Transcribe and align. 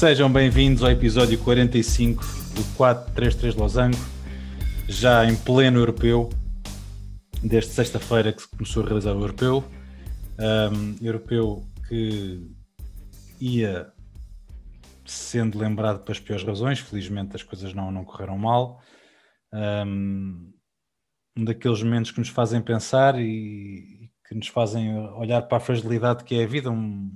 Sejam 0.00 0.32
bem-vindos 0.32 0.82
ao 0.82 0.90
episódio 0.90 1.38
45 1.40 2.24
do 2.54 2.64
433 2.74 3.54
Losango, 3.54 3.98
já 4.88 5.26
em 5.26 5.36
pleno 5.36 5.78
europeu, 5.78 6.30
desde 7.44 7.72
sexta-feira 7.72 8.32
que 8.32 8.40
se 8.40 8.48
começou 8.48 8.82
a 8.82 8.86
realizar 8.86 9.12
o 9.14 9.20
europeu. 9.20 9.62
Um, 10.38 10.96
europeu 11.04 11.62
que 11.86 12.50
ia 13.38 13.92
sendo 15.04 15.58
lembrado 15.58 16.02
pelas 16.02 16.18
piores 16.18 16.46
razões, 16.46 16.78
felizmente 16.78 17.36
as 17.36 17.42
coisas 17.42 17.74
não, 17.74 17.92
não 17.92 18.02
correram 18.02 18.38
mal. 18.38 18.80
Um, 19.52 20.50
daqueles 21.36 21.82
momentos 21.82 22.10
que 22.10 22.20
nos 22.20 22.30
fazem 22.30 22.62
pensar 22.62 23.20
e 23.20 24.10
que 24.26 24.34
nos 24.34 24.48
fazem 24.48 24.98
olhar 25.10 25.42
para 25.42 25.58
a 25.58 25.60
fragilidade 25.60 26.24
que 26.24 26.36
é 26.36 26.44
a 26.44 26.46
vida, 26.46 26.70
um, 26.70 27.12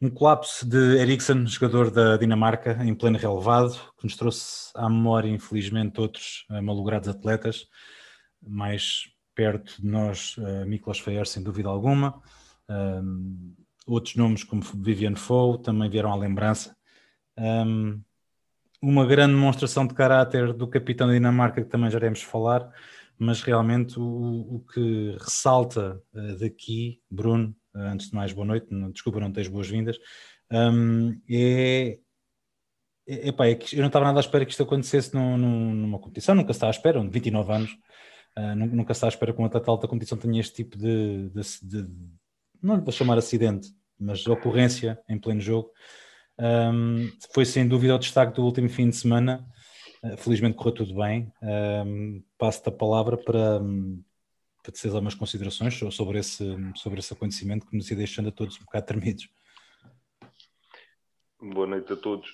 um 0.00 0.08
colapso 0.08 0.64
de 0.66 0.98
Eriksen, 0.98 1.46
jogador 1.46 1.90
da 1.90 2.16
Dinamarca, 2.16 2.78
em 2.84 2.94
pleno 2.94 3.18
relevado, 3.18 3.74
que 3.98 4.04
nos 4.04 4.16
trouxe 4.16 4.70
à 4.74 4.88
memória, 4.88 5.28
infelizmente, 5.28 6.00
outros 6.00 6.46
uh, 6.50 6.62
malogrados 6.62 7.08
atletas, 7.08 7.66
mais 8.40 9.10
perto 9.34 9.80
de 9.80 9.88
nós, 9.88 10.36
uh, 10.38 10.64
Miklos 10.66 11.00
Feyer, 11.00 11.26
sem 11.26 11.42
dúvida 11.42 11.68
alguma. 11.68 12.22
Um, 12.68 13.54
outros 13.86 14.14
nomes 14.14 14.44
como 14.44 14.62
Vivian 14.62 15.16
Foe 15.16 15.60
também 15.62 15.90
vieram 15.90 16.12
à 16.12 16.16
lembrança. 16.16 16.76
Um, 17.36 18.00
uma 18.80 19.04
grande 19.04 19.34
demonstração 19.34 19.84
de 19.84 19.94
caráter 19.94 20.52
do 20.52 20.68
capitão 20.68 21.08
da 21.08 21.14
Dinamarca, 21.14 21.62
que 21.62 21.68
também 21.68 21.90
já 21.90 21.98
iremos 21.98 22.22
falar, 22.22 22.70
mas 23.18 23.42
realmente 23.42 23.98
o, 23.98 24.02
o 24.56 24.64
que 24.72 25.16
ressalta 25.18 26.00
uh, 26.14 26.38
daqui, 26.38 27.00
Bruno, 27.10 27.52
antes 27.78 28.08
de 28.08 28.14
mais, 28.14 28.32
boa 28.32 28.46
noite, 28.46 28.66
desculpa, 28.92 29.20
não 29.20 29.32
tens 29.32 29.48
boas-vindas, 29.48 29.98
um, 30.50 31.20
é, 31.30 31.98
é, 33.06 33.28
epá, 33.28 33.46
é 33.46 33.54
que 33.54 33.76
eu 33.76 33.80
não 33.80 33.86
estava 33.88 34.04
nada 34.04 34.18
à 34.18 34.20
espera 34.20 34.44
que 34.44 34.50
isto 34.50 34.62
acontecesse 34.62 35.14
num, 35.14 35.36
num, 35.36 35.74
numa 35.74 35.98
competição, 35.98 36.34
nunca 36.34 36.52
está 36.52 36.66
à 36.66 36.70
espera, 36.70 37.02
29 37.02 37.52
anos, 37.52 37.70
uh, 38.36 38.54
nunca 38.54 38.92
está 38.92 39.06
à 39.06 39.08
espera 39.08 39.32
que 39.32 39.38
uma 39.38 39.48
atleta 39.48 39.70
alta 39.70 39.88
competição 39.88 40.18
tenha 40.18 40.40
este 40.40 40.54
tipo 40.54 40.76
de, 40.76 41.30
de, 41.30 41.42
de 41.62 41.88
não 42.62 42.80
vou 42.82 42.92
chamar 42.92 43.18
acidente, 43.18 43.68
mas 43.98 44.26
ocorrência 44.26 44.98
em 45.08 45.18
pleno 45.18 45.40
jogo. 45.40 45.70
Um, 46.38 47.10
foi 47.32 47.44
sem 47.44 47.66
dúvida 47.66 47.94
o 47.94 47.98
destaque 47.98 48.34
do 48.34 48.44
último 48.44 48.68
fim 48.68 48.90
de 48.90 48.96
semana. 48.96 49.44
Uh, 50.02 50.16
felizmente 50.16 50.56
correu 50.56 50.72
tudo 50.72 50.94
bem. 50.94 51.32
Um, 51.42 52.22
Passo-te 52.36 52.68
a 52.68 52.72
palavra 52.72 53.16
para, 53.16 53.60
um, 53.60 54.02
para 54.72 54.90
algumas 54.90 55.14
considerações 55.14 55.74
sobre 55.94 56.18
esse, 56.18 56.44
sobre 56.76 57.00
esse 57.00 57.12
acontecimento 57.12 57.66
que 57.66 57.76
nos 57.76 57.90
ia 57.90 57.96
deixando 57.96 58.28
a 58.28 58.32
todos 58.32 58.56
um 58.60 58.64
bocado 58.64 58.86
tremidos. 58.86 59.28
Boa 61.40 61.66
noite 61.66 61.92
a 61.92 61.96
todos. 61.96 62.28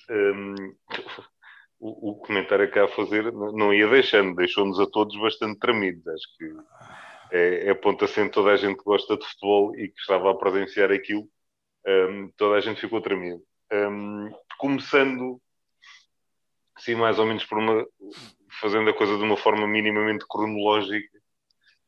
O, 1.79 2.13
o, 2.13 2.15
comentário 2.17 2.71
que 2.71 2.79
há 2.79 2.85
a 2.85 2.89
fazer 2.89 3.31
não 3.33 3.75
ia 3.75 3.87
deixando, 3.89 4.35
deixou-nos 4.35 4.81
a 4.81 4.87
todos 4.87 5.21
bastante 5.21 5.59
tremidos. 5.59 6.07
Acho 6.07 6.37
que 6.39 7.37
é, 7.37 7.69
é 7.71 7.75
ponto 7.75 8.05
assim 8.05 8.29
toda 8.31 8.53
a 8.53 8.57
gente 8.57 8.83
gosta 8.83 9.17
de 9.17 9.27
futebol 9.27 9.77
e 9.77 9.89
que 9.89 10.01
estava 10.01 10.31
a 10.31 10.35
presenciar 10.35 10.91
aquilo, 10.91 11.29
toda 12.37 12.57
a 12.57 12.61
gente 12.61 12.81
ficou 12.81 13.03
tremido 13.03 13.43
um, 13.73 14.31
começando, 14.59 15.41
sim, 16.79 16.95
mais 16.95 17.19
ou 17.19 17.27
menos 17.27 17.45
por 17.45 17.59
uma, 17.59 17.87
fazendo 18.61 18.91
a 18.91 18.95
coisa 18.95 19.17
de 19.17 19.23
uma 19.23 19.37
forma 19.37 19.67
minimamente 19.67 20.25
cronológica, 20.29 21.19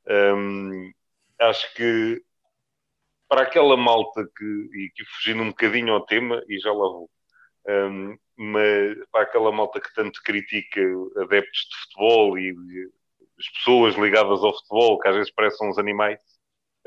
um, 0.08 0.92
acho 1.40 1.74
que 1.74 2.22
para 3.28 3.42
aquela 3.42 3.76
malta 3.76 4.24
que, 4.36 4.44
e 4.44 4.90
que 4.94 5.04
fugindo 5.04 5.42
um 5.42 5.48
bocadinho 5.48 5.92
ao 5.92 6.06
tema, 6.06 6.42
e 6.48 6.58
já 6.58 6.70
lá 6.70 6.88
vou, 6.88 7.10
um, 7.68 8.16
mas 8.36 8.96
para 9.10 9.22
aquela 9.22 9.50
malta 9.50 9.80
que 9.80 9.92
tanto 9.94 10.22
critica 10.22 10.80
adeptos 11.16 11.68
de 11.68 11.76
futebol 11.82 12.38
e, 12.38 12.54
as 13.38 13.48
pessoas 13.50 13.94
ligadas 13.96 14.42
ao 14.42 14.54
futebol, 14.54 14.98
que 14.98 15.08
às 15.08 15.14
vezes 15.14 15.30
parecem 15.30 15.68
uns 15.68 15.78
animais, 15.78 16.18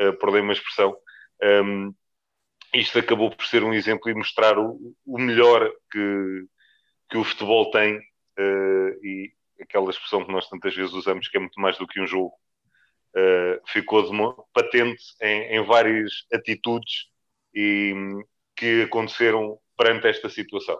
uh, 0.01 0.17
perdem 0.17 0.41
uma 0.41 0.53
expressão, 0.53 0.97
um, 1.63 1.93
isto 2.73 2.97
acabou 2.97 3.29
por 3.35 3.45
ser 3.45 3.63
um 3.63 3.73
exemplo 3.73 4.09
e 4.09 4.15
mostrar 4.15 4.57
o, 4.57 4.95
o 5.05 5.19
melhor 5.19 5.71
que, 5.91 6.45
que 7.09 7.17
o 7.17 7.23
futebol 7.23 7.69
tem 7.71 7.97
uh, 7.97 9.05
e 9.05 9.31
aquela 9.61 9.89
expressão 9.89 10.25
que 10.25 10.31
nós 10.31 10.47
tantas 10.49 10.75
vezes 10.75 10.93
usamos 10.93 11.27
que 11.27 11.37
é 11.37 11.39
muito 11.39 11.59
mais 11.59 11.77
do 11.77 11.87
que 11.87 12.01
um 12.01 12.07
jogo 12.07 12.33
uh, 13.15 13.61
ficou 13.67 14.03
patente 14.53 15.03
em, 15.21 15.55
em, 15.55 15.63
várias 15.63 16.25
atitudes 16.33 17.07
e, 17.53 17.93
que 18.55 18.83
aconteceram 18.83 19.57
perante 19.77 20.07
esta 20.07 20.29
situação. 20.29 20.79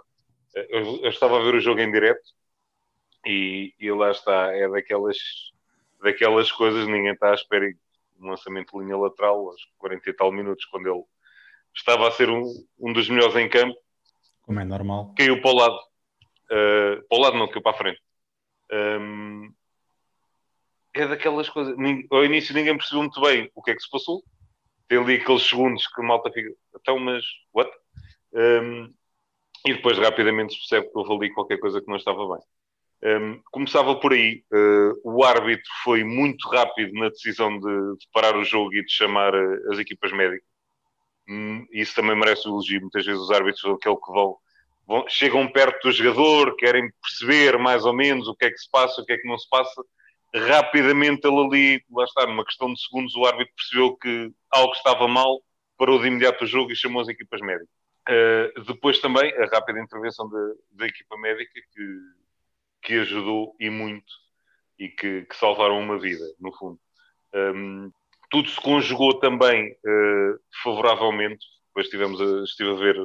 Eh, 0.56 0.68
eu, 0.70 1.00
eu, 1.04 1.10
estava 1.10 1.40
a 1.40 1.44
ver 1.44 1.56
o 1.56 1.62
jogo 1.62 1.80
em 1.80 1.92
direto 1.92 2.22
e, 3.26 3.74
e 3.80 3.92
lá 3.92 4.12
está, 4.12 4.54
é 4.54 4.68
daquelas, 4.68 5.18
daquelas 6.02 6.52
coisas, 6.52 6.88
ninguém 6.88 7.14
está 7.14 7.32
à 7.32 7.34
espera 7.34 7.66
um 8.20 8.30
lançamento 8.30 8.78
de 8.78 8.84
linha 8.84 8.98
lateral 8.98 9.48
aos 9.48 9.62
40 9.78 10.10
e 10.10 10.14
tal 10.14 10.32
minutos, 10.32 10.66
quando 10.66 10.88
ele 10.88 11.04
estava 11.74 12.08
a 12.08 12.12
ser 12.12 12.30
um, 12.30 12.44
um 12.78 12.92
dos 12.92 13.10
melhores 13.10 13.36
em 13.36 13.50
campo. 13.50 13.78
Como 14.42 14.60
é 14.60 14.66
normal. 14.66 15.14
Caiu 15.18 15.42
para 15.42 15.52
o 15.52 15.56
lado. 15.56 15.80
Uh, 16.52 17.08
para 17.08 17.18
o 17.18 17.22
lado 17.22 17.38
não, 17.38 17.48
caiu 17.48 17.62
para 17.62 17.72
a 17.72 17.78
frente. 17.78 18.02
Um, 18.72 19.54
é 21.02 21.08
daquelas 21.08 21.50
coisas. 21.50 21.76
Ao 22.10 22.26
início 22.26 22.54
ninguém 22.54 22.78
percebeu 22.78 23.02
muito 23.02 23.22
bem 23.22 23.50
o 23.56 23.62
que 23.62 23.72
é 23.72 23.76
que 23.76 23.82
se 23.82 23.90
passou. 23.90 24.24
Tem 24.88 24.98
ali 24.98 25.16
aqueles 25.16 25.44
segundos 25.44 25.88
que 25.88 26.02
a 26.02 26.04
malta 26.04 26.32
fica. 26.32 26.50
Então, 26.76 26.98
mas 27.00 27.24
what? 27.54 27.70
Um, 28.34 28.94
e 29.66 29.74
depois 29.74 29.98
rapidamente 29.98 30.54
se 30.54 30.60
percebe 30.60 30.92
que 30.92 30.98
houve 30.98 31.14
ali 31.14 31.34
qualquer 31.34 31.60
coisa 31.60 31.82
que 31.82 31.88
não 31.88 31.98
estava 31.98 32.28
bem. 32.28 32.44
Um, 33.02 33.42
começava 33.52 33.96
por 33.96 34.14
aí. 34.14 34.44
Uh, 34.52 35.00
o 35.04 35.24
árbitro 35.24 35.70
foi 35.84 36.04
muito 36.04 36.48
rápido 36.50 36.94
na 36.94 37.10
decisão 37.10 37.58
de, 37.58 37.98
de, 37.98 38.08
parar 38.14 38.36
o 38.36 38.44
jogo 38.44 38.74
e 38.74 38.84
de 38.84 38.92
chamar 38.92 39.34
uh, 39.34 39.72
as 39.72 39.80
equipas 39.80 40.12
médicas. 40.12 40.48
Hum, 41.28 41.66
isso 41.72 41.96
também 41.96 42.18
merece 42.18 42.48
o 42.48 42.52
elogio. 42.52 42.82
Muitas 42.82 43.06
vezes 43.06 43.22
os 43.22 43.32
árbitros 43.32 43.62
são 43.62 43.74
aquele 43.74 43.96
que 43.96 44.12
vão, 44.12 44.38
vão, 44.88 45.06
chegam 45.08 45.48
perto 45.48 45.88
do 45.88 45.92
jogador, 45.92 46.56
querem 46.56 46.92
perceber 47.02 47.58
mais 47.58 47.86
ou 47.86 47.94
menos 47.94 48.28
o 48.28 48.36
que 48.36 48.46
é 48.46 48.52
que 48.52 48.58
se 48.58 48.70
passa, 48.70 49.02
o 49.02 49.06
que 49.06 49.14
é 49.14 49.18
que 49.18 49.28
não 49.28 49.38
se 49.38 49.48
passa. 49.50 49.82
Rapidamente 50.34 51.28
ele 51.28 51.40
ali, 51.40 51.84
lá 51.92 52.04
está, 52.04 52.28
numa 52.28 52.46
questão 52.46 52.72
de 52.72 52.82
segundos, 52.82 53.16
o 53.16 53.26
árbitro 53.26 53.54
percebeu 53.56 53.98
que 53.98 54.32
algo 54.52 54.74
estava 54.74 55.08
mal, 55.08 55.42
parou 55.78 56.00
de 56.00 56.08
imediato 56.08 56.44
o 56.44 56.48
jogo 56.48 56.72
e 56.72 56.76
chamou 56.76 57.02
as 57.02 57.08
equipas 57.08 57.42
médicas. 57.42 57.80
Uh, 58.08 58.64
depois 58.64 59.00
também 59.00 59.34
a 59.36 59.46
rápida 59.46 59.80
intervenção 59.80 60.30
da, 60.72 60.88
equipa 60.88 61.18
médica 61.18 61.52
que, 61.74 62.00
que 62.82 62.94
ajudou 63.00 63.56
e 63.60 63.70
muito 63.70 64.12
e 64.80 64.88
que, 64.88 65.26
que 65.26 65.36
salvaram 65.36 65.80
uma 65.80 66.00
vida, 66.00 66.24
no 66.40 66.52
fundo. 66.54 66.80
Um, 67.34 67.92
tudo 68.30 68.50
se 68.50 68.60
conjugou 68.62 69.20
também 69.20 69.72
uh, 69.72 70.40
favoravelmente. 70.64 71.46
Depois 71.68 71.90
tivemos 71.90 72.22
a, 72.22 72.44
estive 72.44 72.72
a 72.72 72.76
ver 72.76 72.96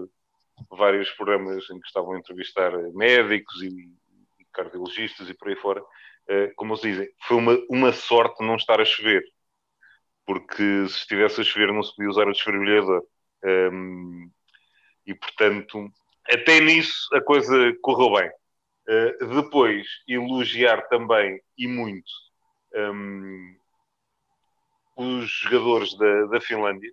vários 0.71 1.11
programas 1.13 1.69
em 1.71 1.81
que 1.81 1.87
estavam 1.87 2.13
a 2.13 2.19
entrevistar 2.19 2.73
médicos 2.95 3.63
e, 3.63 3.69
e 4.39 4.45
cardiologistas 4.53 5.29
e 5.29 5.35
por 5.35 5.49
aí 5.49 5.57
fora. 5.57 5.83
Uh, 6.29 6.55
como 6.57 6.77
se 6.77 6.91
dizem, 6.91 7.09
foi 7.27 7.37
uma, 7.37 7.59
uma 7.69 7.93
sorte 7.93 8.45
não 8.45 8.57
estar 8.57 8.81
a 8.81 8.85
chover, 8.85 9.23
porque 10.27 10.89
se 10.89 10.97
estivesse 10.97 11.41
a 11.41 11.45
chover 11.45 11.73
não 11.73 11.83
se 11.83 11.95
podia 11.95 12.11
usar 12.11 12.29
o 12.29 12.33
desfibrilador. 12.33 13.03
Um, 13.45 13.49
ehm, 13.49 14.31
e 15.07 15.15
portanto, 15.15 15.91
até 16.31 16.61
nisso 16.61 17.15
a 17.15 17.21
coisa 17.21 17.55
correu 17.83 18.15
bem. 18.15 18.31
Uh, 18.89 19.43
depois, 19.43 19.87
elogiar 20.09 20.89
também 20.89 21.41
e 21.59 21.67
muito 21.67 22.11
um, 22.75 22.81
ehm, 22.81 23.57
os 24.97 25.31
jogadores 25.31 25.97
da, 25.97 26.27
da 26.27 26.41
Finlândia, 26.41 26.91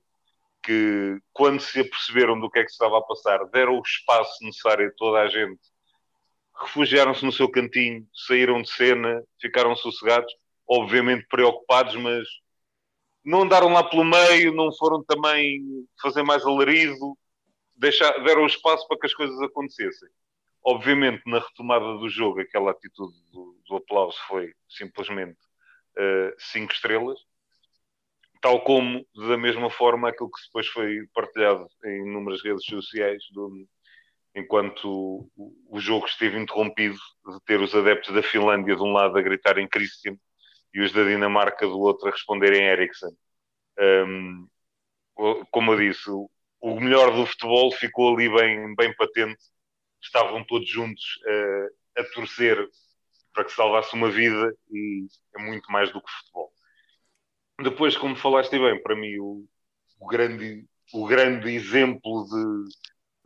que 0.64 1.20
quando 1.34 1.60
se 1.60 1.80
aperceberam 1.80 2.40
do 2.40 2.50
que 2.50 2.60
é 2.60 2.64
que 2.64 2.70
se 2.70 2.76
estava 2.76 2.98
a 3.00 3.02
passar, 3.02 3.46
deram 3.48 3.78
o 3.78 3.82
espaço 3.82 4.44
necessário 4.44 4.88
a 4.88 4.92
toda 4.98 5.22
a 5.22 5.28
gente, 5.28 5.62
refugiaram-se 6.62 7.26
no 7.26 7.32
seu 7.32 7.50
cantinho, 7.50 8.08
saíram 8.14 8.62
de 8.62 8.70
cena, 8.70 9.24
ficaram 9.40 9.76
sossegados, 9.76 10.34
obviamente 10.68 11.26
preocupados, 11.28 11.96
mas 11.96 12.28
não 13.24 13.44
andaram 13.44 13.72
lá 13.72 13.84
pelo 13.84 14.04
meio, 14.04 14.54
não 14.54 14.72
foram 14.74 15.04
também 15.04 15.62
fazer 16.02 16.24
mais 16.24 16.46
alarido, 16.46 17.18
deixar, 17.76 18.12
deram 18.24 18.46
espaço 18.46 18.88
para 18.88 18.98
que 19.00 19.06
as 19.06 19.14
coisas 19.14 19.40
acontecessem. 19.42 20.10
Obviamente, 20.64 21.24
na 21.26 21.40
retomada 21.40 21.98
do 21.98 22.08
jogo, 22.10 22.40
aquela 22.42 22.72
atitude 22.72 23.14
do, 23.32 23.60
do 23.68 23.76
aplauso 23.78 24.18
foi 24.28 24.54
simplesmente 24.70 25.40
uh, 25.98 26.34
cinco 26.38 26.72
estrelas 26.74 27.20
tal 28.42 28.64
como, 28.64 29.06
da 29.16 29.38
mesma 29.38 29.70
forma, 29.70 30.10
aquilo 30.10 30.32
que 30.32 30.42
depois 30.48 30.68
foi 30.68 31.08
partilhado 31.14 31.68
em 31.86 32.08
inúmeras 32.08 32.44
redes 32.44 32.66
sociais, 32.66 33.24
do, 33.32 33.68
enquanto 34.36 35.30
o, 35.36 35.80
jogo 35.80 36.06
esteve 36.06 36.40
interrompido, 36.40 36.96
de 36.96 37.42
ter 37.46 37.60
os 37.60 37.76
adeptos 37.76 38.14
da 38.14 38.24
Finlândia 38.24 38.76
de 38.76 38.82
um 38.82 38.94
lado 38.94 39.18
a 39.18 39.22
gritar 39.22 39.58
em 39.58 39.68
Christian 39.68 40.16
e 40.74 40.82
os 40.82 40.92
da 40.94 41.04
Dinamarca 41.04 41.68
do 41.68 41.80
outro 41.80 42.08
a 42.08 42.12
responderem 42.12 42.64
Eriksen. 42.64 43.10
Um, 43.80 44.48
como 45.52 45.74
eu 45.74 45.78
disse, 45.78 46.10
o 46.10 46.80
melhor 46.80 47.14
do 47.14 47.26
futebol 47.26 47.72
ficou 47.72 48.16
ali 48.16 48.30
bem, 48.30 48.76
bem 48.76 48.96
patente. 48.96 49.42
Estavam 50.02 50.44
todos 50.46 50.68
juntos 50.68 51.04
uh, 51.28 52.00
a 52.00 52.04
torcer 52.14 52.58
para 53.34 53.46
que 53.46 53.52
salvasse 53.52 53.94
uma 53.94 54.10
vida 54.10 54.56
e 54.72 55.06
é 55.36 55.42
muito 55.42 55.72
mais 55.72 55.92
do 55.92 56.02
que 56.02 56.12
futebol. 56.12 56.52
Depois, 57.62 57.98
como 57.98 58.16
falaste 58.16 58.58
bem, 58.58 58.82
para 58.82 58.96
mim 58.96 59.18
o, 59.20 59.46
o 60.00 60.08
grande, 60.08 60.66
o 60.94 61.06
grande 61.06 61.52
exemplo 61.52 62.26
de, 62.26 62.76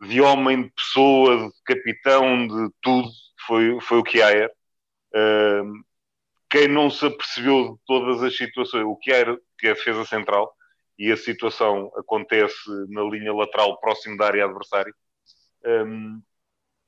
de 0.00 0.20
homem, 0.20 0.64
de 0.64 0.70
pessoa, 0.70 1.48
de 1.48 1.62
capitão, 1.64 2.46
de 2.46 2.74
tudo, 2.80 3.08
foi, 3.46 3.80
foi 3.80 3.98
o 3.98 4.04
Kiaer. 4.04 4.50
Uh, 5.14 5.84
quem 6.50 6.68
não 6.68 6.90
se 6.90 7.06
apercebeu 7.06 7.72
de 7.72 7.78
todas 7.86 8.22
as 8.22 8.36
situações, 8.36 8.84
o 8.84 8.96
Kiaer, 8.96 9.38
que 9.58 9.66
é 9.66 9.70
a 9.70 9.74
defesa 9.74 10.04
central, 10.04 10.54
e 10.98 11.10
a 11.12 11.16
situação 11.16 11.90
acontece 11.96 12.70
na 12.88 13.02
linha 13.02 13.32
lateral 13.32 13.78
próximo 13.80 14.16
da 14.16 14.26
área 14.26 14.44
adversária, 14.44 14.92
um, 15.64 16.22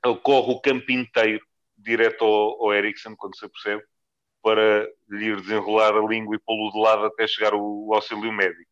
ele 0.04 0.16
corre 0.18 0.52
o 0.52 0.60
campo 0.60 0.90
inteiro 0.92 1.44
direto 1.76 2.24
ao, 2.24 2.64
ao 2.64 2.74
Eriksen, 2.74 3.14
quando 3.16 3.36
se 3.36 3.44
apercebe, 3.44 3.82
para 4.42 4.88
lhe 5.08 5.36
desenrolar 5.36 5.94
a 5.94 6.06
língua 6.06 6.36
e 6.36 6.38
pô-lo 6.38 6.70
de 6.72 6.80
lado 6.80 7.04
até 7.06 7.26
chegar 7.26 7.54
o, 7.54 7.88
o 7.88 7.94
auxílio 7.94 8.32
médico. 8.32 8.70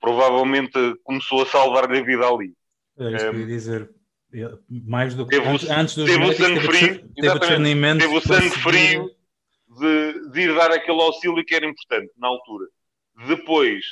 Provavelmente 0.00 0.78
começou 1.04 1.42
a 1.42 1.46
salvar-lhe 1.46 1.98
a 1.98 2.04
vida 2.04 2.26
ali. 2.26 2.54
É 2.98 3.10
isso 3.12 3.30
que 3.30 3.36
eu 3.36 3.40
ia 3.40 3.46
dizer. 3.46 3.90
Mais 4.68 5.14
do 5.14 5.26
que 5.26 5.36
teve, 5.36 5.48
antes, 5.48 5.70
antes 5.70 5.94
dos 5.94 6.06
teve 6.06 6.18
médicos, 6.18 6.46
sangue 6.46 6.60
frio, 6.60 6.88
teve, 7.14 7.38
teve, 7.38 7.98
teve 7.98 8.16
o 8.16 8.20
sangue 8.20 8.50
frio 8.50 9.10
de, 9.78 10.30
de 10.30 10.40
ir 10.40 10.54
dar 10.54 10.70
aquele 10.72 11.00
auxílio 11.00 11.44
que 11.44 11.54
era 11.54 11.66
importante 11.66 12.12
na 12.18 12.28
altura. 12.28 12.66
Depois 13.26 13.84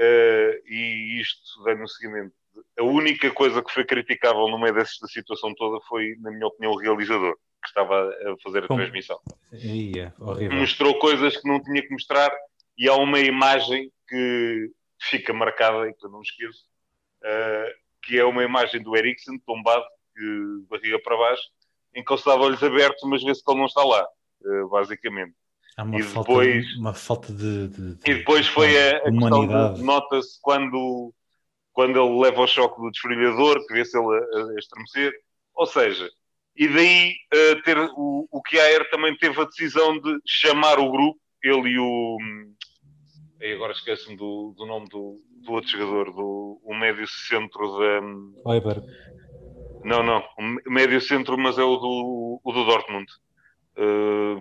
Uh, 0.00 0.56
e 0.66 1.20
isto 1.20 1.62
vem 1.62 1.78
no 1.78 1.86
seguimento. 1.86 2.32
A 2.78 2.82
única 2.82 3.30
coisa 3.32 3.62
que 3.62 3.70
foi 3.70 3.84
criticável 3.84 4.48
no 4.48 4.58
meio 4.58 4.74
desta 4.74 5.06
situação 5.06 5.54
toda 5.54 5.78
foi, 5.86 6.16
na 6.20 6.30
minha 6.30 6.46
opinião, 6.46 6.72
o 6.72 6.78
realizador, 6.78 7.34
que 7.62 7.68
estava 7.68 8.08
a 8.08 8.36
fazer 8.42 8.64
a 8.64 8.66
Como? 8.66 8.80
transmissão. 8.80 9.20
Ia, 9.52 10.14
horrível. 10.18 10.58
Mostrou 10.58 10.98
coisas 10.98 11.36
que 11.36 11.46
não 11.46 11.62
tinha 11.62 11.82
que 11.82 11.90
mostrar 11.90 12.32
e 12.78 12.88
há 12.88 12.94
uma 12.94 13.20
imagem 13.20 13.92
que 14.08 14.70
fica 15.02 15.34
marcada 15.34 15.86
e 15.86 15.92
que 15.92 16.06
eu 16.06 16.10
não 16.10 16.22
esqueço, 16.22 16.64
uh, 17.24 17.79
que 18.02 18.18
é 18.18 18.24
uma 18.24 18.42
imagem 18.42 18.82
do 18.82 18.96
Eriksen 18.96 19.38
tombado, 19.40 19.84
de 20.16 20.64
barriga 20.68 20.98
para 21.02 21.16
baixo, 21.16 21.42
em 21.94 22.04
que 22.04 22.12
ele 22.12 22.18
estava 22.18 22.42
olhos 22.42 22.62
abertos, 22.62 23.08
mas 23.08 23.22
vê-se 23.22 23.42
que 23.42 23.50
ele 23.50 23.60
não 23.60 23.66
está 23.66 23.82
lá, 23.82 24.06
uh, 24.42 24.68
basicamente. 24.68 25.34
Há 25.76 25.84
uma, 25.84 25.98
e 25.98 26.02
falta, 26.02 26.28
depois, 26.28 26.76
uma 26.76 26.94
falta 26.94 27.32
de, 27.32 27.68
de, 27.68 27.94
de 27.94 28.10
E 28.10 28.14
depois 28.16 28.46
foi 28.46 28.76
a, 28.76 28.98
a 28.98 29.10
questão 29.10 29.74
de, 29.74 29.82
nota-se 29.82 30.38
quando, 30.42 31.14
quando 31.72 31.98
ele 31.98 32.20
leva 32.20 32.42
o 32.42 32.46
choque 32.46 32.80
do 32.80 32.90
desfrilhador, 32.90 33.64
que 33.66 33.72
vê-se 33.72 33.96
ele 33.96 34.06
a, 34.06 34.52
a 34.52 34.58
estremecer. 34.58 35.12
Ou 35.54 35.66
seja, 35.66 36.08
e 36.56 36.68
daí 36.68 37.14
uh, 37.32 37.62
ter, 37.62 37.78
o, 37.78 38.28
o 38.30 38.42
Kiaer 38.42 38.90
também 38.90 39.16
teve 39.16 39.40
a 39.40 39.44
decisão 39.44 39.98
de 39.98 40.18
chamar 40.26 40.78
o 40.78 40.90
grupo, 40.90 41.18
ele 41.42 41.70
e 41.70 41.78
o. 41.78 42.18
E 43.40 43.52
agora 43.54 43.72
esqueço-me 43.72 44.16
do, 44.16 44.54
do 44.56 44.66
nome 44.66 44.86
do, 44.90 45.16
do 45.40 45.52
outro 45.52 45.70
jogador, 45.70 46.12
do 46.12 46.60
o 46.62 46.74
médio 46.74 47.06
centro 47.06 47.78
da. 47.78 48.00
Weber. 48.50 48.82
Não, 49.84 50.02
não, 50.02 50.22
o 50.38 50.70
médio 50.70 51.00
centro, 51.00 51.38
mas 51.38 51.58
é 51.58 51.62
o 51.62 51.76
do, 51.76 52.40
o 52.44 52.52
do 52.52 52.64
Dortmund. 52.64 53.10
Uh, 53.78 54.40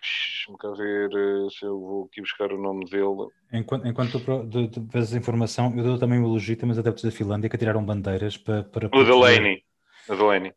Deixa-me 0.00 0.76
ver 0.76 1.10
eh, 1.10 1.50
se 1.50 1.64
eu 1.64 1.78
vou 1.78 2.06
aqui 2.06 2.20
buscar 2.20 2.52
o 2.52 2.60
nome 2.60 2.84
dele. 2.86 3.28
Enquanto, 3.52 3.86
enquanto 3.86 4.18
tu 4.18 4.88
vês 4.90 5.14
a 5.14 5.18
informação, 5.18 5.72
eu 5.76 5.84
dou 5.84 5.98
também 5.98 6.18
o 6.18 6.24
elogio 6.24 6.56
também 6.56 6.72
os 6.72 6.78
adeptos 6.78 7.04
da 7.04 7.10
Finlândia 7.10 7.48
que 7.48 7.58
tiraram 7.58 7.84
bandeiras 7.84 8.36
para. 8.36 8.64
para 8.64 8.86
o 8.86 9.04
Delaney. 9.04 9.62
O 10.08 10.16
Delaney. 10.16 10.52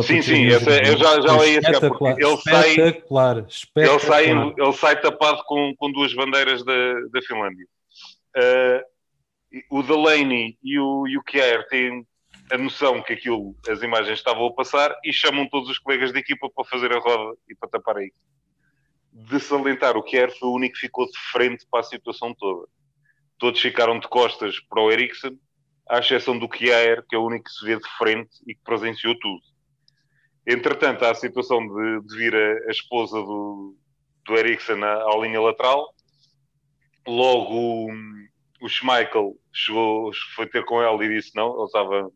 Sim, 0.00 0.22
sim, 0.22 0.44
eu 0.44 0.96
já, 0.96 1.20
já 1.20 1.36
leio 1.36 1.58
esse 1.58 1.70
espetacular, 1.70 2.16
ele 2.18 2.36
sai, 2.38 2.70
espetacular, 2.70 3.46
Ele 3.76 3.98
sai, 3.98 4.30
ele 4.30 4.72
sai 4.72 5.00
tapado 5.00 5.44
com, 5.44 5.74
com 5.76 5.92
duas 5.92 6.14
bandeiras 6.14 6.64
da, 6.64 6.94
da 7.12 7.20
Finlândia. 7.20 7.66
Uh, 8.34 8.92
o 9.70 9.82
Delaney 9.82 10.56
e 10.62 10.78
o, 10.78 11.06
e 11.06 11.18
o 11.18 11.22
Kier 11.22 11.68
têm 11.68 12.06
a 12.50 12.56
noção 12.56 13.02
que 13.02 13.12
aquilo, 13.12 13.54
as 13.68 13.82
imagens 13.82 14.18
estavam 14.18 14.46
a 14.46 14.52
passar 14.52 14.94
e 15.04 15.12
chamam 15.12 15.48
todos 15.48 15.68
os 15.68 15.78
colegas 15.78 16.12
da 16.12 16.18
equipa 16.18 16.48
para 16.50 16.64
fazer 16.64 16.92
a 16.92 16.98
roda 16.98 17.36
e 17.48 17.54
para 17.54 17.68
tapar 17.68 17.98
aí. 17.98 18.12
De 19.12 19.38
salientar 19.40 19.96
o 19.96 20.04
era, 20.12 20.30
foi 20.32 20.48
o 20.48 20.54
único 20.54 20.74
que 20.74 20.80
ficou 20.80 21.06
de 21.06 21.18
frente 21.30 21.66
para 21.70 21.80
a 21.80 21.84
situação 21.84 22.34
toda. 22.34 22.66
Todos 23.38 23.60
ficaram 23.60 23.98
de 23.98 24.08
costas 24.08 24.58
para 24.60 24.82
o 24.82 24.90
Eriksen, 24.90 25.38
à 25.88 25.98
exceção 25.98 26.38
do 26.38 26.48
Kier, 26.48 27.04
que 27.08 27.14
é 27.14 27.18
o 27.18 27.26
único 27.26 27.44
que 27.44 27.50
se 27.50 27.64
vê 27.64 27.76
de 27.76 27.88
frente 27.98 28.30
e 28.46 28.54
que 28.54 28.60
presenciou 28.62 29.18
tudo. 29.18 29.51
Entretanto, 30.46 31.04
há 31.04 31.10
a 31.10 31.14
situação 31.14 31.66
de, 31.66 32.06
de 32.06 32.16
vir 32.16 32.34
a, 32.34 32.68
a, 32.68 32.70
esposa 32.70 33.16
do, 33.16 33.76
do 34.26 34.34
à, 34.34 35.16
linha 35.20 35.40
lateral. 35.40 35.94
Logo, 37.06 37.54
o, 37.54 37.90
o 38.60 38.68
Schmeichel 38.68 39.36
chegou, 39.52 40.10
foi 40.34 40.46
ter 40.46 40.64
com 40.64 40.82
ela 40.82 41.04
e 41.04 41.08
disse 41.08 41.34
não, 41.34 41.54
ele 41.56 41.64
estava 41.64 42.10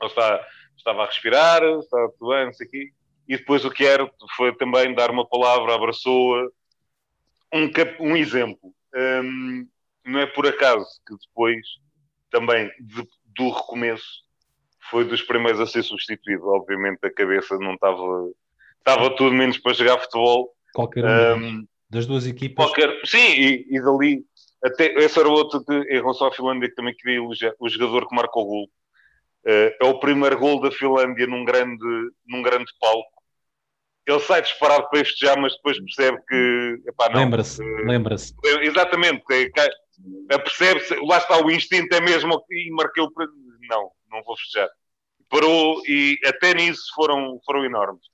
ele 0.00 0.10
está, 0.10 0.46
estava 0.76 1.02
a 1.02 1.06
respirar, 1.06 1.62
estava 1.62 2.12
tudo 2.18 2.30
bem, 2.30 2.46
não 2.46 2.52
sei 2.52 2.66
o 2.66 2.70
quê. 2.70 2.92
E 3.28 3.36
depois 3.36 3.64
o 3.64 3.70
que 3.70 3.84
era 3.84 4.08
foi 4.36 4.54
também 4.56 4.94
dar 4.94 5.10
uma 5.10 5.26
palavra, 5.26 5.74
abraçou-a. 5.74 6.48
Um, 7.52 7.70
um 8.00 8.16
exemplo. 8.16 8.74
Um, 8.94 9.68
não 10.04 10.20
é 10.20 10.26
por 10.26 10.46
acaso 10.46 10.86
que 11.06 11.14
depois, 11.26 11.66
também 12.30 12.70
de, 12.78 13.02
do 13.36 13.50
recomeço, 13.50 14.25
foi 14.90 15.04
dos 15.04 15.22
primeiros 15.22 15.60
a 15.60 15.66
ser 15.66 15.82
substituído. 15.82 16.48
Obviamente 16.48 17.04
a 17.04 17.12
cabeça 17.12 17.58
não 17.58 17.74
estava. 17.74 18.30
Estava 18.78 19.16
tudo 19.16 19.34
menos 19.34 19.58
para 19.58 19.72
jogar 19.72 19.98
futebol. 19.98 20.52
Qualquer 20.72 21.04
um, 21.04 21.66
das 21.90 22.06
duas 22.06 22.26
equipas. 22.26 22.66
Qualquer, 22.66 23.00
sim, 23.04 23.18
e, 23.18 23.66
e 23.70 23.80
dali. 23.80 24.24
Até, 24.64 24.94
esse 24.94 25.18
era 25.18 25.28
outro 25.28 25.64
que, 25.64 25.72
em 25.72 26.00
relação 26.00 26.28
à 26.28 26.32
Finlândia, 26.32 26.68
que 26.68 26.74
também 26.74 26.94
queria 26.94 27.18
elogiar, 27.18 27.52
o 27.58 27.68
jogador 27.68 28.08
que 28.08 28.14
marcou 28.14 28.42
o 28.42 28.46
gol 28.46 28.70
eh, 29.46 29.76
é 29.80 29.86
o 29.86 30.00
primeiro 30.00 30.38
gol 30.38 30.60
da 30.60 30.72
Finlândia 30.72 31.26
num 31.26 31.44
grande, 31.44 31.86
num 32.26 32.42
grande 32.42 32.70
palco. 32.80 33.16
Ele 34.04 34.20
sai 34.20 34.42
disparado 34.42 34.88
para 34.88 35.04
festejar, 35.04 35.38
mas 35.40 35.54
depois 35.54 35.78
percebe 35.78 36.18
que. 36.28 36.82
Lembra-se, 37.14 37.62
uh, 37.62 37.86
lembra-se. 37.86 38.34
Exatamente, 38.62 39.24
percebe-se, 40.28 40.94
lá 41.06 41.18
está 41.18 41.44
o 41.44 41.50
instinto, 41.50 41.92
é 41.94 42.00
mesmo 42.00 42.44
e 42.50 42.70
marquei 42.72 43.02
o. 43.02 43.10
Não, 43.68 43.90
não 44.10 44.22
vou 44.24 44.36
festejar. 44.36 44.68
Parou 45.28 45.82
e 45.86 46.18
até 46.24 46.54
nisso 46.54 46.92
foram, 46.94 47.40
foram 47.44 47.64
enormes. 47.64 48.06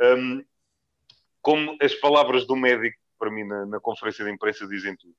Um, 0.00 0.44
como 1.42 1.76
as 1.80 1.94
palavras 1.94 2.46
do 2.46 2.56
médico, 2.56 2.96
para 3.18 3.30
mim, 3.30 3.44
na, 3.44 3.66
na 3.66 3.80
conferência 3.80 4.24
de 4.24 4.30
imprensa, 4.30 4.66
dizem 4.66 4.96
tudo. 4.96 5.14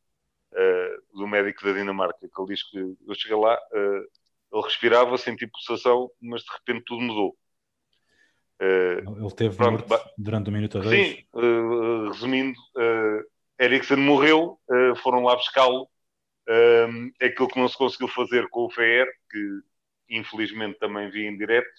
Uh, 0.53 1.17
do 1.19 1.27
médico 1.27 1.63
da 1.65 1.73
Dinamarca, 1.73 2.19
que 2.19 2.41
ele 2.41 2.53
diz 2.53 2.63
que 2.69 2.77
eu 2.77 3.15
cheguei 3.15 3.37
lá, 3.37 3.55
uh, 3.55 4.07
ele 4.51 4.63
respirava, 4.63 5.17
sentia 5.17 5.49
pulsação, 5.49 6.09
mas 6.21 6.41
de 6.41 6.51
repente 6.51 6.85
tudo 6.85 7.01
mudou. 7.01 7.37
Uh, 8.59 9.19
ele 9.19 9.35
teve 9.35 9.55
pronto, 9.55 9.85
durante 10.17 10.49
um 10.49 10.53
minuto 10.53 10.79
a 10.79 10.81
dois? 10.81 10.95
Sim, 10.95 11.23
uh, 11.33 12.09
resumindo, 12.09 12.59
uh, 12.75 13.23
Eriksen 13.59 13.97
morreu, 13.97 14.59
uh, 14.69 14.95
foram 14.97 15.23
lá 15.23 15.35
buscá-lo. 15.35 15.87
Aquilo 17.21 17.49
que 17.49 17.59
não 17.59 17.67
se 17.67 17.77
conseguiu 17.77 18.07
fazer 18.07 18.47
com 18.47 18.65
o 18.65 18.69
FER, 18.69 19.05
que 19.29 19.59
infelizmente 20.09 20.79
também 20.79 21.09
vi 21.09 21.25
em 21.25 21.37
direto, 21.37 21.69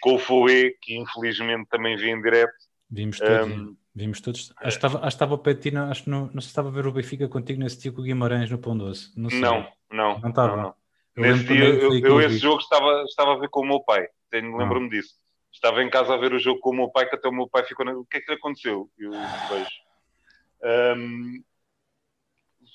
com 0.00 0.14
o 0.14 0.18
FOE, 0.18 0.76
que 0.80 0.96
infelizmente 0.96 1.68
também 1.68 1.96
vi 1.96 2.10
em 2.10 2.20
direto. 2.20 2.54
Vimos 2.90 3.18
todos. 3.18 3.52
Um, 3.52 3.76
vimos 3.94 4.20
todos. 4.20 4.52
Acho 4.56 4.62
que 4.62 4.68
estava, 4.68 4.98
acho 4.98 5.02
que 5.02 5.08
estava 5.08 5.38
para 5.38 5.54
ti, 5.54 5.76
acho 5.76 6.04
que 6.04 6.10
não, 6.10 6.30
não 6.32 6.40
se 6.40 6.48
estava 6.48 6.68
a 6.68 6.72
ver 6.72 6.86
o 6.86 6.92
Benfica 6.92 7.28
contigo 7.28 7.60
nesse 7.60 7.80
dia 7.80 7.92
com 7.92 8.00
o 8.00 8.04
Guimarães 8.04 8.50
no 8.50 8.58
Pão 8.58 8.76
Doce. 8.76 9.12
Não, 9.16 9.30
não, 9.30 9.68
não, 9.90 10.20
não 10.20 10.28
estava. 10.30 10.56
Não, 10.56 10.62
não. 10.62 10.74
Nesse 11.16 11.44
dia, 11.44 11.64
eu, 11.64 11.96
eu 11.96 12.20
esse 12.20 12.38
jogo 12.38 12.60
estava, 12.60 13.04
estava 13.04 13.34
a 13.34 13.38
ver 13.38 13.48
com 13.48 13.60
o 13.60 13.66
meu 13.66 13.80
pai. 13.80 14.06
Tenho, 14.30 14.56
lembro-me 14.56 14.90
disso. 14.90 15.14
Estava 15.52 15.82
em 15.82 15.88
casa 15.88 16.12
a 16.12 16.16
ver 16.16 16.32
o 16.32 16.40
jogo 16.40 16.58
com 16.58 16.70
o 16.70 16.74
meu 16.74 16.88
pai, 16.88 17.08
que 17.08 17.14
até 17.14 17.28
o 17.28 17.32
meu 17.32 17.48
pai 17.48 17.64
ficou. 17.64 17.86
O 17.86 18.04
que 18.04 18.16
é 18.16 18.20
que 18.20 18.32
aconteceu? 18.32 18.90
Eu 18.98 19.12
vejo. 19.12 20.98
Um, 20.98 21.44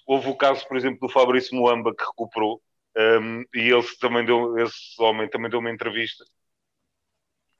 houve 0.07 0.29
o 0.29 0.35
caso, 0.35 0.65
por 0.67 0.77
exemplo, 0.77 0.99
do 1.01 1.09
Fabrício 1.09 1.57
Moamba 1.57 1.93
que 1.93 2.03
recuperou. 2.03 2.61
Um, 2.97 3.41
e 3.53 3.71
ele 3.71 3.83
também 3.99 4.25
deu, 4.25 4.57
esse 4.57 5.01
homem 5.01 5.29
também 5.29 5.49
deu 5.49 5.59
uma 5.59 5.71
entrevista 5.71 6.25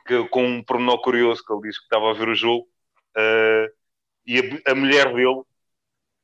que, 0.08 0.28
com 0.30 0.44
um 0.44 0.64
pormenor 0.64 1.02
curioso 1.02 1.44
que 1.46 1.54
ele 1.54 1.62
disse 1.62 1.80
que 1.80 1.86
estava 1.86 2.10
a 2.10 2.14
ver 2.14 2.28
o 2.28 2.36
jogo 2.36 2.68
uh, 3.16 3.72
e 4.26 4.40
a, 4.40 4.72
a, 4.72 4.76
mulher 4.76 5.14
dele 5.14 5.44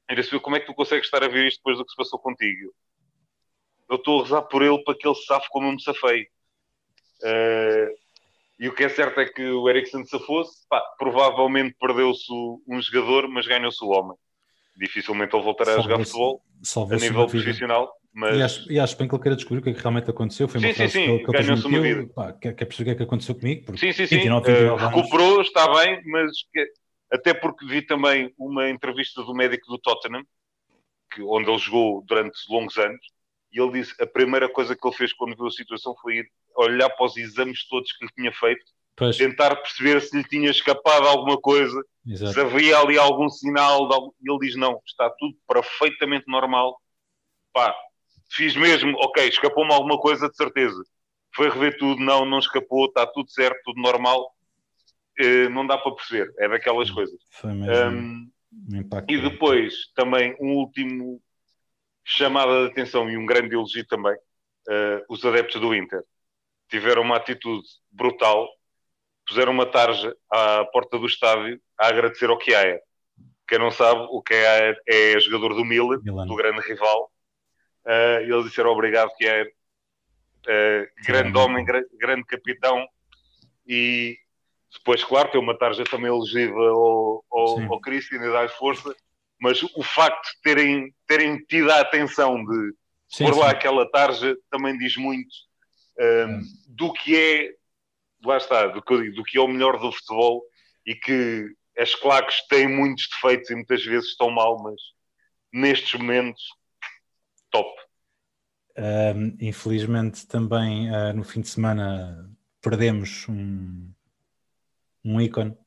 ele 0.09 0.21
disse 0.21 0.39
como 0.39 0.55
é 0.55 0.59
que 0.59 0.65
tu 0.65 0.73
consegues 0.73 1.05
estar 1.05 1.23
a 1.23 1.27
ver 1.27 1.47
isto 1.47 1.57
depois 1.57 1.77
do 1.77 1.85
que 1.85 1.91
se 1.91 1.95
passou 1.95 2.19
contigo? 2.19 2.73
eu 3.89 3.97
estou 3.97 4.19
a 4.19 4.23
rezar 4.23 4.41
por 4.43 4.61
ele 4.61 4.83
para 4.83 4.95
que 4.95 5.07
ele 5.07 5.15
safe 5.15 5.47
como 5.49 5.67
eu 5.67 5.73
me 5.73 5.81
safei. 5.81 6.23
Uh, 7.21 8.05
e 8.59 8.67
o 8.67 8.73
que 8.73 8.83
é 8.83 8.89
certo 8.89 9.19
é 9.19 9.25
que 9.25 9.43
o 9.43 9.69
Eriksen 9.69 10.05
se 10.05 10.17
fosse, 10.19 10.65
pá, 10.67 10.81
provavelmente 10.97 11.75
perdeu-se 11.79 12.31
um 12.67 12.81
jogador, 12.81 13.27
mas 13.27 13.45
ganhou-se 13.45 13.83
o 13.83 13.89
homem. 13.89 14.17
Dificilmente 14.77 15.35
ele 15.35 15.43
voltará 15.43 15.75
a 15.75 15.81
jogar 15.81 15.99
futebol 15.99 16.41
a 16.91 16.95
nível 16.95 17.27
profissional. 17.27 17.93
Mas... 18.15 18.37
E, 18.37 18.41
acho, 18.41 18.71
e 18.71 18.79
acho 18.79 18.97
bem 18.97 19.07
que 19.09 19.13
ele 19.15 19.21
queira 19.21 19.35
descobrir 19.35 19.59
o 19.59 19.63
que 19.63 19.69
é 19.71 19.73
que 19.73 19.81
realmente 19.81 20.09
aconteceu. 20.09 20.47
Foi 20.47 20.59
uma 20.61 20.67
sim, 20.69 20.73
frase 20.73 20.93
sim, 20.93 20.99
sim. 20.99 21.05
que 21.25 21.29
ele, 21.31 21.43
Ganhou-se 21.43 21.67
uma 21.67 21.81
vida. 21.81 22.13
Pá, 22.15 22.31
quer, 22.31 22.55
quer 22.55 22.65
perceber 22.65 22.83
o 22.83 22.85
que 22.85 22.91
é 22.91 22.95
que 22.95 23.03
aconteceu 23.03 23.35
comigo? 23.35 23.65
Porque 23.65 23.79
Sim, 23.81 23.91
sim, 23.91 24.07
sim. 24.07 24.15
29, 24.15 24.49
Eh, 24.49 24.53
29 24.55 24.83
anos. 24.83 24.95
recuperou, 24.95 25.41
está 25.41 25.67
bem, 25.75 26.01
mas 26.05 26.31
que- 26.53 26.71
até 27.11 27.33
porque 27.33 27.65
vi 27.65 27.81
também 27.81 28.33
uma 28.37 28.69
entrevista 28.69 29.21
do 29.21 29.33
médico 29.35 29.67
do 29.67 29.77
Tottenham, 29.77 30.23
que, 31.13 31.21
onde 31.23 31.49
ele 31.49 31.59
jogou 31.59 32.03
durante 32.07 32.37
longos 32.49 32.77
anos, 32.77 33.05
e 33.51 33.59
ele 33.61 33.73
disse 33.73 34.01
a 34.01 34.07
primeira 34.07 34.47
coisa 34.49 34.75
que 34.75 34.87
ele 34.87 34.95
fez 34.95 35.11
quando 35.13 35.35
viu 35.35 35.47
a 35.47 35.51
situação 35.51 35.93
foi 36.01 36.17
ir 36.19 36.25
olhar 36.55 36.89
para 36.89 37.05
os 37.05 37.17
exames 37.17 37.67
todos 37.67 37.91
que 37.91 38.05
lhe 38.05 38.11
tinha 38.15 38.31
feito, 38.31 38.63
Pois, 38.95 39.17
tentar 39.17 39.57
perceber 39.57 40.01
se 40.01 40.15
lhe 40.17 40.23
tinha 40.23 40.49
escapado 40.49 41.05
alguma 41.05 41.37
coisa, 41.37 41.81
se 42.05 42.13
exato. 42.13 42.39
havia 42.39 42.77
ali 42.79 42.97
algum 42.97 43.27
sinal. 43.29 43.89
de 43.89 43.93
algum- 43.93 44.11
E 44.21 44.29
ele 44.31 44.39
diz: 44.39 44.55
não, 44.55 44.79
está 44.85 45.09
tudo 45.19 45.35
perfeitamente 45.47 46.25
normal. 46.29 46.79
Pá, 47.53 47.75
fiz 48.29 48.55
mesmo, 48.55 48.95
ok, 48.97 49.27
escapou-me 49.27 49.73
alguma 49.73 49.97
coisa 49.99 50.29
de 50.29 50.35
certeza. 50.35 50.81
Foi 51.35 51.49
rever 51.49 51.77
tudo, 51.77 52.01
não, 52.01 52.25
não 52.25 52.39
escapou, 52.39 52.85
está 52.85 53.05
tudo 53.05 53.29
certo, 53.29 53.59
tudo 53.65 53.81
normal. 53.81 54.33
Eh, 55.19 55.49
não 55.49 55.65
dá 55.65 55.77
para 55.77 55.93
perceber, 55.95 56.33
é 56.39 56.47
daquelas 56.47 56.89
coisas. 56.91 57.19
Foi 57.31 57.53
mesmo 57.53 57.71
Um, 57.73 58.31
e 59.07 59.17
depois, 59.17 59.91
também, 59.93 60.35
um 60.39 60.53
último 60.55 61.21
chamada 62.03 62.65
de 62.65 62.71
atenção 62.71 63.09
e 63.09 63.17
um 63.17 63.25
grande 63.25 63.53
elogio 63.53 63.85
também, 63.87 64.15
eh, 64.69 65.03
os 65.09 65.23
adeptos 65.25 65.59
do 65.59 65.73
Inter 65.73 66.03
tiveram 66.69 67.01
uma 67.01 67.17
atitude 67.17 67.65
brutal, 67.91 68.47
puseram 69.27 69.51
uma 69.51 69.65
tarja 69.65 70.15
à 70.31 70.65
porta 70.65 70.97
do 70.97 71.05
estádio 71.05 71.59
a 71.79 71.87
agradecer 71.87 72.29
ao 72.29 72.37
Kjaer. 72.37 72.79
Quem 73.47 73.59
não 73.59 73.71
sabe, 73.71 74.07
o 74.09 74.21
Kjaer 74.21 74.75
é 74.87 75.19
jogador 75.19 75.53
do 75.53 75.63
Milan, 75.63 75.99
Milan. 76.03 76.25
do 76.25 76.35
grande 76.35 76.61
rival. 76.61 77.11
Eh, 77.87 78.25
e 78.25 78.31
eles 78.31 78.45
disseram 78.45 78.71
obrigado, 78.71 79.11
Kjaer. 79.19 79.51
Eh, 80.47 80.89
grande 81.05 81.23
muito 81.31 81.39
homem, 81.39 81.65
gra- 81.65 81.85
grande 81.99 82.25
capitão. 82.25 82.87
E 83.67 84.17
depois, 84.73 85.03
claro, 85.03 85.31
tem 85.31 85.39
uma 85.39 85.57
tarja 85.57 85.83
também 85.85 86.07
elegível 86.13 86.61
ao, 86.61 87.25
ao, 87.31 87.73
ao 87.73 87.81
Christian 87.81 88.17
e 88.17 88.31
dar 88.31 88.49
força. 88.49 88.95
Mas 89.39 89.61
o 89.63 89.83
facto 89.83 90.25
de 90.35 90.41
terem, 90.41 90.95
terem 91.07 91.37
tido 91.45 91.71
a 91.71 91.81
atenção 91.81 92.43
de 92.43 92.73
Sim, 93.07 93.25
pôr 93.25 93.37
lá 93.37 93.49
sim. 93.49 93.55
aquela 93.55 93.89
tarja 93.89 94.35
também 94.49 94.77
diz 94.77 94.95
muito 94.97 95.29
um, 95.99 96.41
do 96.69 96.91
que 96.93 97.15
é, 97.15 97.53
lá 98.25 98.37
está, 98.37 98.67
do 98.67 98.81
que, 98.81 99.11
do 99.11 99.23
que 99.23 99.37
é 99.37 99.41
o 99.41 99.47
melhor 99.47 99.77
do 99.79 99.91
futebol 99.91 100.43
e 100.85 100.95
que 100.95 101.47
as 101.77 101.93
claques 101.95 102.45
têm 102.47 102.67
muitos 102.67 103.07
defeitos 103.09 103.49
e 103.49 103.55
muitas 103.55 103.83
vezes 103.83 104.09
estão 104.09 104.29
mal, 104.29 104.61
mas 104.61 104.81
nestes 105.53 105.99
momentos, 105.99 106.43
top. 107.55 107.69
Um, 108.77 109.37
infelizmente 109.39 110.27
também 110.27 110.91
uh, 110.91 111.13
no 111.13 111.23
fim 111.23 111.39
de 111.39 111.47
semana 111.47 112.29
perdemos 112.61 113.25
um, 113.29 113.89
um 115.03 115.21
ícone 115.21 115.57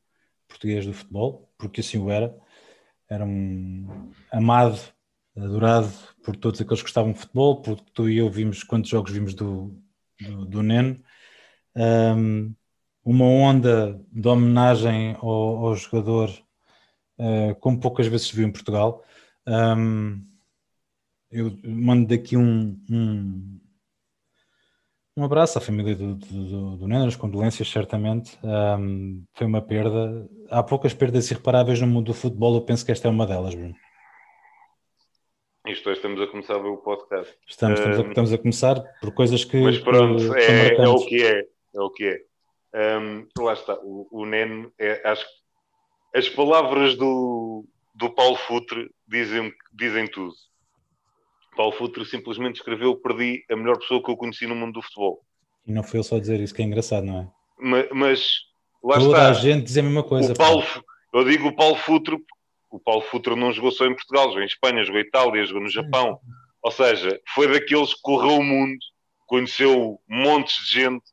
português 0.47 0.85
do 0.85 0.92
futebol, 0.92 1.50
porque 1.57 1.80
assim 1.80 1.99
o 1.99 2.11
era. 2.11 2.37
Era 3.09 3.25
um 3.25 4.11
amado, 4.30 4.78
adorado 5.35 5.90
por 6.23 6.37
todos 6.37 6.61
aqueles 6.61 6.80
que 6.80 6.87
gostavam 6.87 7.12
de 7.12 7.18
futebol, 7.18 7.62
porque 7.62 7.85
tu 7.95 8.11
e 8.11 8.18
eu 8.18 8.28
vimos 8.30 8.62
quantos 8.62 8.90
jogos 8.90 9.12
vimos 9.12 9.33
do, 9.33 9.75
do, 10.21 10.45
do 10.45 10.62
Neno. 10.62 11.02
Um, 11.75 12.54
uma 13.02 13.25
onda 13.25 13.99
de 14.12 14.28
homenagem 14.28 15.16
ao, 15.21 15.66
ao 15.66 15.76
jogador 15.76 16.28
uh, 17.18 17.54
como 17.61 17.80
poucas 17.80 18.07
vezes 18.07 18.26
se 18.26 18.37
viu 18.37 18.47
em 18.47 18.52
Portugal. 18.52 19.02
Um, 19.47 20.28
eu 21.31 21.53
mando 21.65 22.09
daqui 22.09 22.37
um, 22.37 22.79
um, 22.91 23.61
um 25.17 25.25
abraço 25.25 25.59
à 25.59 25.61
família 25.61 25.95
do, 25.95 26.15
do, 26.15 26.77
do 26.77 26.89
Neno, 26.89 27.07
as 27.07 27.17
condolências, 27.17 27.69
certamente. 27.69 28.39
Um, 28.43 29.25
foi 29.35 29.47
uma 29.47 29.61
perda. 29.61 30.29
Há 30.51 30.63
poucas 30.63 30.95
perdas 30.95 31.31
irreparáveis 31.31 31.81
no 31.81 31.87
mundo 31.87 32.07
do 32.07 32.15
futebol, 32.15 32.55
eu 32.55 32.63
penso 32.63 32.85
que 32.85 32.93
esta 32.93 33.09
é 33.09 33.11
uma 33.11 33.27
delas, 33.27 33.55
Bruno. 33.55 33.75
Isto 35.67 35.91
hoje 35.91 35.99
estamos 35.99 36.21
a 36.23 36.27
começar 36.27 36.57
o 36.57 36.79
podcast. 36.79 37.37
Estamos, 37.47 37.79
estamos, 37.79 37.99
a, 37.99 38.09
estamos 38.09 38.33
a 38.33 38.39
começar 38.39 38.83
por 39.01 39.13
coisas 39.13 39.45
que. 39.45 39.61
Mas 39.61 39.79
pronto, 39.79 40.17
que 40.17 40.25
são 40.25 40.35
é, 40.37 40.75
é 40.77 40.89
o 40.89 41.05
que 41.05 41.23
é. 41.23 41.47
É 41.75 41.81
o 41.81 41.91
que 41.91 42.05
é. 42.05 42.99
Um, 42.99 43.27
lá 43.39 43.53
está, 43.53 43.79
o, 43.83 44.09
o 44.11 44.25
Neno, 44.25 44.73
é, 44.79 45.07
acho 45.09 45.25
que 45.25 46.19
as 46.19 46.29
palavras 46.29 46.97
do, 46.97 47.67
do 47.95 48.11
Paulo 48.11 48.37
Futre 48.37 48.91
dizem, 49.07 49.53
dizem 49.73 50.07
tudo. 50.07 50.33
Paulo 51.59 51.73
Futre 51.73 52.05
simplesmente 52.07 52.55
escreveu: 52.61 52.95
Perdi 52.97 53.45
a 53.50 53.57
melhor 53.57 53.77
pessoa 53.79 54.00
que 54.00 54.09
eu 54.09 54.17
conheci 54.17 54.47
no 54.47 54.55
mundo 54.55 54.75
do 54.75 54.83
futebol. 54.83 55.21
E 55.67 55.73
não 55.73 55.83
foi 55.83 55.99
ele 55.99 56.07
só 56.07 56.17
dizer 56.17 56.38
isso, 56.38 56.55
que 56.55 56.62
é 56.62 56.65
engraçado, 56.65 57.05
não 57.05 57.19
é? 57.19 57.29
Ma- 57.59 57.88
Mas, 57.93 58.31
lá 58.81 58.95
Toda 58.97 59.09
está. 59.19 59.29
a 59.31 59.33
gente 59.33 59.65
diz 59.65 59.77
a 59.77 59.83
mesma 59.83 60.05
coisa. 60.05 60.33
o 60.33 60.37
Paulo, 60.37 60.65
eu 61.12 61.25
digo 61.25 61.49
o 61.49 61.57
Paulo 61.57 61.75
Futre, 61.75 62.17
o 62.71 62.79
Paulo 62.79 63.03
Futre 63.03 63.35
não 63.35 63.53
jogou 63.53 63.73
só 63.73 63.85
em 63.87 63.95
Portugal, 63.95 64.27
jogou 64.29 64.43
em 64.43 64.47
Espanha, 64.47 64.85
jogou 64.85 65.00
em 65.00 65.05
Itália, 65.05 65.45
jogou 65.45 65.62
no 65.65 65.69
Japão. 65.69 66.21
Ou 66.62 66.71
seja, 66.71 67.21
foi 67.35 67.49
daqueles 67.50 67.93
que 67.93 68.00
correu 68.03 68.38
o 68.38 68.45
mundo, 68.45 68.79
conheceu 69.27 69.99
montes 70.09 70.65
de 70.65 70.81
gente, 70.81 71.05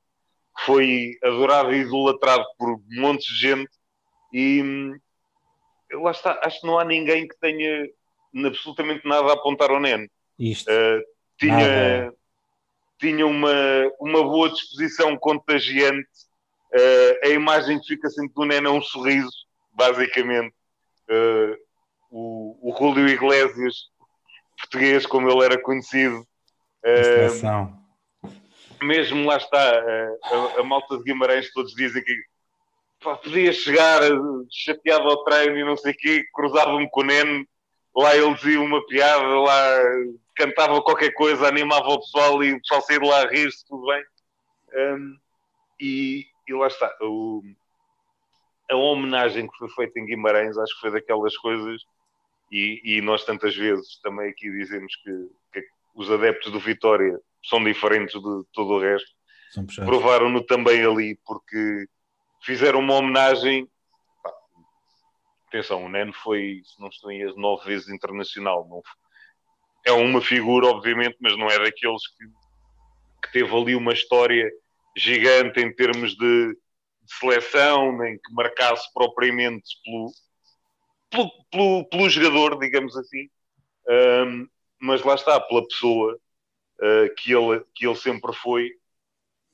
foi 0.59 1.13
adorado 1.23 1.73
e 1.73 1.79
idolatrado 1.79 2.45
por 2.59 2.79
montes 2.91 3.25
de 3.33 3.39
gente 3.39 3.71
e 4.31 4.61
hum, 4.61 4.95
lá 6.03 6.11
está, 6.11 6.39
acho 6.43 6.61
que 6.61 6.67
não 6.67 6.77
há 6.77 6.85
ninguém 6.85 7.27
que 7.27 7.35
tenha 7.39 7.87
absolutamente 8.45 9.07
nada 9.07 9.29
a 9.29 9.33
apontar 9.33 9.71
ao 9.71 9.79
Neno. 9.79 10.07
Isto. 10.37 10.69
Uh, 10.69 11.01
tinha 11.37 12.01
Nada. 12.01 12.13
tinha 12.99 13.25
uma, 13.25 13.53
uma 13.99 14.23
boa 14.23 14.49
disposição 14.49 15.17
contagiante. 15.17 16.07
Uh, 16.73 17.27
a 17.27 17.29
imagem 17.29 17.79
que 17.79 17.87
fica 17.87 18.09
sempre 18.09 18.33
do 18.33 18.45
Neno 18.45 18.69
é 18.69 18.71
um 18.71 18.81
sorriso, 18.81 19.31
basicamente. 19.73 20.53
Uh, 21.09 21.55
o, 22.11 22.71
o 22.71 22.77
Julio 22.77 23.07
Iglesias, 23.07 23.75
português, 24.57 25.05
como 25.05 25.29
ele 25.29 25.45
era 25.45 25.61
conhecido, 25.61 26.25
mesmo 28.81 29.25
lá 29.25 29.37
está, 29.37 29.59
a, 29.59 30.59
a 30.59 30.63
malta 30.63 30.97
de 30.97 31.03
Guimarães, 31.03 31.51
todos 31.51 31.73
dizem 31.73 32.03
que 32.03 32.15
pá, 33.03 33.15
podia 33.15 33.51
chegar 33.51 34.01
chateado 34.51 35.07
ao 35.09 35.23
treino 35.23 35.57
e 35.57 35.65
não 35.65 35.75
sei 35.75 35.91
o 35.91 35.97
quê, 35.97 36.23
cruzava-me 36.33 36.89
com 36.89 37.01
o 37.01 37.03
Neno, 37.03 37.45
lá 37.95 38.15
ele 38.15 38.33
dizia 38.35 38.61
uma 38.61 38.85
piada, 38.85 39.23
lá 39.23 39.79
cantava 40.35 40.81
qualquer 40.81 41.11
coisa, 41.13 41.47
animava 41.47 41.87
o 41.87 41.99
pessoal 41.99 42.43
e 42.43 42.53
o 42.53 42.59
pessoal 42.59 42.81
saía 42.81 42.99
de 42.99 43.07
lá 43.07 43.21
a 43.21 43.29
rir-se, 43.29 43.65
tudo 43.65 43.87
bem. 43.87 44.03
Um, 44.73 45.17
e, 45.79 46.25
e 46.47 46.53
lá 46.53 46.67
está, 46.67 46.93
o, 47.01 47.41
a 48.69 48.75
homenagem 48.75 49.47
que 49.47 49.57
foi 49.57 49.69
feita 49.69 49.99
em 49.99 50.05
Guimarães, 50.05 50.57
acho 50.57 50.73
que 50.75 50.81
foi 50.81 50.91
daquelas 50.91 51.35
coisas, 51.37 51.81
e, 52.51 52.81
e 52.83 53.01
nós 53.01 53.23
tantas 53.23 53.55
vezes 53.55 53.99
também 54.01 54.29
aqui 54.29 54.51
dizemos 54.51 54.95
que, 54.97 55.11
que 55.53 55.67
os 55.95 56.11
adeptos 56.11 56.51
do 56.51 56.59
Vitória 56.59 57.19
são 57.43 57.63
diferentes 57.63 58.13
de 58.13 58.43
todo 58.53 58.73
o 58.73 58.79
resto, 58.79 59.09
provaram-no 59.85 60.43
também 60.43 60.83
ali, 60.85 61.17
porque 61.25 61.87
fizeram 62.41 62.79
uma 62.79 62.95
homenagem. 62.95 63.67
Pá, 64.21 64.33
atenção, 65.47 65.85
o 65.85 65.89
Neno 65.89 66.13
foi, 66.13 66.61
se 66.65 66.79
não 66.79 66.89
estou 66.89 67.11
em 67.11 67.21
erro, 67.21 67.37
nove 67.37 67.65
vezes 67.65 67.89
internacional. 67.89 68.67
Não, 68.69 68.81
é 69.85 69.91
uma 69.91 70.21
figura, 70.21 70.67
obviamente, 70.67 71.15
mas 71.19 71.37
não 71.37 71.47
é 71.47 71.59
daqueles 71.59 72.01
que, 72.07 72.25
que 73.23 73.31
teve 73.31 73.55
ali 73.55 73.75
uma 73.75 73.93
história 73.93 74.51
gigante 74.97 75.59
em 75.59 75.73
termos 75.73 76.15
de, 76.15 76.47
de 76.53 77.15
seleção, 77.19 77.95
nem 77.97 78.17
que 78.17 78.33
marcasse 78.33 78.91
propriamente 78.93 79.69
pelo, 79.83 80.11
pelo, 81.09 81.31
pelo, 81.51 81.89
pelo 81.89 82.09
jogador, 82.09 82.59
digamos 82.59 82.97
assim. 82.97 83.29
Um, 83.87 84.47
mas 84.79 85.03
lá 85.03 85.13
está, 85.13 85.39
pela 85.39 85.65
pessoa 85.67 86.17
uh, 86.79 87.15
que, 87.17 87.31
ele, 87.31 87.63
que 87.75 87.85
ele 87.85 87.95
sempre 87.95 88.33
foi, 88.33 88.71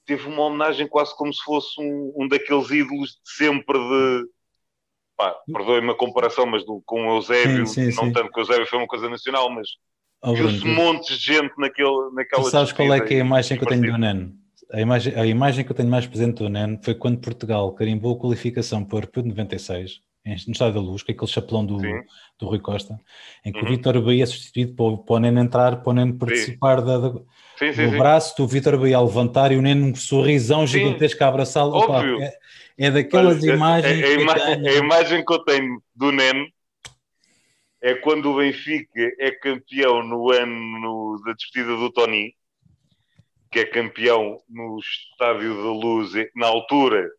teve 0.05 0.27
uma 0.27 0.43
homenagem 0.43 0.88
quase 0.88 1.15
como 1.15 1.33
se 1.33 1.43
fosse 1.43 1.79
um, 1.79 2.13
um 2.15 2.27
daqueles 2.27 2.69
ídolos 2.69 3.11
de 3.11 3.31
sempre 3.31 3.77
de. 3.77 4.29
Perdoe-me 5.53 5.91
a 5.91 5.95
comparação, 5.95 6.47
mas 6.47 6.65
do, 6.65 6.81
com 6.83 7.07
o 7.07 7.17
Eusébio, 7.17 7.67
Sim, 7.67 7.91
sim, 7.91 7.95
não 7.95 8.05
sim. 8.05 8.13
tanto 8.13 8.31
que 8.31 8.39
o 8.39 8.41
Eusébio 8.41 8.65
foi 8.65 8.79
uma 8.79 8.88
coisa 8.88 9.07
nacional, 9.07 9.51
mas 9.51 9.67
Oh, 10.23 10.33
viu-se 10.35 10.59
Bruno, 10.59 10.75
montes 10.75 11.17
de 11.19 11.33
gente 11.33 11.53
naquele, 11.57 12.11
naquela 12.13 12.43
Tu 12.43 12.49
sabes 12.49 12.71
qual 12.71 12.93
é 12.93 12.99
que 13.01 13.13
é 13.15 13.17
a 13.17 13.25
imagem 13.25 13.57
que 13.57 13.63
eu 13.63 13.67
tenho 13.67 13.91
do. 13.91 13.97
Neno? 13.97 14.33
A 14.71 14.79
imagem, 14.79 15.13
a 15.15 15.25
imagem 15.25 15.65
que 15.65 15.71
eu 15.71 15.75
tenho 15.75 15.89
mais 15.89 16.05
presente 16.07 16.35
do 16.37 16.47
Neno 16.49 16.79
foi 16.83 16.93
quando 16.95 17.19
Portugal 17.19 17.71
carimbou 17.73 18.15
a 18.15 18.19
qualificação 18.19 18.85
para 18.85 18.95
o 18.95 18.99
Europeu 18.99 19.23
de 19.23 19.29
96, 19.29 19.99
em- 20.25 20.35
no 20.47 20.53
Estádio 20.53 20.75
da 20.75 20.79
Luz, 20.79 21.03
com 21.03 21.11
aquele 21.11 21.27
chapelão 21.31 21.65
do, 21.65 21.79
Sim. 21.79 22.01
do 22.39 22.45
Rui 22.47 22.59
Costa, 22.59 22.97
em 23.43 23.51
que 23.51 23.59
o 23.59 23.63
Uhum. 23.63 23.69
Vítor 23.69 23.99
Bahia 24.01 24.23
é 24.23 24.25
substituído 24.27 24.75
para 24.75 24.85
o, 24.85 24.97
para 24.99 25.15
o 25.15 25.19
Neno 25.19 25.39
entrar, 25.41 25.77
para 25.81 25.89
o 25.89 25.93
Neno 25.93 26.13
participar 26.17 26.81
da, 26.81 26.97
da- 26.99 27.19
Sim, 27.59 27.73
sim, 27.73 27.85
do 27.85 27.91
sim. 27.91 27.97
braço 27.97 28.37
do 28.37 28.47
Vítor 28.47 28.77
Bahia 28.77 28.97
a 28.97 29.01
levantar 29.01 29.51
e 29.51 29.57
o 29.57 29.61
Neno 29.61 29.87
um 29.87 29.95
sorrisão 29.95 30.65
Sim. 30.65 30.73
gigantesco 30.79 31.21
a 31.23 31.27
abraçá-lo. 31.27 31.75
É, 32.21 32.33
é 32.77 32.91
daquelas 32.91 33.41
Olha, 33.43 33.51
a- 33.51 33.55
imagens 33.55 34.03
a, 34.03 34.07
a 34.07 34.13
ima- 34.13 34.31
eu 34.37 34.45
tenho. 34.45 34.67
a 34.69 34.73
imagem 34.85 35.25
que 35.25 35.33
eu 35.33 35.39
tenho 35.39 35.81
do 35.95 36.11
Neno 36.13 36.45
é 37.81 37.95
quando 37.95 38.31
o 38.31 38.38
Benfica 38.38 39.11
é 39.19 39.31
campeão 39.31 40.03
no 40.03 40.31
ano 40.31 41.21
da 41.25 41.33
despedida 41.33 41.75
do 41.75 41.91
Tony, 41.91 42.35
que 43.51 43.59
é 43.59 43.65
campeão 43.65 44.39
no 44.47 44.79
Estádio 44.79 45.55
da 45.55 45.71
Luz, 45.71 46.11
na 46.35 46.47
altura, 46.47 47.09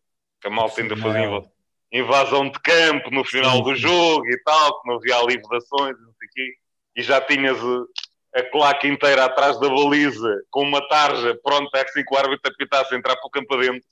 que 0.41 0.47
a 0.47 0.49
malta 0.49 0.81
ainda 0.81 0.97
fazia 0.97 1.43
invasão 1.91 2.49
de 2.49 2.59
campo 2.59 3.11
no 3.11 3.23
final 3.23 3.61
do 3.61 3.75
jogo 3.75 4.25
e 4.27 4.37
tal, 4.43 4.81
que 4.81 4.87
não 4.87 4.95
havia 4.95 5.15
ali 5.17 5.35
vedações, 5.35 5.95
não 5.99 6.11
sei 6.13 6.27
o 6.27 6.31
quê, 6.33 6.53
e 6.95 7.03
já 7.03 7.21
tinhas 7.21 7.57
a, 7.59 8.39
a 8.39 8.49
claque 8.49 8.87
inteira 8.87 9.25
atrás 9.25 9.59
da 9.59 9.69
baliza, 9.69 10.41
com 10.49 10.63
uma 10.63 10.85
tarja 10.87 11.37
pronta 11.43 11.83
assim 11.83 12.03
que 12.03 12.15
o 12.15 12.17
árbitro 12.17 12.51
apitasse 12.51 12.95
entrar 12.95 13.15
para 13.15 13.27
o 13.27 13.29
campo 13.29 13.53
adentro. 13.53 13.87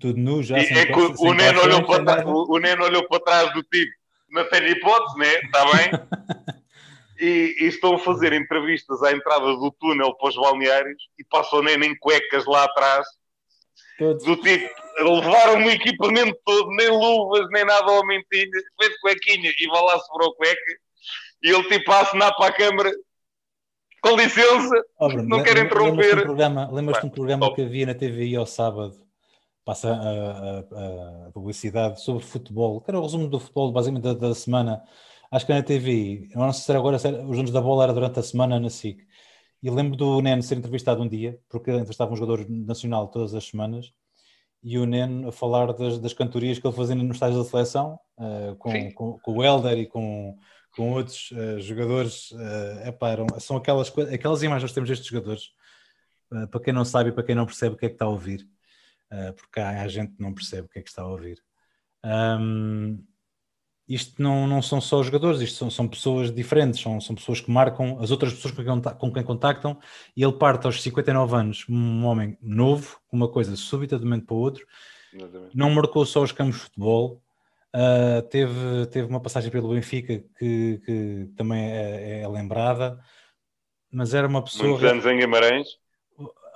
Tudo 0.00 0.18
nu, 0.18 0.42
já 0.42 0.58
e 0.58 0.62
é 0.62 0.86
que 0.86 0.98
o, 0.98 1.14
o, 1.18 1.34
Neno 1.34 1.60
olhou 1.60 1.84
para, 1.84 2.26
o 2.26 2.58
Neno 2.58 2.84
olhou 2.84 3.06
para 3.06 3.20
trás 3.20 3.52
do 3.52 3.62
tipo, 3.62 3.92
não 4.32 4.48
tem 4.48 4.66
hipótese, 4.68 5.18
né? 5.18 5.34
Está 5.34 5.64
bem? 5.72 5.90
e, 7.20 7.56
e, 7.60 7.66
estão 7.66 7.94
a 7.94 7.98
fazer 7.98 8.32
entrevistas 8.32 9.02
à 9.02 9.12
entrada 9.12 9.44
do 9.44 9.70
túnel 9.78 10.14
para 10.16 10.28
os 10.30 10.36
balneários 10.36 11.02
e 11.18 11.24
passam 11.24 11.62
Neno 11.62 11.84
em 11.84 11.96
cuecas 11.98 12.44
lá 12.46 12.64
atrás, 12.64 13.06
Todos. 13.98 14.24
do 14.24 14.36
tipo, 14.36 14.68
levaram 14.98 15.64
o 15.64 15.70
equipamento 15.70 16.36
todo, 16.44 16.70
nem 16.70 16.88
luvas, 16.88 17.46
nem 17.50 17.64
nada 17.64 17.92
ao 17.92 18.06
mentinho, 18.06 18.50
fez 18.80 19.00
cuequinha 19.00 19.52
e 19.56 19.66
vai 19.68 19.82
lá 19.82 19.98
sobrou 20.00 20.34
cueca, 20.34 20.60
e 21.42 21.50
ele 21.50 21.68
tipo 21.68 21.92
a 21.92 22.00
assinar 22.00 22.34
para 22.34 22.46
a 22.46 22.52
câmara, 22.52 22.92
com 24.00 24.16
licença, 24.16 24.84
oh, 24.98 25.08
Bruno, 25.08 25.28
não 25.28 25.42
quero 25.44 25.60
interromper. 25.60 26.16
Lembras-te 26.16 26.18
um 26.18 26.24
programa, 26.24 26.70
lembras 26.72 27.04
um 27.04 27.10
programa 27.10 27.54
que 27.54 27.62
havia 27.62 27.86
na 27.86 27.94
TVI 27.94 28.34
ao 28.34 28.46
sábado, 28.46 28.96
passa 29.64 29.92
a, 29.92 30.58
a, 30.58 31.26
a, 31.28 31.30
publicidade 31.32 32.02
sobre 32.02 32.24
futebol, 32.24 32.80
que 32.80 32.90
era 32.90 32.98
o 32.98 33.02
resumo 33.02 33.28
do 33.28 33.38
futebol 33.38 33.72
basicamente 33.72 34.02
da, 34.02 34.14
da 34.14 34.34
semana, 34.34 34.82
acho 35.30 35.46
que 35.46 35.52
na 35.52 35.62
TVI, 35.62 36.28
não 36.34 36.52
sei 36.52 36.64
se 36.64 36.70
era 36.70 36.78
agora, 36.78 36.98
se 36.98 37.08
era, 37.08 37.24
os 37.24 37.38
anos 37.38 37.50
da 37.50 37.60
bola 37.60 37.84
era 37.84 37.92
durante 37.92 38.18
a 38.18 38.22
semana 38.22 38.58
na 38.58 38.70
SIC, 38.70 39.06
e 39.62 39.70
lembro 39.70 39.96
do 39.96 40.20
Neno 40.20 40.42
ser 40.42 40.58
entrevistado 40.58 41.02
um 41.02 41.08
dia, 41.08 41.38
porque 41.48 41.70
entrevistava 41.70 42.12
um 42.12 42.16
jogador 42.16 42.44
nacional 42.48 43.08
todas 43.08 43.34
as 43.34 43.44
semanas, 43.44 43.92
e 44.62 44.78
o 44.78 44.86
Neno 44.86 45.28
a 45.28 45.32
falar 45.32 45.72
das, 45.72 45.98
das 45.98 46.12
cantorias 46.12 46.58
que 46.58 46.66
ele 46.66 46.76
fazia 46.76 46.94
nos 46.94 47.16
estádios 47.16 47.44
da 47.44 47.50
seleção, 47.50 47.98
uh, 48.18 48.54
com, 48.56 48.92
com, 48.92 49.18
com, 49.18 49.32
o 49.32 49.42
Helder 49.42 49.78
e 49.78 49.86
com, 49.86 50.36
com 50.76 50.92
outros 50.92 51.32
uh, 51.32 51.60
jogadores. 51.60 52.30
Uh, 52.30 52.88
epá, 52.88 53.10
eram, 53.10 53.26
são 53.40 53.56
aquelas, 53.56 53.92
aquelas 54.12 54.42
imagens 54.42 54.70
que 54.70 54.74
temos 54.74 54.88
destes 54.88 55.08
jogadores, 55.08 55.50
para 56.50 56.60
quem 56.60 56.72
não 56.72 56.84
sabe 56.84 57.10
e 57.10 57.12
para 57.12 57.24
quem 57.24 57.34
não 57.34 57.44
percebe 57.44 57.74
o 57.74 57.78
que 57.78 57.84
é 57.84 57.88
que 57.88 57.94
está 57.94 58.06
a 58.06 58.08
ouvir, 58.08 58.48
porque 59.36 59.60
há, 59.60 59.82
há, 59.82 59.88
gente 59.88 60.14
que 60.14 60.22
não 60.22 60.32
percebe 60.32 60.66
o 60.66 60.68
que 60.68 60.78
é 60.78 60.82
que 60.82 60.88
está 60.88 61.02
a 61.02 61.08
ouvir. 61.08 61.42
Um, 62.04 63.04
isto 63.88 64.22
não, 64.22 64.46
não 64.46 64.62
são 64.62 64.80
só 64.80 65.02
jogadores, 65.02 65.40
isto 65.40 65.58
são, 65.58 65.70
são 65.70 65.88
pessoas 65.88 66.32
diferentes, 66.32 66.80
são, 66.80 67.00
são 67.00 67.14
pessoas 67.14 67.40
que 67.40 67.50
marcam 67.50 67.98
as 68.00 68.10
outras 68.10 68.32
pessoas 68.32 68.54
com 68.54 68.64
quem, 68.64 68.94
com 68.94 69.12
quem 69.12 69.22
contactam 69.22 69.78
e 70.16 70.22
ele 70.22 70.32
parte 70.32 70.66
aos 70.66 70.80
59 70.82 71.36
anos, 71.36 71.66
um 71.68 72.04
homem 72.04 72.38
novo, 72.40 72.98
uma 73.12 73.28
coisa 73.28 73.54
súbita 73.56 73.98
de 73.98 74.04
um 74.04 74.08
momento 74.08 74.26
para 74.26 74.34
o 74.34 74.38
outro, 74.38 74.66
Exatamente. 75.12 75.56
não 75.56 75.70
marcou 75.70 76.06
só 76.06 76.22
os 76.22 76.32
campos 76.32 76.56
de 76.56 76.62
futebol, 76.62 77.22
uh, 77.74 78.22
teve, 78.28 78.86
teve 78.90 79.08
uma 79.08 79.20
passagem 79.20 79.50
pelo 79.50 79.74
Benfica 79.74 80.24
que, 80.38 80.80
que 80.84 81.30
também 81.36 81.70
é, 81.70 82.20
é, 82.20 82.28
lembrada, 82.28 82.98
mas 83.90 84.14
era 84.14 84.26
uma 84.26 84.42
pessoa... 84.42 84.70
Muitos 84.70 84.88
anos 84.88 85.04
em 85.04 85.18
Guimarães 85.18 85.81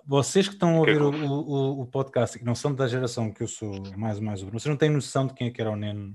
vocês 0.06 0.46
que 0.46 0.54
estão 0.54 0.70
a 0.70 0.72
é 0.75 0.78
ouvir 0.78 1.02
o, 1.02 1.10
o, 1.10 1.80
o, 1.82 1.86
podcast 1.86 2.36
e 2.36 2.40
que 2.40 2.46
não 2.46 2.54
são 2.54 2.75
da 2.75 2.86
geração 2.86 3.32
que 3.32 3.42
eu 3.42 3.48
sou 3.48 3.72
mais 3.96 4.18
ou 4.18 4.25
mais 4.25 4.40
o 4.40 4.44
Bruno, 4.44 4.60
vocês 4.60 4.70
não 4.70 4.78
têm 4.78 4.90
noção 4.90 5.26
de 5.26 5.34
quem 5.34 5.48
é 5.48 5.50
que 5.50 5.60
era 5.60 5.70
o 5.70 5.76
Neno, 5.76 6.14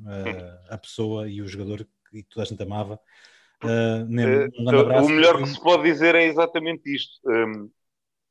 a, 0.70 0.76
a 0.76 0.78
pessoa 0.78 1.30
e 1.30 1.42
o 1.42 1.48
jogador 1.48 1.86
que 2.10 2.24
toda 2.24 2.44
a 2.44 2.46
gente 2.46 2.64
amava. 2.64 3.00
Uh, 3.64 4.06
Neno, 4.08 4.50
um 4.58 4.66
uh, 4.66 4.80
abraço, 4.80 5.08
o 5.08 5.12
melhor 5.12 5.38
que 5.38 5.50
se 5.50 5.62
pode 5.62 5.84
dizer 5.84 6.16
é 6.16 6.24
exatamente 6.24 6.94
isto. 6.94 7.20
Um, 7.26 7.70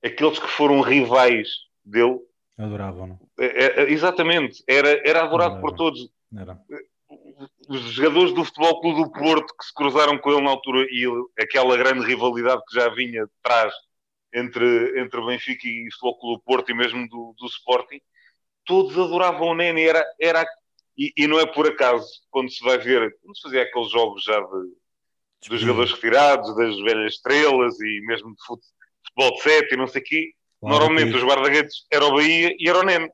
aqueles 0.03 0.39
que 0.39 0.49
foram 0.49 0.81
rivais 0.81 1.49
dele 1.85 2.19
adoravam, 2.59 3.07
não? 3.07 3.19
É, 3.39 3.83
é, 3.83 3.91
exatamente, 3.91 4.63
era, 4.67 5.01
era 5.09 5.23
adorado 5.23 5.61
por 5.61 5.73
todos. 5.73 6.11
Era. 6.37 6.59
Os 7.69 7.81
jogadores 7.83 8.33
do 8.35 8.45
Futebol 8.45 8.81
Clube 8.81 9.03
do 9.03 9.13
Porto 9.13 9.55
que 9.57 9.65
se 9.65 9.75
cruzaram 9.75 10.19
com 10.19 10.31
ele 10.31 10.43
na 10.43 10.51
altura 10.51 10.87
e 10.91 11.07
aquela 11.41 11.77
grande 11.77 12.07
rivalidade 12.07 12.63
que 12.69 12.75
já 12.75 12.89
vinha 12.89 13.25
de 13.25 13.33
trás 13.43 13.73
entre, 14.33 15.01
entre 15.01 15.25
Benfica 15.25 15.67
e 15.67 15.89
o 15.89 15.93
Futebol 15.93 16.19
Clube 16.19 16.43
Porto 16.45 16.71
e 16.71 16.75
mesmo 16.75 17.09
do, 17.09 17.35
do 17.39 17.47
Sporting, 17.47 18.01
todos 18.65 18.99
adoravam 18.99 19.49
o 19.49 19.55
Nene, 19.55 19.83
era, 19.83 20.05
era, 20.21 20.47
e, 20.97 21.13
e, 21.17 21.27
não 21.27 21.41
é 21.41 21.47
por 21.47 21.67
acaso, 21.67 22.07
quando 22.31 22.51
se 22.51 22.63
vai 22.65 22.79
ver, 22.79 23.17
quando 23.23 23.37
se 23.37 23.43
fazia 23.43 23.63
aqueles 23.63 23.91
jogos 23.91 24.23
já 24.23 24.39
de, 24.39 25.49
dos 25.49 25.61
jogadores 25.61 25.93
retirados, 25.93 26.55
das 26.57 26.79
velhas 26.81 27.15
estrelas 27.15 27.81
e 27.81 28.01
mesmo 28.07 28.35
de 28.35 28.43
futebol 28.47 29.37
de 29.37 29.43
sete 29.43 29.75
e 29.75 29.77
não 29.77 29.87
sei 29.87 30.01
o 30.01 30.05
quê, 30.05 30.31
normalmente 30.63 31.17
os 31.17 31.25
guarda-redes 31.25 31.87
era 31.91 32.05
o 32.05 32.15
Bahia 32.15 32.55
e 32.59 32.69
era 32.69 32.79
o 32.79 32.83
Nene. 32.83 33.11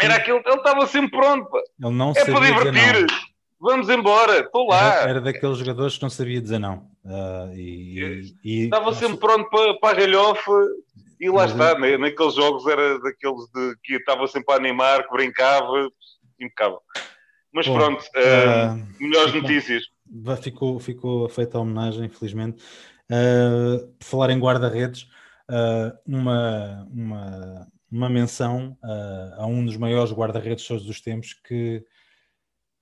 Era 0.00 0.16
aquele, 0.16 0.38
ele 0.38 0.56
estava 0.56 0.86
sempre 0.86 1.10
pronto. 1.12 1.48
Ele 1.80 1.94
não 1.94 2.10
é 2.10 2.24
para 2.24 2.40
divertir 2.40 3.06
vamos 3.62 3.88
embora, 3.88 4.40
estou 4.40 4.66
lá. 4.66 4.94
Era, 4.94 5.10
era, 5.10 5.20
daqueles 5.20 5.58
jogadores 5.58 5.96
que 5.96 6.02
não 6.02 6.10
sabia 6.10 6.40
dizer 6.40 6.58
não. 6.58 6.90
Uh, 7.04 7.52
e, 7.54 8.34
e, 8.44 8.64
Estava 8.64 8.94
sempre 8.94 9.16
pronto 9.16 9.50
para, 9.50 9.74
para 9.74 9.90
a 9.90 10.00
galhofa 10.00 10.52
e 11.20 11.28
lá 11.28 11.46
está, 11.46 11.78
né? 11.78 11.96
naqueles 11.96 12.34
jogos 12.34 12.66
era 12.66 12.98
daqueles 13.00 13.44
de, 13.52 13.76
que 13.82 13.94
estava 13.94 14.26
sempre 14.26 14.54
a 14.54 14.56
animar, 14.56 15.06
que 15.06 15.12
brincava, 15.12 15.88
impecável. 16.40 16.80
Mas 17.52 17.66
Bom, 17.66 17.74
pronto, 17.76 18.02
uh, 18.02 18.74
uh, 18.74 19.02
melhores 19.02 19.32
ficou, 19.32 19.42
notícias. 19.42 19.84
Ficou, 20.42 20.80
ficou 20.80 21.28
feita 21.28 21.58
a 21.58 21.60
homenagem, 21.60 22.06
infelizmente. 22.06 22.62
Uh, 23.10 23.86
por 23.98 24.04
falar 24.04 24.30
em 24.30 24.38
guarda-redes, 24.38 25.06
uma, 26.06 26.88
uma, 26.90 27.68
uma 27.90 28.08
menção 28.08 28.76
a 29.36 29.46
um 29.46 29.64
dos 29.64 29.76
maiores 29.76 30.12
guarda-redes 30.12 30.62
de 30.62 30.68
todos 30.68 30.88
os 30.88 31.00
tempos 31.00 31.34
que 31.34 31.84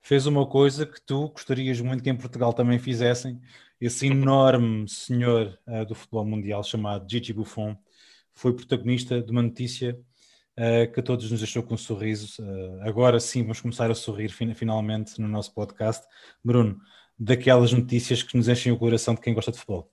fez 0.00 0.26
uma 0.26 0.46
coisa 0.46 0.86
que 0.86 1.00
tu 1.00 1.28
gostarias 1.28 1.80
muito 1.80 2.02
que 2.02 2.10
em 2.10 2.16
Portugal 2.16 2.52
também 2.52 2.78
fizessem. 2.78 3.40
Esse 3.80 4.06
enorme 4.06 4.88
senhor 4.88 5.58
uh, 5.66 5.86
do 5.86 5.94
futebol 5.94 6.24
mundial 6.24 6.62
chamado 6.62 7.10
Gigi 7.10 7.32
Buffon 7.32 7.76
foi 8.34 8.54
protagonista 8.54 9.22
de 9.22 9.30
uma 9.32 9.42
notícia 9.42 9.98
uh, 10.58 10.92
que 10.92 11.00
a 11.00 11.02
todos 11.02 11.30
nos 11.30 11.40
deixou 11.40 11.62
com 11.62 11.74
um 11.74 11.78
sorriso. 11.78 12.42
Uh, 12.42 12.82
agora 12.82 13.18
sim, 13.18 13.42
vamos 13.42 13.60
começar 13.60 13.90
a 13.90 13.94
sorrir 13.94 14.28
fin 14.28 14.52
finalmente 14.54 15.20
no 15.20 15.26
nosso 15.26 15.54
podcast. 15.54 16.06
Bruno, 16.44 16.78
daquelas 17.18 17.72
notícias 17.72 18.22
que 18.22 18.36
nos 18.36 18.48
enchem 18.48 18.72
o 18.72 18.78
coração 18.78 19.14
de 19.14 19.20
quem 19.20 19.32
gosta 19.32 19.50
de 19.50 19.58
futebol. 19.58 19.90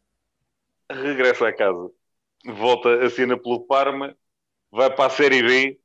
Regressa 0.91 1.47
a 1.47 1.53
casa, 1.53 1.89
volta 2.45 3.05
a 3.05 3.09
cena 3.09 3.37
pelo 3.37 3.61
Parma, 3.61 4.15
vai 4.71 4.93
para 4.93 5.05
a 5.05 5.09
Série 5.09 5.41
B 5.41 5.79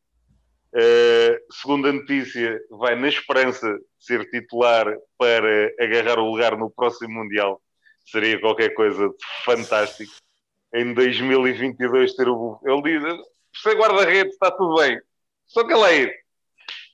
Uh, 0.75 1.37
segunda 1.53 1.93
notícia, 1.93 2.59
vai 2.71 2.99
na 2.99 3.07
esperança 3.07 3.71
de 3.75 3.85
ser 3.99 4.25
titular 4.31 4.87
para 5.19 5.71
agarrar 5.79 6.19
o 6.19 6.31
lugar 6.31 6.57
no 6.57 6.71
próximo 6.71 7.13
Mundial. 7.13 7.61
Seria 8.05 8.41
qualquer 8.41 8.75
coisa 8.75 9.09
de 9.09 9.15
fantástico. 9.45 10.13
Em 10.75 10.93
2022 10.95 12.15
ter 12.15 12.29
o... 12.29 12.61
Ele 12.65 12.83
diz, 12.83 13.03
você 13.55 13.75
guarda-redes, 13.75 14.33
está 14.33 14.51
tudo 14.51 14.77
bem. 14.77 15.01
Só 15.47 15.65
que 15.67 15.73
ele 15.73 15.85
é 15.85 15.97
ir. 16.01 16.15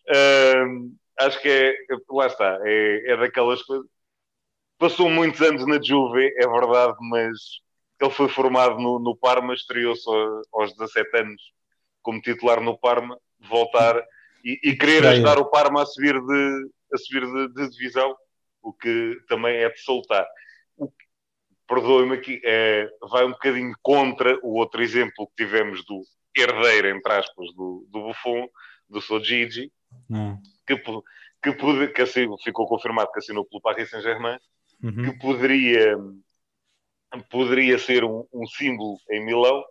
Uh, 0.08 0.96
acho 1.20 1.40
que 1.40 1.48
é... 1.48 1.74
Lá 2.10 2.26
está. 2.26 2.58
É, 2.64 3.12
é 3.12 3.16
daquelas 3.16 3.62
coisas... 3.62 3.86
Passou 4.78 5.10
muitos 5.10 5.40
anos 5.42 5.66
na 5.66 5.82
Juve, 5.82 6.32
é 6.36 6.46
verdade, 6.46 6.96
mas 7.00 7.36
ele 8.00 8.10
foi 8.10 8.28
formado 8.28 8.78
no, 8.78 9.00
no 9.00 9.16
Parma, 9.16 9.52
estreou-se 9.52 10.08
aos 10.52 10.72
17 10.76 11.16
anos 11.16 11.42
como 12.00 12.20
titular 12.20 12.60
no 12.60 12.78
Parma 12.78 13.18
voltar 13.40 14.00
e, 14.44 14.58
e 14.62 14.76
querer 14.76 15.04
ajudar 15.06 15.38
o 15.38 15.50
Parma 15.50 15.82
a 15.82 15.86
subir 15.86 16.14
de, 16.14 16.70
a 16.92 16.98
subir 16.98 17.26
de, 17.26 17.54
de 17.54 17.70
divisão, 17.70 18.14
o 18.62 18.72
que 18.72 19.16
também 19.28 19.56
é 19.56 19.68
de 19.68 19.80
soltar. 19.80 20.26
Perdoe-me 21.68 22.14
aqui, 22.14 22.40
é, 22.44 22.88
vai 23.10 23.24
um 23.24 23.32
bocadinho 23.32 23.74
contra 23.82 24.38
o 24.42 24.54
outro 24.54 24.82
exemplo 24.82 25.26
que 25.28 25.44
tivemos 25.44 25.84
do 25.84 26.02
herdeiro, 26.34 26.88
entre 26.88 27.12
aspas, 27.12 27.52
do, 27.54 27.86
do 27.90 28.02
Buffon, 28.04 28.48
do 28.88 29.00
Sojiji, 29.00 29.70
hum. 30.10 30.40
que, 30.66 30.76
que, 30.76 31.52
que, 31.52 31.88
que 31.88 32.02
assim, 32.02 32.26
ficou 32.42 32.66
confirmado 32.66 33.12
que 33.12 33.18
assinou 33.18 33.44
pelo 33.44 33.60
Paris 33.60 33.90
Saint-Germain, 33.90 34.38
uhum. 34.82 35.04
que 35.04 35.18
poderia, 35.18 35.96
poderia 37.30 37.78
ser 37.78 38.02
um, 38.02 38.26
um 38.32 38.46
símbolo 38.46 38.96
em 39.10 39.24
Milão. 39.24 39.62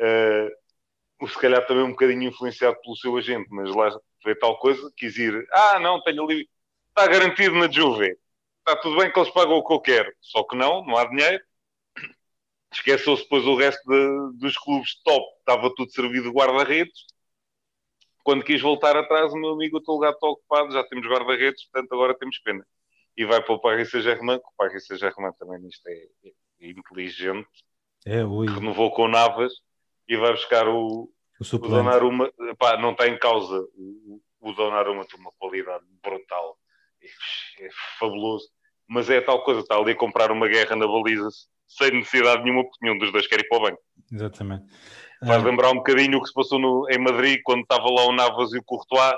Uh, 0.00 1.28
se 1.28 1.38
calhar 1.38 1.66
também 1.66 1.84
um 1.84 1.90
bocadinho 1.90 2.28
influenciado 2.28 2.80
pelo 2.80 2.96
seu 2.96 3.16
agente, 3.16 3.48
mas 3.50 3.74
lá 3.74 3.90
vê 4.24 4.34
tal 4.34 4.58
coisa, 4.58 4.80
quis 4.96 5.16
ir, 5.16 5.46
ah, 5.52 5.78
não, 5.80 6.02
tenho 6.02 6.24
ali, 6.24 6.48
está 6.88 7.06
garantido 7.08 7.56
na 7.56 7.70
Juve, 7.70 8.16
está 8.68 8.76
tudo 8.76 8.98
bem 8.98 9.10
que 9.10 9.18
eles 9.18 9.30
pagam 9.30 9.56
o 9.56 9.64
que 9.64 9.72
eu 9.72 9.80
quero, 9.80 10.12
só 10.20 10.42
que 10.44 10.54
não, 10.54 10.84
não 10.84 10.96
há 10.96 11.04
dinheiro. 11.06 11.42
Esqueceu-se 12.72 13.22
depois 13.22 13.46
o 13.46 13.56
resto 13.56 13.82
de, 13.88 14.38
dos 14.38 14.58
clubes 14.58 15.00
top, 15.02 15.24
estava 15.38 15.74
tudo 15.74 15.90
servido 15.90 16.30
de 16.30 16.36
guarda-redes. 16.36 17.06
Quando 18.22 18.44
quis 18.44 18.60
voltar 18.60 18.94
atrás, 18.94 19.32
o 19.32 19.38
meu 19.38 19.50
amigo, 19.50 19.78
o 19.78 19.82
teu 19.82 19.94
lugar 19.94 20.12
está 20.12 20.26
ocupado, 20.26 20.70
já 20.70 20.84
temos 20.84 21.06
guarda-redes, 21.06 21.64
portanto 21.70 21.92
agora 21.94 22.18
temos 22.18 22.38
pena. 22.40 22.66
e 23.16 23.24
vai 23.24 23.42
para 23.42 23.54
o 23.54 23.58
Paris 23.58 23.90
Saint-Germain, 23.90 24.38
que 24.38 24.46
o 24.46 24.52
Paris 24.56 24.86
Saint-Germain 24.86 25.32
também 25.38 25.60
nisto 25.62 25.86
é, 25.88 26.28
é 26.60 26.68
inteligente, 26.68 27.48
é, 28.04 28.22
ui. 28.22 28.46
renovou 28.46 28.90
com 28.90 29.04
o 29.04 29.08
Navas 29.08 29.52
e 30.06 30.16
vai 30.16 30.32
buscar 30.32 30.68
o, 30.68 31.10
o, 31.40 31.56
o 31.56 31.58
Donnarumma, 31.58 32.30
pá, 32.58 32.76
não 32.76 32.92
está 32.92 33.08
em 33.08 33.18
causa, 33.18 33.66
o, 33.74 34.20
o 34.40 34.52
Donnarumma 34.52 35.06
tem 35.06 35.18
uma 35.18 35.32
qualidade 35.38 35.86
brutal, 36.02 36.58
é, 37.02 37.64
é 37.64 37.68
fabuloso, 37.98 38.50
mas 38.88 39.10
é 39.10 39.20
tal 39.20 39.44
coisa, 39.44 39.60
está 39.60 39.76
ali 39.76 39.92
a 39.92 39.96
comprar 39.96 40.32
uma 40.32 40.48
guerra 40.48 40.74
na 40.74 40.86
baliza 40.86 41.28
sem 41.68 41.92
necessidade 41.92 42.42
nenhuma, 42.42 42.64
porque 42.64 42.78
nenhum 42.82 42.98
dos 42.98 43.12
dois 43.12 43.26
quer 43.26 43.40
ir 43.40 43.48
para 43.48 43.58
o 43.58 43.62
banco. 43.62 43.82
Exatamente. 44.10 44.64
Faz 45.24 45.42
lembrar 45.42 45.70
um 45.70 45.76
bocadinho 45.76 46.18
o 46.18 46.22
que 46.22 46.28
se 46.28 46.34
passou 46.34 46.58
no, 46.58 46.86
em 46.90 46.98
Madrid, 46.98 47.40
quando 47.44 47.62
estava 47.62 47.84
lá 47.90 48.06
o 48.06 48.12
Navas 48.12 48.52
e 48.52 48.58
o 48.58 48.62
Courtois. 48.64 49.14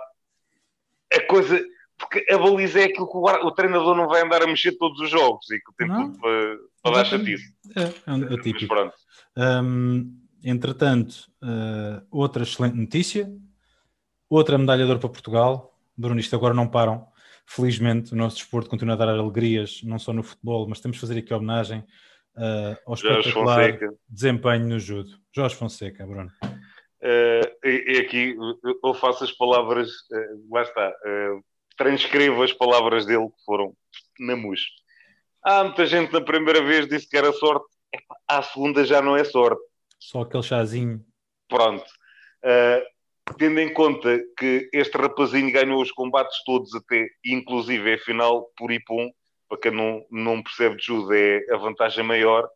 A 1.12 1.26
coisa. 1.26 1.62
Porque 1.98 2.24
a 2.32 2.38
baliza 2.38 2.80
é 2.80 2.84
aquilo 2.84 3.06
que 3.06 3.16
o, 3.16 3.22
o, 3.22 3.50
treinador 3.52 3.94
não 3.94 4.08
vai 4.08 4.22
andar 4.22 4.42
a 4.42 4.46
mexer 4.46 4.72
todos 4.78 4.98
os 5.00 5.10
jogos 5.10 5.50
e 5.50 5.58
que 5.58 5.72
tem 5.76 5.86
não. 5.86 6.10
tudo 6.10 6.18
para, 6.18 6.56
para 6.82 6.94
dar 6.94 7.04
chatice. 7.04 7.54
É, 7.76 7.82
é, 7.82 8.34
é 8.34 8.42
típico. 8.42 8.60
Mas 8.60 8.66
pronto. 8.66 8.94
Um, 9.36 10.18
entretanto, 10.42 11.30
uh, 11.42 12.02
outra 12.10 12.42
excelente 12.42 12.76
notícia. 12.76 13.30
Outra 14.30 14.56
medalha 14.56 14.84
de 14.84 14.88
ouro 14.88 15.00
para 15.00 15.10
Portugal. 15.10 15.78
Bruno, 15.94 16.18
isto 16.18 16.34
agora 16.34 16.54
não 16.54 16.66
param. 16.66 17.06
Felizmente, 17.52 18.12
o 18.12 18.16
nosso 18.16 18.36
desporto 18.36 18.70
continua 18.70 18.94
a 18.94 18.96
dar 18.96 19.08
alegrias, 19.08 19.80
não 19.82 19.98
só 19.98 20.12
no 20.12 20.22
futebol, 20.22 20.68
mas 20.68 20.80
temos 20.80 20.98
de 20.98 21.00
fazer 21.00 21.18
aqui 21.18 21.34
homenagem 21.34 21.80
uh, 22.36 22.78
ao 22.86 22.94
espetacular 22.94 23.76
desempenho 24.08 24.68
no 24.68 24.78
judo. 24.78 25.10
Jorge 25.34 25.56
Fonseca, 25.56 26.06
Bruno. 26.06 26.30
Uh, 26.44 27.66
e, 27.66 27.94
e, 27.94 27.98
aqui 27.98 28.36
eu 28.84 28.94
faço 28.94 29.24
as 29.24 29.32
palavras, 29.32 29.88
uh, 29.88 30.54
lá 30.54 30.62
está, 30.62 30.90
uh, 30.90 31.44
transcrevo 31.76 32.40
as 32.44 32.52
palavras 32.52 33.04
dele 33.04 33.26
que 33.26 33.44
foram 33.44 33.74
na 34.20 34.36
mus. 34.36 34.60
Há 35.42 35.64
muita 35.64 35.86
gente 35.86 36.12
na 36.12 36.20
primeira 36.20 36.62
vez 36.62 36.86
disse 36.86 37.08
que 37.08 37.16
era 37.16 37.32
sorte, 37.32 37.66
à 38.28 38.42
segunda 38.42 38.84
já 38.84 39.02
não 39.02 39.16
é 39.16 39.24
sorte. 39.24 39.60
Só 39.98 40.20
aquele 40.20 40.44
chazinho. 40.44 41.04
Pronto. 41.48 41.84
Uh, 42.44 42.80
tendo 43.36 43.60
em 43.60 43.72
conta 43.72 44.20
que 44.38 44.68
este 44.72 44.96
rapazinho 44.96 45.52
ganhou 45.52 45.80
os 45.80 45.92
combates 45.92 46.36
todos 46.44 46.74
até, 46.74 47.06
inclusive 47.24 47.92
é 47.92 47.98
final 47.98 48.50
por 48.56 48.70
Ipum, 48.70 49.10
para 49.48 49.58
quem 49.58 49.72
não, 49.72 50.04
não 50.10 50.42
percebe 50.42 50.76
de 50.76 50.86
judo, 50.86 51.12
é 51.12 51.40
a 51.52 51.56
vantagem 51.56 52.04
maior. 52.04 52.48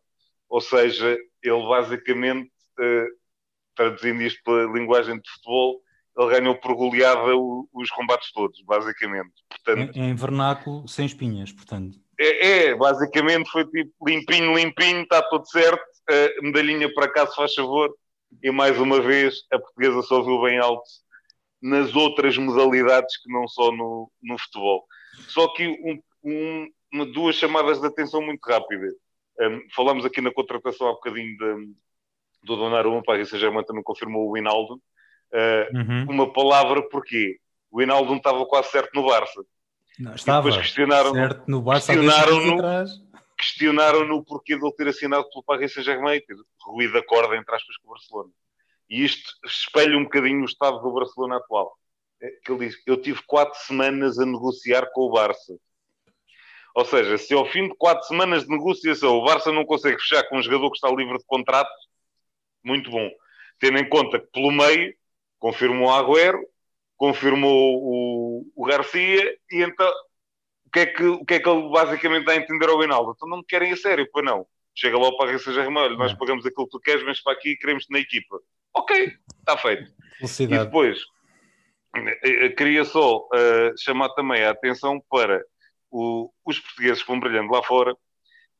Ou 0.49 0.61
seja, 0.61 1.17
ele 1.43 1.67
basicamente, 1.67 2.49
uh, 2.79 3.07
traduzindo 3.75 4.21
isto 4.21 4.41
pela 4.43 4.71
linguagem 4.71 5.19
de 5.19 5.29
futebol, 5.31 5.81
ele 6.17 6.29
ganhou 6.31 6.55
por 6.55 6.73
goleada 6.75 7.35
os 7.73 7.89
combates 7.91 8.31
todos, 8.31 8.61
basicamente. 8.63 9.33
Portanto, 9.49 9.97
em, 9.97 10.09
em, 10.11 10.15
vernáculo, 10.15 10.87
sem 10.87 11.05
espinhas, 11.05 11.51
portanto. 11.51 11.97
É, 12.17 12.67
é, 12.67 12.75
basicamente 12.75 13.49
foi 13.49 13.65
tipo 13.65 13.91
limpinho, 14.07 14.55
limpinho, 14.55 15.01
está 15.01 15.21
tudo 15.23 15.45
certo, 15.49 15.83
uh, 16.09 16.43
medalhinha 16.43 16.91
para 16.93 17.11
cá, 17.11 17.27
se 17.27 17.35
faz 17.35 17.53
favor. 17.53 17.93
E 18.43 18.51
mais 18.51 18.79
uma 18.79 19.01
vez, 19.01 19.43
a 19.51 19.59
portuguesa 19.59 20.01
só 20.03 20.21
viu 20.21 20.41
bem 20.41 20.57
alto 20.59 20.83
nas 21.61 21.95
outras 21.95 22.37
modalidades 22.37 23.17
que 23.21 23.31
não 23.31 23.47
só 23.47 23.71
no, 23.71 24.11
no 24.21 24.37
futebol. 24.37 24.85
Só 25.27 25.47
que 25.53 25.67
um, 25.67 26.01
um, 26.23 26.69
uma, 26.93 27.05
duas 27.05 27.35
chamadas 27.35 27.79
de 27.79 27.87
atenção 27.87 28.21
muito 28.21 28.43
rápidas. 28.45 28.93
Um, 29.39 29.61
falamos 29.75 30.05
aqui 30.05 30.21
na 30.21 30.31
contratação 30.31 30.87
há 30.87 30.91
bocadinho 30.93 31.37
de, 31.37 31.73
do 32.43 32.55
Donnarumma, 32.55 33.03
para 33.03 33.21
a 33.21 33.23
Germain 33.23 33.63
também 33.63 33.83
confirmou 33.83 34.29
o 34.29 34.37
Hinaldo. 34.37 34.75
Uh, 35.33 35.77
uhum. 35.77 36.05
Uma 36.09 36.31
palavra 36.31 36.81
porquê? 36.89 37.37
O 37.71 37.81
Hinaldo 37.81 38.13
estava 38.13 38.45
quase 38.45 38.69
certo 38.69 38.91
no 38.93 39.07
Barça. 39.07 39.43
Não, 39.97 40.13
estava 40.13 40.51
questionaram 40.51 41.13
certo 41.13 41.43
no 41.47 41.61
Barça 41.61 41.93
questionaram-no 43.37 44.23
questionaram 44.23 44.23
porquê 44.23 44.57
de 44.57 44.65
ele 44.65 44.75
ter 44.75 44.87
assinado 44.87 45.29
pelo 45.29 45.43
Paris 45.43 45.73
Saint-Germain, 45.73 46.21
ter 46.21 46.35
ruído 46.61 46.97
a 46.97 47.05
corda, 47.05 47.35
entre 47.35 47.55
aspas, 47.55 47.77
com 47.77 47.87
o 47.87 47.91
Barcelona. 47.91 48.31
E 48.89 49.03
isto 49.03 49.33
espelha 49.45 49.97
um 49.97 50.03
bocadinho 50.03 50.41
o 50.41 50.45
estado 50.45 50.79
do 50.79 50.91
Barcelona 50.91 51.37
atual. 51.37 51.77
É, 52.21 52.29
que 52.43 52.51
ele 52.51 52.67
diz, 52.67 52.81
eu 52.85 53.01
tive 53.01 53.21
quatro 53.25 53.59
semanas 53.59 54.17
a 54.19 54.25
negociar 54.25 54.89
com 54.93 55.01
o 55.01 55.11
Barça. 55.11 55.57
Ou 56.75 56.85
seja, 56.85 57.17
se 57.17 57.33
ao 57.33 57.45
fim 57.45 57.69
de 57.69 57.75
quatro 57.75 58.05
semanas 58.05 58.43
de 58.43 58.49
negociação 58.49 59.17
o 59.17 59.23
Barça 59.25 59.51
não 59.51 59.65
consegue 59.65 59.97
fechar 59.99 60.27
com 60.27 60.37
um 60.37 60.41
jogador 60.41 60.69
que 60.71 60.77
está 60.77 60.89
livre 60.89 61.17
de 61.17 61.25
contrato, 61.25 61.71
muito 62.63 62.89
bom. 62.89 63.09
Tendo 63.59 63.77
em 63.77 63.87
conta 63.87 64.19
que 64.19 64.27
pelo 64.27 64.51
meio 64.51 64.93
confirmou 65.39 65.87
o 65.87 65.91
Agüero, 65.91 66.39
confirmou 66.97 67.81
o, 67.81 68.51
o 68.55 68.65
Garcia 68.65 69.37
e 69.51 69.61
então 69.61 69.91
que, 70.75 70.79
é 70.81 70.85
que, 70.87 71.03
o 71.03 71.25
que 71.25 71.33
é 71.35 71.39
que 71.39 71.47
ele 71.47 71.69
basicamente 71.69 72.25
dá 72.25 72.33
a 72.33 72.35
entender 72.35 72.67
ao 72.67 72.77
Reinaldo? 72.77 73.13
Então 73.15 73.29
não 73.29 73.37
me 73.37 73.45
querem 73.45 73.71
a 73.71 73.77
sério, 73.77 74.07
pois 74.11 74.25
não. 74.25 74.45
Chega 74.75 74.97
lá 74.97 75.09
para 75.15 75.31
a 75.31 75.37
Germano, 75.37 75.95
nós 75.95 76.13
pagamos 76.13 76.45
aquilo 76.45 76.65
que 76.65 76.71
tu 76.71 76.79
queres, 76.81 77.01
mas 77.05 77.21
para 77.21 77.31
aqui 77.31 77.51
e 77.51 77.57
queremos 77.57 77.85
na 77.89 77.99
equipa. 77.99 78.37
Ok, 78.73 79.13
está 79.39 79.57
feito. 79.57 79.89
Felicidade. 80.17 80.61
E 80.61 80.65
depois, 80.65 80.99
eh, 81.95 82.19
eh, 82.23 82.49
queria 82.49 82.83
só 82.83 83.19
uh, 83.19 83.77
chamar 83.79 84.09
também 84.09 84.43
a 84.43 84.51
atenção 84.51 85.01
para 85.09 85.41
o, 85.89 86.29
os 86.45 86.59
portugueses 86.59 87.01
que 87.01 87.07
vão 87.07 87.21
brilhando 87.21 87.53
lá 87.53 87.63
fora, 87.63 87.95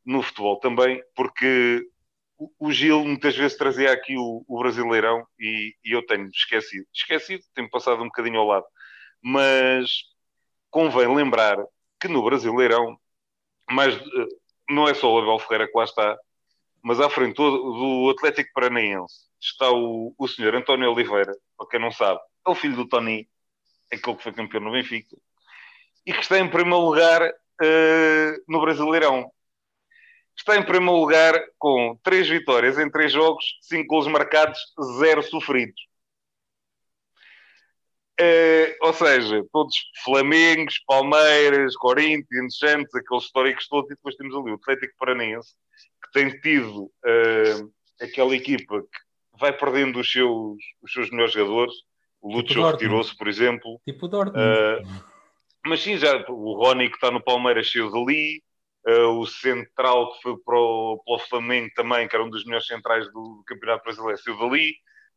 no 0.05 0.21
futebol 0.21 0.57
também, 0.57 1.03
porque 1.13 1.85
o, 2.37 2.49
o 2.59 2.71
Gil 2.71 3.03
muitas 3.03 3.35
vezes 3.35 3.57
trazia 3.57 3.91
aqui 3.91 4.15
o, 4.17 4.45
o 4.47 4.59
Brasileirão 4.59 5.27
e, 5.37 5.75
e, 5.83 5.91
eu 5.91 6.05
tenho 6.05 6.29
esquecido. 6.29 6.85
Esquecido, 6.93 7.43
tenho 7.53 7.69
passado 7.69 8.01
um 8.01 8.05
bocadinho 8.05 8.39
ao 8.39 8.47
lado. 8.47 8.65
Mas 9.21 9.89
convém 10.69 11.13
lembrar 11.13 11.57
que 11.99 12.07
no 12.07 12.23
Brasileirão, 12.23 12.97
mas 13.69 13.99
não 14.69 14.87
é 14.87 14.93
só 14.93 15.11
o 15.13 15.19
Abel 15.19 15.39
Ferreira 15.39 15.67
que 15.67 15.77
lá 15.77 15.83
está, 15.83 16.17
mas 16.81 16.99
à 16.99 17.09
frente 17.09 17.35
do, 17.35 17.49
do 17.49 18.09
Atlético 18.11 18.51
Paranaense 18.53 19.25
está 19.41 19.71
o, 19.71 20.13
o 20.17 20.27
senhor 20.27 20.55
António 20.55 20.91
Oliveira, 20.91 21.35
para 21.57 21.67
quem 21.67 21.79
não 21.79 21.91
sabe, 21.91 22.19
é 22.45 22.49
o 22.49 22.55
filho 22.55 22.75
do 22.75 22.87
Tony, 22.87 23.27
aquele 23.91 24.15
que 24.15 24.23
foi 24.23 24.31
campeão 24.33 24.61
no 24.61 24.71
Benfica, 24.71 25.15
e 26.05 26.13
que 26.13 26.19
está 26.19 26.39
em 26.39 26.49
primeiro 26.49 26.85
lugar 26.85 27.21
uh, 27.23 28.43
no 28.47 28.61
Brasileirão. 28.61 29.31
Está 30.37 30.57
em 30.57 30.65
primeiro 30.65 30.99
lugar 30.99 31.33
com 31.57 31.97
três 32.03 32.27
vitórias 32.27 32.77
em 32.77 32.89
três 32.89 33.11
jogos, 33.11 33.57
cinco 33.61 33.87
gols 33.87 34.07
marcados, 34.07 34.59
zero 34.99 35.23
sofridos. 35.23 35.81
Uh, 38.19 38.71
ou 38.81 38.93
seja, 38.93 39.43
todos 39.51 39.75
Flamengos, 40.03 40.79
Palmeiras, 40.87 41.75
Corinthians, 41.75 42.57
Santos, 42.57 42.95
aqueles 42.95 43.25
históricos 43.25 43.67
todos, 43.67 43.91
e 43.91 43.95
depois 43.95 44.15
temos 44.15 44.33
ali 44.35 44.51
o 44.51 44.55
Atlético 44.55 44.93
Paranense, 44.97 45.53
que 46.03 46.11
tem 46.13 46.29
tido 46.39 46.85
uh, 46.85 47.73
aquela 48.01 48.33
equipa 48.33 48.81
que 48.81 49.39
vai 49.39 49.51
perdendo 49.51 49.99
os 49.99 50.09
seus, 50.09 50.57
os 50.81 50.93
seus 50.93 51.09
melhores 51.09 51.33
jogadores. 51.33 51.73
O 52.21 52.31
Lúcio 52.31 52.47
tipo 52.47 52.71
retirou-se, 52.71 53.15
por 53.17 53.27
exemplo. 53.27 53.81
Tipo 53.85 54.07
Dortmund. 54.07 54.39
Uh, 54.39 55.03
mas 55.65 55.81
sim, 55.81 55.97
já 55.97 56.23
o 56.29 56.53
Rony 56.53 56.87
que 56.89 56.95
está 56.95 57.11
no 57.11 57.21
Palmeiras 57.21 57.69
saiu 57.69 57.91
dali, 57.91 58.41
uh, 58.87 59.19
o 59.19 59.27
Central 59.27 60.13
que 60.13 60.21
foi 60.21 60.37
para 60.37 60.57
o, 60.57 61.01
para 61.05 61.15
o, 61.15 61.19
Flamengo 61.19 61.69
também, 61.75 62.07
que 62.07 62.15
era 62.15 62.23
um 62.23 62.29
dos 62.29 62.45
melhores 62.45 62.67
centrais 62.67 63.05
do, 63.07 63.11
do 63.11 63.43
Campeonato 63.45 63.83
Brasileiro, 63.83 64.21
saiu 64.21 64.37
dali. 64.37 64.73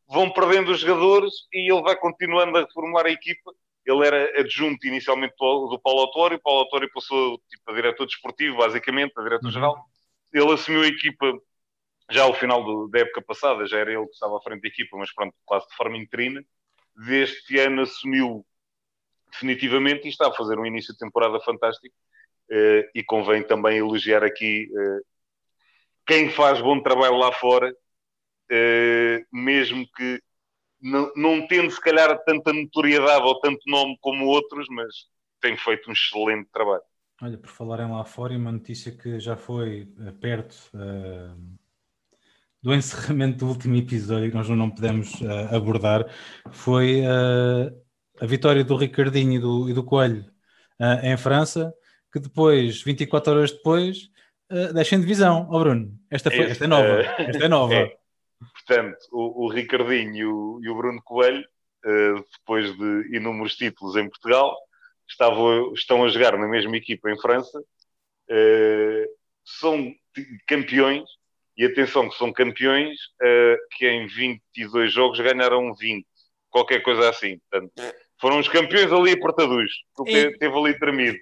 Vão 0.09 0.31
perdendo 0.31 0.71
os 0.71 0.81
jogadores 0.81 1.35
e 1.53 1.71
ele 1.71 1.83
vai 1.83 1.95
continuando 1.95 2.57
a 2.57 2.63
reformular 2.63 3.07
a 3.07 3.11
equipa. 3.11 3.53
Ele 3.85 4.07
era 4.07 4.41
adjunto 4.41 4.87
inicialmente 4.87 5.35
do, 5.39 5.81
Paulo 5.83 6.01
Autório, 6.01 6.37
o 6.37 6.41
Paulo 6.41 6.61
Autório 6.61 6.91
passou 6.93 7.39
tipo, 7.49 7.71
a 7.71 7.75
diretor 7.75 8.07
desportivo, 8.07 8.57
basicamente, 8.57 9.13
a 9.17 9.23
diretor-geral. 9.23 9.77
Uhum. 9.77 10.43
Ele 10.43 10.53
assumiu 10.53 10.83
a 10.83 10.87
equipa 10.87 11.27
já 12.11 12.23
ao 12.23 12.35
final 12.35 12.65
do, 12.65 12.89
da 12.89 13.01
época 13.01 13.23
passada, 13.23 13.67
já 13.67 13.79
era 13.79 13.93
ele 13.93 14.07
que 14.07 14.13
estava 14.13 14.37
à 14.37 14.41
frente 14.41 14.63
da 14.63 14.69
equipa, 14.69 14.97
mas 14.97 15.13
pronto, 15.13 15.35
quase 15.45 15.67
de 15.69 15.75
forma 15.75 15.97
interina. 15.97 16.43
Deste 17.07 17.59
ano 17.59 17.83
assumiu 17.83 18.47
definitivamente 19.31 20.07
e 20.07 20.11
está 20.11 20.29
a 20.29 20.33
fazer 20.33 20.59
um 20.59 20.67
início 20.67 20.93
de 20.93 20.99
temporada 20.99 21.39
fantástico. 21.41 21.95
Uh, 22.51 22.89
e 22.95 23.05
convém 23.05 23.43
também 23.43 23.77
elogiar 23.77 24.25
aqui 24.25 24.71
uh, 24.73 25.05
quem 26.07 26.31
faz 26.31 26.63
bom 26.63 26.81
trabalho 26.83 27.19
lá 27.19 27.31
fora, 27.31 27.75
mesmo 29.33 29.87
que 29.97 30.21
não, 30.81 31.13
não 31.17 31.47
tendo 31.47 31.71
se 31.71 31.81
calhar 31.81 32.17
tanta 32.25 32.53
notoriedade 32.53 33.25
ou 33.25 33.41
tanto 33.41 33.61
nome 33.67 33.97
como 34.01 34.27
outros, 34.27 34.67
mas 34.71 34.89
tem 35.41 35.57
feito 35.57 35.91
um 35.91 35.93
excelente 35.93 36.49
trabalho. 36.53 36.83
Olha, 37.21 37.37
por 37.37 37.51
falarem 37.51 37.91
lá 37.91 38.05
fora, 38.05 38.37
uma 38.37 38.53
notícia 38.53 38.93
que 38.93 39.19
já 39.19 39.37
foi 39.37 39.89
perto 40.21 40.57
do 42.63 42.73
encerramento 42.73 43.39
do 43.39 43.49
último 43.49 43.77
episódio, 43.77 44.31
que 44.31 44.37
nós 44.37 44.49
não 44.49 44.71
pudemos 44.71 45.13
abordar, 45.53 46.07
foi 46.53 47.03
a 48.21 48.27
vitória 48.27 48.65
do 48.65 48.77
Ricardinho 48.77 49.35
e 49.35 49.39
do, 49.39 49.71
e 49.71 49.73
do 49.73 49.85
Coelho 49.85 50.25
uh, 50.81 51.07
em 51.07 51.17
França, 51.17 51.73
que 52.13 52.19
depois, 52.19 52.83
24 52.83 53.33
horas 53.33 53.53
depois, 53.53 54.11
uh, 54.51 54.73
deixam 54.73 55.01
de 55.01 55.07
visão. 55.07 55.49
Oh 55.51 55.59
Bruno, 55.61 55.99
esta, 56.11 56.31
foi, 56.31 56.51
esta 56.51 56.65
é 56.65 56.69
nova. 56.69 57.01
Esta 57.19 57.45
é 57.45 57.49
nova. 57.49 57.75
É. 57.79 57.98
Portanto, 58.53 58.99
o, 59.13 59.47
o 59.47 59.49
Ricardinho 59.49 60.15
e 60.15 60.25
o, 60.25 60.61
e 60.63 60.69
o 60.69 60.75
Bruno 60.75 61.03
Coelho, 61.03 61.45
uh, 61.85 62.25
depois 62.39 62.77
de 62.77 63.17
inúmeros 63.17 63.57
títulos 63.57 63.97
em 63.97 64.09
Portugal, 64.09 64.57
estavam, 65.09 65.73
estão 65.75 66.05
a 66.05 66.09
jogar 66.09 66.37
na 66.39 66.47
mesma 66.47 66.77
equipa 66.77 67.11
em 67.11 67.21
França, 67.21 67.59
uh, 67.59 69.19
são 69.45 69.93
campeões, 70.47 71.09
e 71.57 71.65
atenção 71.65 72.09
que 72.09 72.17
são 72.17 72.33
campeões 72.33 72.97
uh, 73.21 73.57
que 73.73 73.89
em 73.89 74.07
22 74.07 74.93
jogos 74.93 75.19
ganharam 75.19 75.75
20, 75.75 76.07
qualquer 76.49 76.81
coisa 76.83 77.11
assim. 77.11 77.41
Portanto, 77.51 77.73
foram 78.21 78.39
os 78.39 78.49
campeões 78.49 78.93
ali 78.93 79.13
apertados, 79.13 79.85
porque 79.97 80.39
teve 80.39 80.57
ali 80.57 80.79
tremido. 80.79 81.19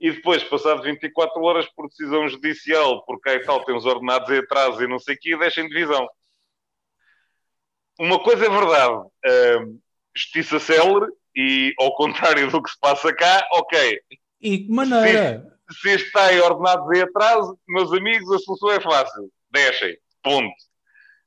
E 0.00 0.10
depois, 0.10 0.42
passado 0.42 0.82
24 0.82 1.40
horas 1.42 1.66
por 1.74 1.86
decisão 1.86 2.26
judicial, 2.28 3.04
porque 3.04 3.28
aí 3.28 3.40
tal 3.44 3.64
tem 3.64 3.76
os 3.76 3.84
ordenados 3.84 4.30
aí 4.30 4.38
atrás 4.38 4.80
e 4.80 4.88
não 4.88 4.98
sei 4.98 5.14
o 5.14 5.18
quê, 5.18 5.36
deixem 5.36 5.68
divisão. 5.68 6.08
Uma 8.00 8.18
coisa 8.18 8.46
é 8.46 8.48
verdade, 8.48 8.94
uh, 8.94 9.80
justiça 10.16 10.58
célere, 10.58 11.12
e 11.36 11.74
ao 11.78 11.94
contrário 11.94 12.50
do 12.50 12.62
que 12.62 12.70
se 12.70 12.80
passa 12.80 13.14
cá, 13.14 13.46
ok. 13.52 14.00
E 14.40 14.58
que 14.60 14.72
maneira? 14.72 15.44
Se, 15.70 15.98
se 15.98 16.06
está 16.06 16.28
aí 16.28 16.40
ordenado 16.40 16.88
de 16.88 17.02
atraso, 17.02 17.58
meus 17.68 17.92
amigos, 17.92 18.32
a 18.32 18.38
solução 18.38 18.70
é 18.72 18.80
fácil. 18.80 19.30
Deixem. 19.50 19.98
Ponto. 20.22 20.54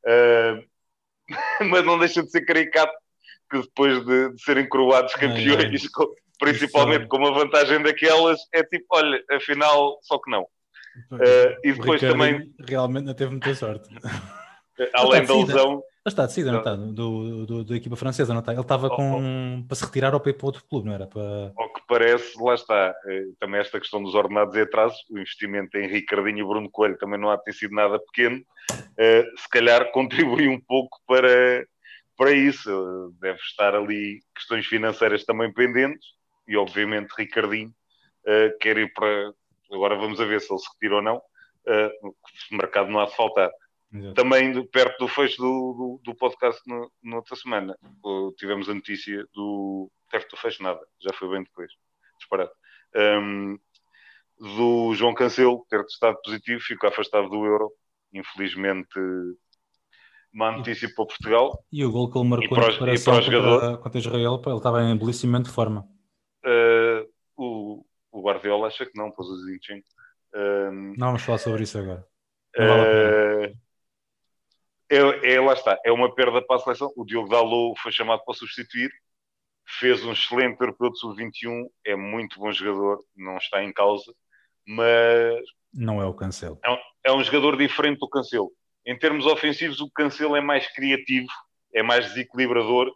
Uh, 0.04 0.64
mas 1.70 1.86
não 1.86 2.00
deixa 2.00 2.24
de 2.24 2.32
ser 2.32 2.42
caricato 2.42 2.92
que 3.52 3.62
depois 3.62 4.04
de, 4.04 4.34
de 4.34 4.42
serem 4.42 4.68
coroados 4.68 5.14
campeões, 5.14 5.88
com, 5.90 6.12
principalmente 6.40 7.06
com 7.06 7.18
uma 7.18 7.34
vantagem 7.34 7.84
daquelas, 7.84 8.40
é 8.52 8.64
tipo, 8.64 8.86
olha, 8.90 9.24
afinal, 9.30 10.00
só 10.02 10.18
que 10.18 10.32
não. 10.32 10.42
Uh, 11.12 11.56
e 11.64 11.74
depois 11.74 12.02
também. 12.02 12.52
Realmente 12.68 13.06
não 13.06 13.14
teve 13.14 13.30
muita 13.30 13.54
sorte. 13.54 13.88
Além 14.94 15.26
da 15.26 15.36
lesão. 15.36 15.84
Mas 16.04 16.12
está 16.12 16.26
decida, 16.26 16.52
não 16.52 16.60
está? 16.60 16.76
Do, 16.76 17.46
do, 17.46 17.64
da 17.64 17.76
equipa 17.78 17.96
francesa, 17.96 18.34
não 18.34 18.42
está? 18.42 18.52
Ele 18.52 18.60
estava 18.60 18.90
com, 18.90 19.62
oh, 19.62 19.64
para 19.66 19.76
se 19.76 19.86
retirar 19.86 20.14
ao 20.14 20.20
para 20.20 20.34
outro 20.42 20.62
clube, 20.66 20.88
não 20.88 20.94
era? 20.94 21.08
Para... 21.08 21.54
Ao 21.56 21.72
que 21.72 21.82
parece, 21.88 22.38
lá 22.44 22.56
está. 22.56 22.94
Eh, 23.08 23.28
também 23.40 23.62
esta 23.62 23.80
questão 23.80 24.04
dos 24.04 24.14
ordenados 24.14 24.54
e 24.54 24.62
atrasos, 24.62 24.98
o 25.10 25.18
investimento 25.18 25.78
em 25.78 25.88
Ricardinho 25.88 26.40
e 26.40 26.44
Bruno 26.44 26.70
Coelho 26.70 26.98
também 26.98 27.18
não 27.18 27.30
há 27.30 27.38
de 27.38 27.44
ter 27.46 27.54
sido 27.54 27.74
nada 27.74 27.98
pequeno. 28.00 28.44
Eh, 28.98 29.26
se 29.38 29.48
calhar 29.50 29.92
contribui 29.94 30.50
um 30.50 30.60
pouco 30.60 31.00
para, 31.08 31.66
para 32.18 32.32
isso. 32.32 33.14
Deve 33.22 33.40
estar 33.40 33.74
ali 33.74 34.20
questões 34.36 34.66
financeiras 34.66 35.24
também 35.24 35.54
pendentes 35.54 36.06
e, 36.46 36.58
obviamente, 36.58 37.14
Ricardinho 37.18 37.74
eh, 38.28 38.54
quer 38.60 38.78
ir 38.78 38.92
para. 38.92 39.32
Agora 39.72 39.96
vamos 39.96 40.20
a 40.20 40.26
ver 40.26 40.42
se 40.42 40.52
ele 40.52 40.60
se 40.60 40.70
retira 40.74 40.96
ou 40.98 41.02
não. 41.02 41.22
o 42.52 42.58
mercado 42.58 42.90
não 42.90 43.00
há 43.00 43.06
de 43.06 43.16
faltar. 43.16 43.50
Exato. 43.94 44.16
Também 44.16 44.66
perto 44.68 44.98
do 44.98 45.08
fecho 45.08 45.38
do, 45.38 46.00
do, 46.04 46.12
do 46.12 46.16
podcast 46.16 46.62
no, 46.66 46.92
na 47.04 47.18
outra 47.18 47.36
semana, 47.36 47.78
tivemos 48.38 48.68
a 48.68 48.74
notícia 48.74 49.24
do. 49.34 49.92
Perto 50.10 50.32
do 50.32 50.38
fecho, 50.38 50.64
nada, 50.64 50.80
já 51.00 51.14
foi 51.14 51.30
bem 51.30 51.44
depois, 51.44 51.72
disparado. 52.20 52.52
Um, 52.96 53.58
do 54.40 54.94
João 54.96 55.14
Cancelo 55.14 55.66
ter 55.70 55.84
testado 55.86 56.18
positivo, 56.24 56.60
ficou 56.62 56.90
afastado 56.90 57.30
do 57.30 57.46
Euro. 57.46 57.72
Infelizmente, 58.14 59.00
má 60.32 60.52
notícia 60.52 60.88
para 60.88 61.06
Portugal. 61.06 61.64
E 61.72 61.84
o 61.84 61.92
gol 61.92 62.12
que 62.12 62.18
ele 62.18 62.28
marcou 62.28 62.58
na 62.58 62.66
preparação 62.66 63.14
contra, 63.16 63.78
contra 63.78 64.00
Israel, 64.00 64.42
ele 64.46 64.56
estava 64.56 64.84
em 64.84 64.94
estabelecimento 64.94 65.46
de 65.46 65.52
forma. 65.52 65.88
Uh, 66.46 67.10
o, 67.36 67.86
o 68.12 68.22
Guardiola 68.22 68.68
acha 68.68 68.86
que 68.86 68.98
não, 68.98 69.12
pôs 69.12 69.28
o 69.28 69.38
Zinchenko. 69.46 69.88
Não 70.98 71.08
vamos 71.08 71.24
falar 71.24 71.38
sobre 71.38 71.64
isso 71.64 71.78
agora. 71.78 72.06
Uh, 72.56 73.56
é, 74.89 75.34
é, 75.34 75.41
lá 75.41 75.54
está, 75.54 75.80
é 75.86 75.91
uma 75.91 76.13
perda 76.13 76.41
para 76.41 76.58
a 76.58 76.60
seleção. 76.60 76.91
O 76.96 77.06
Diogo 77.06 77.30
Dalot 77.30 77.80
foi 77.82 77.91
chamado 77.91 78.24
para 78.26 78.34
substituir, 78.34 78.91
fez 79.80 80.04
um 80.06 80.12
excelente 80.12 80.60
europeu 80.60 80.91
de 80.91 81.00
sub-21, 81.00 81.67
é 81.86 81.96
muito 81.96 82.39
bom 82.39 82.52
jogador, 82.52 83.04
não 83.15 83.38
está 83.38 83.63
em 83.63 83.74
causa, 83.74 84.13
mas. 84.67 85.43
Não 85.74 86.02
é 86.02 86.06
o 86.06 86.13
Cancelo. 86.13 86.60
É 86.63 86.72
um, 86.72 86.78
é 87.06 87.12
um 87.12 87.24
jogador 87.24 87.58
diferente 87.58 88.00
do 88.00 88.10
Cancelo. 88.10 88.52
Em 88.86 88.98
termos 88.98 89.26
ofensivos, 89.26 89.80
o 89.80 89.89
Cancelo 89.89 90.36
é 90.36 90.41
mais 90.41 90.67
criativo, 90.74 91.32
é 91.74 91.82
mais 91.82 92.08
desequilibrador, 92.08 92.93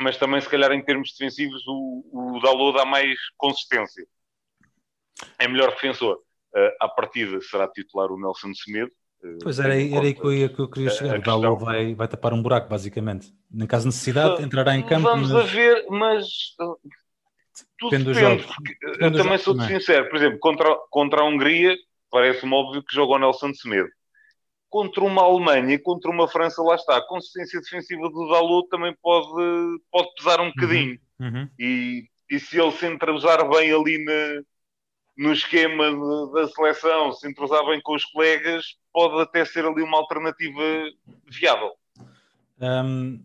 mas 0.00 0.16
também, 0.16 0.40
se 0.40 0.48
calhar, 0.48 0.72
em 0.72 0.84
termos 0.84 1.12
defensivos, 1.12 1.62
o, 1.66 2.04
o 2.12 2.40
Dalot 2.40 2.76
dá 2.76 2.84
mais 2.84 3.16
consistência. 3.36 4.04
É 5.38 5.46
melhor 5.46 5.70
defensor. 5.70 6.16
Uh, 6.54 6.70
à 6.80 6.88
partida 6.88 7.40
será 7.40 7.68
titular 7.68 8.10
o 8.10 8.20
Nelson 8.20 8.52
Semedo, 8.54 8.92
Pois 9.42 9.58
era, 9.58 9.74
era 9.74 10.02
aí 10.02 10.14
que 10.14 10.20
eu, 10.20 10.48
que 10.50 10.60
eu 10.60 10.68
queria 10.68 10.90
chegar. 10.90 11.18
O 11.18 11.22
Dalot 11.22 11.62
vai, 11.62 11.94
vai 11.94 12.06
tapar 12.08 12.32
um 12.32 12.42
buraco, 12.42 12.68
basicamente. 12.68 13.32
No 13.50 13.66
caso 13.66 13.84
de 13.84 13.88
necessidade, 13.88 14.42
entrará 14.42 14.76
em 14.76 14.82
campo. 14.82 15.02
Vamos 15.02 15.30
mas... 15.30 15.42
a 15.42 15.46
ver, 15.46 15.86
mas 15.88 16.24
uh, 16.60 16.78
tudo 17.78 17.90
depende, 17.90 18.04
depende 18.04 18.04
dos 18.04 18.18
jogos. 18.18 18.46
eu 19.00 19.12
também 19.12 19.38
sou 19.38 19.56
também. 19.56 19.78
sincero. 19.78 20.08
Por 20.08 20.16
exemplo, 20.16 20.38
contra, 20.38 20.76
contra 20.90 21.20
a 21.22 21.24
Hungria, 21.24 21.74
parece-me 22.10 22.52
óbvio 22.52 22.82
que 22.82 22.94
jogou 22.94 23.18
Nelson 23.18 23.52
de 23.52 23.58
Semedo. 23.58 23.88
Contra 24.68 25.04
uma 25.04 25.22
Alemanha 25.22 25.74
e 25.74 25.78
contra 25.78 26.10
uma 26.10 26.28
França, 26.28 26.62
lá 26.62 26.74
está. 26.74 26.96
A 26.96 27.06
consistência 27.06 27.60
defensiva 27.60 28.10
do 28.10 28.28
Dalot 28.28 28.68
também 28.68 28.94
pode, 29.00 29.80
pode 29.90 30.08
pesar 30.16 30.40
um 30.40 30.48
bocadinho. 30.48 30.98
Uhum. 31.18 31.28
Uhum. 31.28 31.48
E, 31.58 32.04
e 32.30 32.40
se 32.40 32.60
ele 32.60 32.72
se 32.72 32.86
entrosar 32.86 33.48
bem 33.48 33.72
ali 33.72 34.04
na, 34.04 34.42
no 35.16 35.32
esquema 35.32 35.90
de, 35.90 36.32
da 36.32 36.48
seleção, 36.48 37.12
se 37.12 37.28
entrosar 37.28 37.64
bem 37.66 37.80
com 37.80 37.94
os 37.94 38.04
colegas, 38.04 38.64
pode 38.94 39.20
até 39.20 39.44
ser 39.44 39.66
ali 39.66 39.82
uma 39.82 39.98
alternativa 39.98 40.62
viável. 41.26 41.72
Um, 42.60 43.20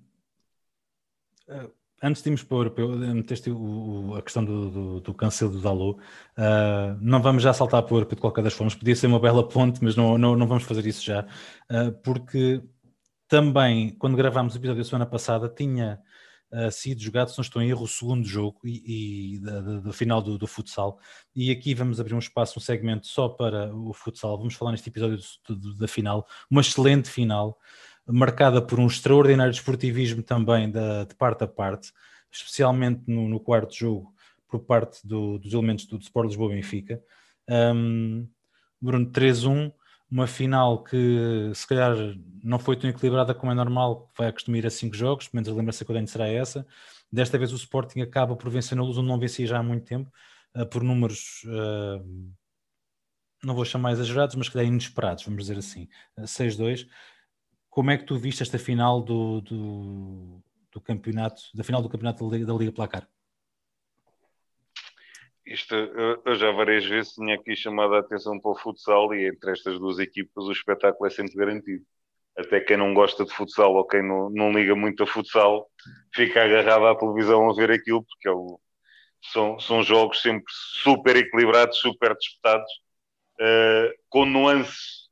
uh, 1.48 1.72
antes 2.02 2.24
de 2.24 2.30
irmos 2.30 2.44
para 2.44 2.56
o 2.56 2.60
europeu, 2.62 2.90
meteste 2.90 3.52
o, 3.52 4.16
a 4.18 4.22
questão 4.24 4.44
do, 4.44 4.70
do, 4.72 5.00
do 5.00 5.14
cancelo 5.14 5.52
do 5.52 5.62
Dalot. 5.62 6.00
Uh, 6.36 6.98
não 7.00 7.22
vamos 7.22 7.44
já 7.44 7.54
saltar 7.54 7.84
para 7.84 7.94
o 7.94 7.98
europeu 7.98 8.16
de 8.16 8.22
qualquer 8.22 8.44
das 8.44 8.54
formas, 8.54 8.74
podia 8.74 8.96
ser 8.96 9.06
uma 9.06 9.20
bela 9.20 9.48
ponte, 9.48 9.84
mas 9.84 9.96
não, 9.96 10.18
não, 10.18 10.36
não 10.36 10.48
vamos 10.48 10.64
fazer 10.64 10.86
isso 10.88 11.06
já, 11.06 11.22
uh, 11.22 11.92
porque 12.04 12.64
também, 13.28 13.92
quando 13.92 14.18
gravámos 14.18 14.56
o 14.56 14.58
episódio 14.58 14.82
da 14.82 14.90
semana 14.90 15.06
passada, 15.06 15.48
tinha 15.48 16.02
uh, 16.52 16.72
sido 16.72 17.02
jogado, 17.02 17.30
se 17.30 17.38
não 17.38 17.44
estou 17.44 17.62
em 17.62 17.70
erro, 17.70 17.84
o 17.84 17.88
segundo 17.88 18.26
jogo 18.28 18.60
e, 18.64 19.36
e 19.36 19.40
da, 19.40 19.94
final 19.94 20.22
do, 20.22 20.38
do, 20.38 20.48
futsal. 20.48 21.00
E 21.36 21.52
aqui 21.52 21.74
vamos 21.74 22.00
abrir 22.00 22.14
um 22.14 22.20
espaço, 22.20 22.60
um 22.60 22.62
segmento 22.62 23.08
só 23.08 23.30
para 23.30 23.74
o 23.76 23.94
futsal. 23.94 24.38
Vamos 24.38 24.56
falar 24.56 24.72
neste 24.72 24.90
episódio 24.90 25.20
do, 25.48 25.56
do, 25.56 25.76
da 25.76 25.88
final, 25.88 26.28
uma 26.50 26.62
excelente 26.62 27.10
final, 27.10 27.58
marcada 28.08 28.62
por 28.62 28.80
um 28.80 28.88
extraordinário 28.88 29.52
esportivismo 29.52 30.24
também 30.24 30.70
da, 30.70 31.04
de 31.06 31.16
parte 31.16 31.44
a 31.44 31.48
parte, 31.48 31.92
especialmente 32.32 33.04
no, 33.08 33.28
no 33.28 33.40
quarto 33.40 33.76
jogo, 33.76 34.14
por 34.48 34.60
parte 34.60 35.06
dos 35.06 35.54
elementos 35.54 35.86
do, 35.86 35.98
do 35.98 36.04
Sport 36.04 36.28
Lisboa 36.28 36.50
Benfica. 36.50 37.02
Um, 37.48 38.28
Bruno 38.82 39.12
3-1 39.12 39.72
uma 40.12 40.26
final 40.26 40.84
que 40.84 41.52
se 41.54 41.68
calhar 41.68 41.96
não 42.44 42.58
foi 42.58 42.76
tão 42.76 42.90
equilibrada 42.90 43.34
como 43.34 43.52
é 43.52 43.56
normal, 43.56 44.12
vai 44.18 44.28
acostumar 44.28 44.66
a 44.66 44.70
cinco 44.70 44.96
jogos, 44.96 45.28
pelo 45.28 45.38
menos 45.38 45.50
a 45.50 45.58
lembrança 45.58 45.86
que 45.86 45.92
eu 45.92 45.96
tenho 45.96 46.08
será 46.08 46.28
essa. 46.28 46.66
Desta 47.12 47.38
vez 47.38 47.52
o 47.54 47.56
Sporting 47.56 48.02
acaba 48.02 48.36
por 48.36 48.50
vencer 48.50 48.76
na 48.76 48.84
luz, 48.84 48.98
onde 48.98 49.08
não 49.08 49.20
vencia 49.20 49.46
já 49.46 49.60
há 49.60 49.64
muito 49.64 49.86
tempo, 49.86 50.12
uh, 50.56 50.66
por 50.66 50.84
números, 50.84 51.44
uh, 51.46 52.34
não 53.44 53.54
vou 53.54 53.66
chamar 53.66 53.92
exagerados, 53.92 54.36
mas 54.36 54.48
que 54.48 54.54
calhar 54.54 54.68
inesperados, 54.68 55.24
vamos 55.24 55.44
dizer 55.44 55.58
assim, 55.58 55.88
uh, 56.18 56.24
6-2. 56.24 56.88
Como 57.70 57.92
é 57.92 57.98
que 57.98 58.06
tu 58.06 58.18
viste 58.18 58.42
esta 58.42 58.58
final 58.58 59.02
do, 59.02 59.42
do, 59.42 60.44
do 60.72 60.82
campeonato, 60.82 61.44
da 61.54 61.64
final 61.64 61.82
do 61.82 61.90
campeonato 61.90 62.28
da 62.28 62.36
Liga, 62.36 62.46
da 62.46 62.54
Liga 62.54 62.72
Placar? 62.72 63.08
Isto, 65.46 65.74
eu, 65.74 66.36
já 66.36 66.52
várias 66.52 66.86
vezes 66.86 67.14
tinha 67.14 67.36
aqui 67.36 67.56
chamado 67.56 67.96
a 67.96 68.00
atenção 68.00 68.40
para 68.40 68.52
o 68.52 68.56
futsal 68.56 69.14
e 69.14 69.28
entre 69.28 69.52
estas 69.52 69.80
duas 69.80 70.00
equipas 70.00 70.46
o 70.46 70.52
espetáculo 70.52 71.08
é 71.08 71.10
sempre 71.10 71.36
garantido. 71.36 71.84
Até 72.38 72.60
quem 72.62 72.78
não 72.78 72.94
gosta 72.94 73.26
de 73.26 73.34
futsal 73.34 73.74
ou 73.74 73.86
quem 73.86 74.02
não, 74.02 74.30
não 74.30 74.52
liga 74.52 74.76
muito 74.76 75.04
a 75.04 75.08
futsal 75.08 75.70
fica 76.14 76.44
agarrado 76.44 76.86
à 76.88 76.96
televisão 76.96 77.50
a 77.50 77.54
ver 77.54 77.72
aquilo, 77.72 78.04
porque 78.04 78.28
é 78.28 78.32
o, 78.32 78.60
são, 79.22 79.60
são 79.60 79.84
jogos 79.84 80.22
sempre 80.22 80.46
super 80.48 81.16
equilibrados, 81.16 81.78
super 81.80 82.16
disputados, 82.16 82.72
uh, 83.42 83.94
com 84.10 84.26
nuances. 84.26 85.10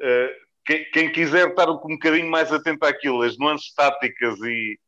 Uh, 0.00 0.50
quem, 0.64 0.90
quem, 0.90 1.12
quiser 1.12 1.48
estar 1.48 1.68
um 1.70 1.76
bocadinho 1.78 2.30
mais 2.30 2.52
atento 2.52 2.84
àquilo, 2.84 3.22
as 3.22 3.38
nuances 3.38 3.72
táticas 3.74 4.38
e 4.40 4.78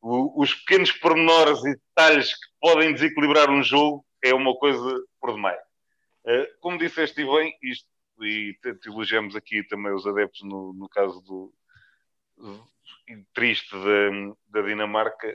o, 0.00 0.42
os 0.42 0.54
pequenos 0.54 0.92
pormenores 0.92 1.64
e 1.64 1.74
detalhes 1.74 2.32
que 2.34 2.48
podem 2.60 2.92
desequilibrar 2.92 3.50
um 3.50 3.62
jogo, 3.62 4.04
é 4.22 4.34
uma 4.34 4.54
coisa 4.56 5.04
por 5.20 5.32
demais. 5.34 5.60
Uh, 6.24 6.46
como 6.60 6.78
disseste 6.78 7.24
bem, 7.24 7.56
isto, 7.62 7.88
e 8.20 8.56
te, 8.62 8.88
elogiamos 8.88 9.36
aqui 9.36 9.62
também 9.64 9.92
os 9.92 10.06
adeptos 10.06 10.42
no, 10.42 10.72
no 10.72 10.88
caso 10.88 11.20
do, 11.22 11.52
triste 13.32 13.74
da, 13.74 14.60
da 14.60 14.66
Dinamarca, 14.66 15.28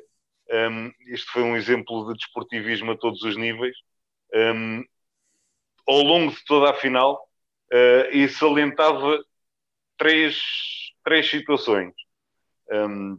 um, 0.50 0.56
ehm, 0.56 0.92
este 1.08 1.32
foi 1.32 1.44
um 1.44 1.56
exemplo 1.56 2.08
de 2.08 2.18
desportivismo 2.18 2.92
a 2.92 2.98
todos 2.98 3.22
os 3.24 3.38
níveis. 3.38 3.76
Um, 4.34 4.40
ehm, 4.40 4.84
ao 5.88 6.02
longo 6.02 6.32
de 6.32 6.44
toda 6.46 6.72
a 6.72 6.74
final, 6.74 7.22
uh, 7.72 8.10
e 8.12 8.28
salientava 8.30 9.24
três, 9.98 10.40
três 11.04 11.30
situações. 11.30 11.94
Um, 12.72 12.76
ehm, 12.76 13.18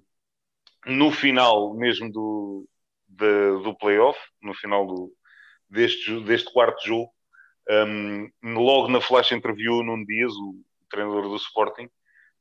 no 0.86 1.10
final 1.10 1.74
mesmo 1.74 2.10
do, 2.10 2.68
do 3.08 3.74
playoff, 3.78 4.18
no 4.42 4.54
final 4.54 4.86
do, 4.86 5.12
deste, 5.68 6.20
deste 6.20 6.52
quarto 6.52 6.86
jogo. 6.86 7.10
Um, 7.68 8.30
logo 8.42 8.88
na 8.88 9.00
flash 9.00 9.32
interview, 9.32 9.82
num 9.82 10.04
Dias, 10.04 10.32
o 10.32 10.54
treinador 10.90 11.28
do 11.28 11.36
Sporting, 11.36 11.88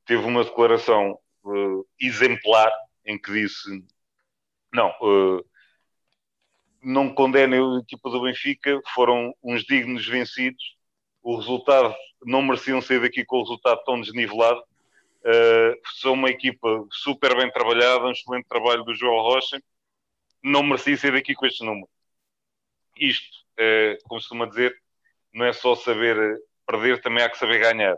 teve 0.06 0.24
uma 0.24 0.44
declaração 0.44 1.18
uh, 1.44 1.88
exemplar 2.00 2.72
em 3.06 3.18
que 3.18 3.32
disse: 3.32 3.84
Não, 4.74 4.90
uh, 5.02 5.46
não 6.82 7.14
condenem 7.14 7.60
a 7.60 7.80
equipa 7.80 8.10
do 8.10 8.22
Benfica, 8.22 8.80
foram 8.94 9.34
uns 9.42 9.64
dignos 9.64 10.06
vencidos. 10.06 10.76
O 11.22 11.38
resultado, 11.38 11.96
não 12.26 12.42
mereciam 12.42 12.82
sair 12.82 13.00
daqui 13.00 13.24
com 13.24 13.38
o 13.38 13.44
resultado 13.44 13.82
tão 13.86 14.00
desnivelado. 14.00 14.62
Uh, 15.22 15.80
são 16.02 16.14
uma 16.14 16.30
equipa 16.30 16.86
super 16.92 17.34
bem 17.36 17.50
trabalhada, 17.50 18.06
um 18.06 18.12
excelente 18.12 18.46
trabalho 18.48 18.84
do 18.84 18.94
João 18.94 19.22
Rocha. 19.22 19.62
Não 20.44 20.62
merecia 20.62 20.98
sair 20.98 21.14
daqui 21.14 21.34
com 21.34 21.46
este 21.46 21.64
número. 21.64 21.88
Isto, 22.96 23.38
uh, 23.60 23.98
como 24.08 24.22
se 24.22 24.28
costuma 24.28 24.46
dizer, 24.46 24.76
não 25.34 25.46
é 25.46 25.54
só 25.54 25.76
saber 25.76 26.40
perder, 26.66 27.02
também 27.02 27.24
há 27.24 27.30
que 27.30 27.38
saber 27.38 27.60
ganhar. 27.60 27.96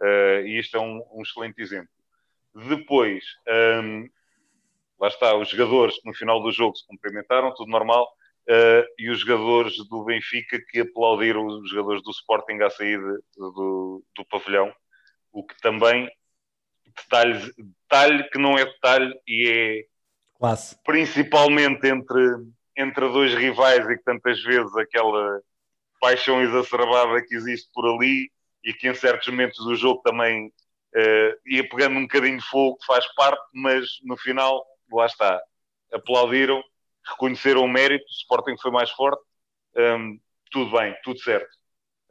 Uh, 0.00 0.46
e 0.46 0.58
isto 0.58 0.76
é 0.76 0.80
um, 0.80 1.02
um 1.12 1.22
excelente 1.22 1.60
exemplo. 1.60 1.90
Depois, 2.54 3.24
um, 3.82 4.08
lá 4.98 5.08
está, 5.08 5.36
os 5.36 5.48
jogadores 5.48 5.96
no 6.04 6.14
final 6.14 6.42
do 6.42 6.50
jogo 6.52 6.76
se 6.76 6.86
cumprimentaram, 6.86 7.54
tudo 7.54 7.70
normal, 7.70 8.08
uh, 8.48 8.86
e 8.98 9.10
os 9.10 9.20
jogadores 9.20 9.76
do 9.88 10.04
Benfica 10.04 10.58
que 10.70 10.80
aplaudiram 10.80 11.46
os 11.46 11.70
jogadores 11.70 12.02
do 12.02 12.10
Sporting 12.10 12.60
à 12.62 12.70
saída 12.70 13.20
do, 13.36 14.04
do 14.16 14.24
pavilhão, 14.24 14.72
o 15.32 15.44
que 15.44 15.60
também, 15.60 16.10
detalhe, 16.96 17.52
detalhe 17.56 18.28
que 18.30 18.38
não 18.38 18.56
é 18.56 18.64
detalhe 18.64 19.14
e 19.26 19.48
é 19.48 19.84
Classe. 20.38 20.78
principalmente 20.84 21.86
entre, 21.86 22.20
entre 22.78 23.08
dois 23.08 23.34
rivais 23.34 23.84
e 23.88 23.96
que 23.96 24.04
tantas 24.04 24.40
vezes 24.42 24.74
aquela 24.76 25.40
paixão 26.00 26.40
exacerbada 26.40 27.20
que 27.26 27.34
existe 27.34 27.68
por 27.74 27.84
ali 27.84 28.30
e 28.64 28.72
que 28.72 28.88
em 28.88 28.94
certos 28.94 29.26
momentos 29.28 29.58
do 29.64 29.74
jogo 29.74 30.00
também 30.02 30.46
uh, 30.46 31.38
ia 31.46 31.68
pegando 31.68 31.96
um 31.96 32.02
bocadinho 32.02 32.38
de 32.38 32.44
fogo, 32.44 32.78
faz 32.86 33.04
parte, 33.14 33.42
mas 33.52 33.84
no 34.04 34.16
final 34.16 34.64
lá 34.92 35.06
está, 35.06 35.40
aplaudiram, 35.92 36.62
reconheceram 37.04 37.64
o 37.64 37.68
mérito, 37.68 38.04
o 38.04 38.12
Sporting 38.12 38.56
foi 38.60 38.70
mais 38.70 38.90
forte, 38.90 39.20
um, 39.76 40.18
tudo 40.50 40.70
bem, 40.78 40.94
tudo 41.02 41.18
certo. 41.20 41.48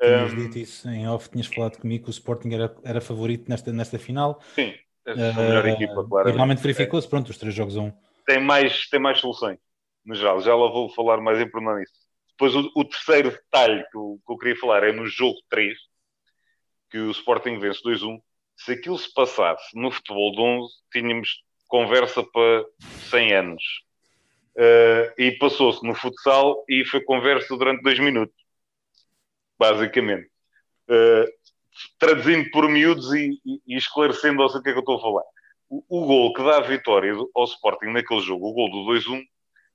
Tinhas 0.02 0.34
um, 0.34 0.36
dito 0.36 0.58
isso 0.60 0.90
em 0.90 1.08
off, 1.08 1.30
tinhas 1.30 1.48
falado 1.48 1.80
comigo 1.80 2.04
que 2.04 2.10
o 2.10 2.12
Sporting 2.12 2.54
era, 2.54 2.76
era 2.84 3.02
favorito 3.02 3.50
nesta, 3.50 3.72
nesta 3.72 3.98
final. 3.98 4.42
Sim, 4.54 4.74
a 5.06 5.16
melhor 5.16 5.66
uh, 5.66 5.70
equipa, 5.70 6.08
claro. 6.08 6.32
Realmente 6.32 6.62
verificou-se, 6.62 7.08
pronto, 7.08 7.30
os 7.30 7.38
três 7.38 7.56
jogos 7.56 7.78
a 7.78 7.82
um. 7.82 7.94
Tem 8.26 8.40
mais, 8.40 8.88
tem 8.90 9.00
mais 9.00 9.20
soluções, 9.20 9.58
no 10.08 10.16
geral, 10.16 10.42
já 10.42 10.56
lá 10.56 10.72
vou 10.72 10.90
falar 10.90 11.20
mais 11.22 11.40
em 11.40 11.50
pormenor 11.50 11.80
nisso. 11.80 11.94
Depois 12.32 12.56
o, 12.56 12.72
o 12.76 12.86
terceiro 12.86 13.32
detalhe 13.32 13.84
que 13.92 13.98
eu, 13.98 14.20
que 14.26 14.34
eu, 14.34 14.38
queria 14.38 14.56
falar 14.56 14.84
é 14.84 14.92
no 14.94 15.06
jogo 15.06 15.38
3, 15.50 15.78
que 16.90 16.98
o 16.98 17.12
Sporting 17.12 17.60
vence 17.60 17.82
2-1. 17.84 18.20
Se 18.56 18.72
aquilo 18.72 18.98
se 18.98 19.14
passasse 19.14 19.78
no 19.78 19.92
futebol 19.92 20.32
de 20.32 20.40
11, 20.40 20.74
tínhamos 20.92 21.44
conversa 21.68 22.24
para 22.24 22.66
100 23.10 23.34
anos. 23.34 23.64
Uh, 24.56 25.14
e 25.22 25.32
passou-se 25.34 25.86
no 25.86 25.94
futsal 25.94 26.64
e 26.68 26.84
foi 26.86 27.04
conversa 27.04 27.56
durante 27.56 27.84
dois 27.84 28.00
minutos, 28.00 28.36
basicamente. 29.60 30.32
Uh, 30.90 31.28
traduzindo 32.00 32.50
por 32.50 32.68
miúdos 32.68 33.14
e, 33.14 33.40
e, 33.46 33.62
e 33.68 33.78
esclarecendo 33.78 34.42
ao 34.42 34.50
o 34.50 34.64
que 34.64 34.70
é 34.70 34.72
que 34.72 34.78
eu 34.78 34.80
estou 34.80 34.98
a 34.98 35.02
falar. 35.02 35.24
O, 35.70 35.84
o 35.90 36.06
gol 36.08 36.34
que 36.34 36.42
dá 36.42 36.58
a 36.58 36.62
vitória 36.62 37.14
ao 37.36 37.44
Sporting 37.44 37.88
naquele 37.88 38.22
jogo, 38.22 38.48
o 38.48 38.54
gol 38.54 38.72
do 38.72 38.92
2-1, 38.92 39.22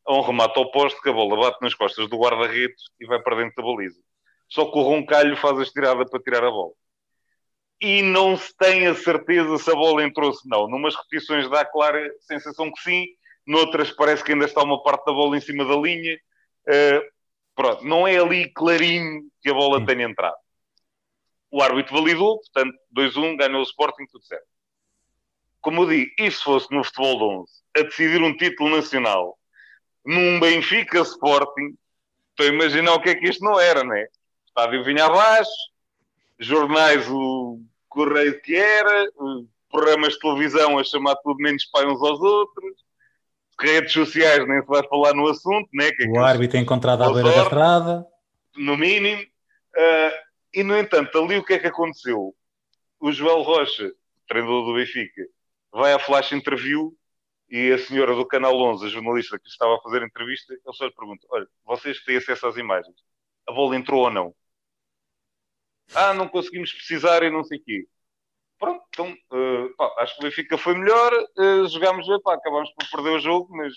é 0.08 0.12
um 0.12 0.20
remate 0.20 0.58
ao 0.58 0.70
posto 0.70 1.00
que 1.00 1.08
a 1.08 1.12
bola 1.12 1.36
bate 1.36 1.58
nas 1.62 1.74
costas 1.74 2.08
do 2.08 2.18
guarda-redes 2.18 2.82
e 3.00 3.06
vai 3.06 3.20
para 3.22 3.36
dentro 3.36 3.56
da 3.56 3.62
baliza. 3.62 4.00
Só 4.48 4.64
que 4.70 4.78
o 4.78 4.82
Roncalho 4.82 5.36
faz 5.36 5.58
a 5.58 5.62
estirada 5.62 6.04
para 6.04 6.20
tirar 6.20 6.44
a 6.44 6.50
bola 6.50 6.72
e 7.82 8.00
não 8.00 8.36
se 8.36 8.56
tem 8.56 8.86
a 8.86 8.94
certeza 8.94 9.58
se 9.58 9.68
a 9.68 9.74
bola 9.74 10.04
entrou 10.04 10.32
se 10.32 10.48
não. 10.48 10.68
Numas 10.68 10.94
repetições 10.94 11.50
dá 11.50 11.64
clara 11.64 12.08
sensação 12.20 12.70
que 12.70 12.80
sim, 12.80 13.06
noutras 13.44 13.90
parece 13.90 14.22
que 14.22 14.32
ainda 14.32 14.44
está 14.44 14.62
uma 14.62 14.80
parte 14.84 15.04
da 15.04 15.12
bola 15.12 15.36
em 15.36 15.40
cima 15.40 15.64
da 15.64 15.74
linha. 15.74 16.16
Uh, 16.68 17.02
pronto, 17.56 17.84
não 17.84 18.06
é 18.06 18.16
ali 18.16 18.48
clarinho 18.52 19.22
que 19.42 19.50
a 19.50 19.54
bola 19.54 19.84
tenha 19.84 20.04
entrado. 20.04 20.36
O 21.50 21.60
árbitro 21.60 22.00
validou, 22.00 22.38
portanto, 22.38 22.72
2-1, 22.96 23.36
ganhou 23.36 23.60
o 23.60 23.64
Sporting, 23.64 24.06
tudo 24.06 24.24
certo. 24.24 24.46
Como 25.60 25.82
eu 25.82 25.88
digo, 25.88 26.10
e 26.18 26.30
se 26.30 26.40
fosse 26.40 26.72
no 26.72 26.84
futebol 26.84 27.18
de 27.18 27.24
11 27.24 27.52
a 27.78 27.82
decidir 27.82 28.22
um 28.22 28.36
título 28.36 28.76
nacional 28.76 29.36
num 30.04 30.40
Benfica 30.40 31.00
Sporting, 31.00 31.76
estou 32.30 32.46
a 32.46 32.54
imaginar 32.54 32.94
o 32.94 33.00
que 33.00 33.10
é 33.10 33.14
que 33.14 33.28
isto 33.28 33.44
não 33.44 33.58
era, 33.58 33.84
né? 33.84 34.06
Estádio 34.46 34.84
vinha 34.84 35.06
abaixo, 35.06 35.50
jornais 36.38 37.08
o 37.08 37.60
correio 37.88 38.40
que 38.40 38.54
era, 38.54 39.08
programas 39.70 40.14
de 40.14 40.20
televisão 40.20 40.78
a 40.78 40.84
chamar 40.84 41.16
tudo 41.16 41.36
menos 41.38 41.64
pai 41.66 41.86
uns 41.86 42.02
aos 42.02 42.20
outros, 42.20 42.74
redes 43.60 43.92
sociais 43.92 44.46
nem 44.46 44.60
se 44.60 44.66
vai 44.66 44.86
falar 44.88 45.14
no 45.14 45.28
assunto, 45.28 45.68
né? 45.72 45.90
Que 45.92 46.04
é 46.04 46.08
o 46.08 46.24
árbitro 46.24 46.58
é 46.58 46.60
encontrado 46.60 47.02
à 47.02 47.12
beira 47.12 47.30
da 47.30 47.42
estrada. 47.42 48.06
No 48.56 48.76
mínimo. 48.76 49.22
Uh, 49.22 50.12
e, 50.52 50.62
no 50.62 50.76
entanto, 50.76 51.16
ali 51.18 51.38
o 51.38 51.44
que 51.44 51.54
é 51.54 51.58
que 51.58 51.68
aconteceu? 51.68 52.34
O 53.00 53.12
Joel 53.12 53.42
Rocha, 53.42 53.90
treinador 54.28 54.66
do 54.66 54.74
Benfica, 54.74 55.22
vai 55.72 55.92
à 55.92 55.98
flash 55.98 56.32
interview 56.32 56.92
e 57.52 57.70
a 57.70 57.78
senhora 57.78 58.14
do 58.14 58.26
Canal 58.26 58.56
11, 58.56 58.86
a 58.86 58.88
jornalista 58.88 59.38
que 59.38 59.46
estava 59.46 59.76
a 59.76 59.80
fazer 59.82 60.02
a 60.02 60.06
entrevista, 60.06 60.54
ele 60.54 60.74
só 60.74 60.86
lhe 60.86 60.92
pergunta, 60.92 61.26
olha, 61.30 61.46
vocês 61.66 62.02
têm 62.02 62.16
acesso 62.16 62.46
às 62.46 62.56
imagens, 62.56 62.96
a 63.46 63.52
bola 63.52 63.76
entrou 63.76 64.04
ou 64.04 64.10
não? 64.10 64.34
ah, 65.94 66.14
não 66.14 66.28
conseguimos 66.28 66.72
precisar 66.72 67.22
e 67.22 67.30
não 67.30 67.44
sei 67.44 67.58
o 67.58 67.62
quê. 67.62 67.86
Pronto, 68.58 68.82
então 68.88 69.12
uh, 69.12 69.76
pá, 69.76 69.94
acho 69.98 70.14
que 70.14 70.20
o 70.20 70.24
Benfica 70.24 70.56
foi 70.56 70.74
melhor, 70.74 71.12
uh, 71.12 71.68
jogámos, 71.68 72.06
pá, 72.22 72.34
acabámos 72.34 72.70
por 72.72 72.88
perder 72.90 73.16
o 73.16 73.20
jogo, 73.20 73.54
mas 73.54 73.74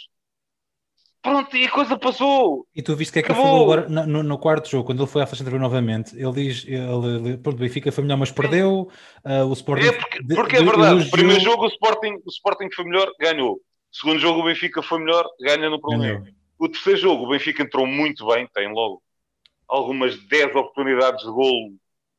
pronto, 1.25 1.57
e 1.57 1.65
a 1.65 1.71
coisa 1.71 1.97
passou. 1.97 2.67
E 2.75 2.83
tu 2.83 2.95
viste 2.95 3.11
que 3.11 3.19
é 3.19 3.23
que 3.23 3.31
ele 3.31 3.41
falou 3.41 3.63
agora 3.63 3.89
no, 3.89 4.21
no, 4.21 4.37
quarto 4.37 4.69
jogo, 4.69 4.85
quando 4.85 5.01
ele 5.01 5.11
foi 5.11 5.23
à 5.23 5.25
faixa 5.25 5.43
de 5.43 5.57
novamente, 5.57 6.15
ele 6.15 6.31
diz, 6.31 6.65
ele, 6.67 7.37
pronto, 7.37 7.57
o 7.57 7.59
Benfica 7.59 7.91
foi 7.91 8.03
melhor, 8.03 8.17
mas 8.17 8.31
perdeu, 8.31 8.91
uh, 9.25 9.45
o 9.45 9.53
Sporting... 9.53 9.87
É 9.87 9.91
porque, 9.91 10.23
porque 10.35 10.55
é 10.57 10.63
verdade, 10.63 11.07
o 11.07 11.11
primeiro 11.11 11.41
jogo 11.41 11.65
o 11.65 11.67
Sporting, 11.67 12.13
o 12.23 12.29
Sporting 12.29 12.69
foi 12.71 12.85
melhor, 12.85 13.11
ganhou. 13.19 13.59
segundo 13.91 14.19
jogo 14.19 14.41
o 14.41 14.45
Benfica 14.45 14.83
foi 14.83 14.99
melhor, 14.99 15.27
ganha 15.41 15.69
no 15.69 15.81
problema. 15.81 16.19
Ganhou. 16.19 16.35
O 16.59 16.69
terceiro 16.69 16.99
jogo 16.99 17.25
o 17.25 17.29
Benfica 17.29 17.63
entrou 17.63 17.87
muito 17.87 18.27
bem, 18.27 18.47
tem 18.53 18.71
logo 18.71 19.01
algumas 19.67 20.15
10 20.27 20.55
oportunidades 20.55 21.25
de 21.25 21.31
golo 21.31 21.73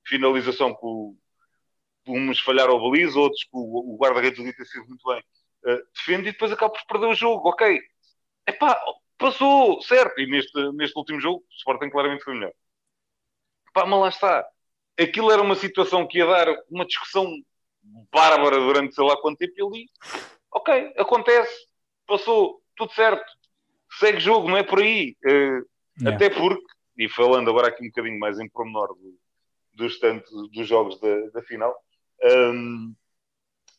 finalização 0.05 0.75
que 0.75 2.11
uns 2.11 2.41
falharam 2.41 2.75
o 2.75 2.91
baliza, 2.91 3.19
outros 3.19 3.43
que 3.45 3.51
o, 3.53 3.97
guarda-redes 4.01 4.45
do 4.45 4.53
ter 4.53 4.65
sido 4.65 4.87
muito 4.87 5.07
bem 5.09 5.21
uh, 5.65 5.83
defende 5.95 6.29
e 6.29 6.33
depois 6.33 6.53
acaba 6.53 6.73
por 6.73 6.87
perder 6.87 7.07
o 7.07 7.15
jogo. 7.15 7.49
Ok, 7.49 7.81
epá, 8.47 8.81
passou, 9.19 9.81
certo. 9.83 10.21
E 10.21 10.27
neste, 10.27 10.73
neste 10.73 10.99
último 10.99 11.21
jogo, 11.21 11.39
o 11.39 11.55
Sporting 11.55 11.91
claramente 11.91 12.25
foi 12.25 12.35
melhor. 12.35 12.53
Epá, 13.71 13.87
mas 13.87 14.01
lá 14.01 14.09
está. 14.09 14.49
Aquilo 14.99 15.31
era 15.31 15.43
uma 15.43 15.55
situação 15.55 16.07
que 16.07 16.19
ia 16.19 16.27
dar 16.27 16.49
uma 16.71 16.87
discussão 16.87 17.31
bárbara 18.11 18.59
durante 18.59 18.95
sei 18.95 19.05
lá 19.05 19.17
quanto 19.21 19.39
tempo 19.39 19.55
e 19.57 19.63
ali, 19.63 19.91
ok, 20.51 20.95
acontece, 20.97 21.67
passou, 22.07 22.63
tudo 22.75 22.93
certo, 22.93 23.25
segue 23.99 24.21
jogo, 24.21 24.49
não 24.49 24.57
é 24.57 24.63
por 24.63 24.81
aí. 24.81 25.17
Uh, 25.25 25.67
yeah. 26.01 26.15
Até 26.15 26.31
porque, 26.31 26.65
e 26.99 27.09
falando 27.09 27.51
agora 27.51 27.69
aqui 27.69 27.85
um 27.85 27.89
bocadinho 27.89 28.19
mais 28.19 28.39
em 28.39 28.49
pormenor 28.49 28.95
do, 28.95 29.19
dos, 29.75 29.99
tantos, 29.99 30.51
dos 30.51 30.67
jogos 30.67 30.99
da, 31.01 31.31
da 31.33 31.43
final. 31.43 31.75
Um, 32.23 32.95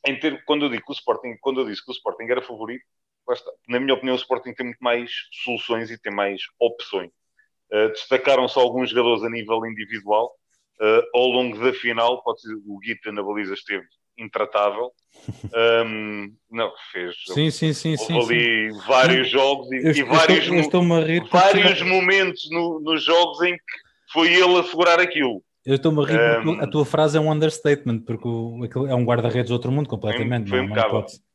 em 0.06 0.20
ter, 0.20 0.44
quando 0.46 0.66
eu 0.66 0.70
digo 0.70 0.86
que 0.86 0.92
o 0.92 0.94
Sporting, 0.94 1.36
quando 1.42 1.62
eu 1.62 1.66
disse 1.66 1.84
que 1.84 1.92
o 1.92 1.94
Sporting 1.94 2.26
era 2.26 2.42
favorito, 2.42 2.86
na 3.68 3.80
minha 3.80 3.94
opinião, 3.94 4.16
o 4.16 4.20
Sporting 4.20 4.54
tem 4.54 4.68
muito 4.68 4.80
mais 4.80 5.12
soluções 5.44 5.92
e 5.92 5.98
tem 5.98 6.14
mais 6.14 6.42
opções. 6.60 7.12
Uh, 7.72 7.90
Destacaram-se 7.90 8.58
alguns 8.58 8.90
jogadores 8.90 9.24
a 9.24 9.30
nível 9.30 9.66
individual. 9.66 10.34
Uh, 10.80 11.02
ao 11.14 11.28
longo 11.28 11.60
da 11.60 11.74
final, 11.74 12.22
pode 12.24 12.42
ser, 12.42 12.54
o 12.54 12.78
Guita 12.80 13.12
na 13.12 13.24
baliza 13.24 13.54
esteve 13.54 13.86
intratável. 14.18 14.92
Um, 15.86 16.34
não, 16.52 16.72
fez. 16.92 17.16
Sim, 17.34 17.50
sim, 17.50 17.74
sim. 17.74 17.96
Houve 18.00 18.08
sim, 18.08 18.16
ali 18.16 18.74
sim. 18.74 18.88
vários 18.88 19.30
jogos 19.30 19.72
e, 19.72 19.76
eu, 19.78 19.92
e 19.92 20.04
vários, 20.04 20.48
estou, 20.48 20.84
vários 21.32 21.82
momentos 21.82 22.48
no, 22.52 22.80
nos 22.80 23.04
jogos 23.04 23.42
em 23.42 23.56
que 23.56 23.88
foi 24.12 24.34
ele 24.34 24.60
a 24.60 24.64
segurar 24.64 25.00
aquilo. 25.00 25.42
Eu 25.66 25.76
estou-me 25.76 26.02
a 26.02 26.06
rir 26.06 26.36
porque 26.36 26.50
um, 26.50 26.62
a 26.62 26.68
tua 26.68 26.86
frase 26.86 27.18
é 27.18 27.22
um 27.22 27.32
understatement, 27.32 28.00
porque 28.00 28.28
o, 28.28 28.88
é 28.88 28.96
um 28.96 29.04
guarda-redes 29.04 29.48
de 29.48 29.54
outro 29.54 29.72
mundo 29.72 29.90
completamente. 29.90 30.50
Foi, 30.50 30.60
foi 30.60 30.68
não, 30.68 30.76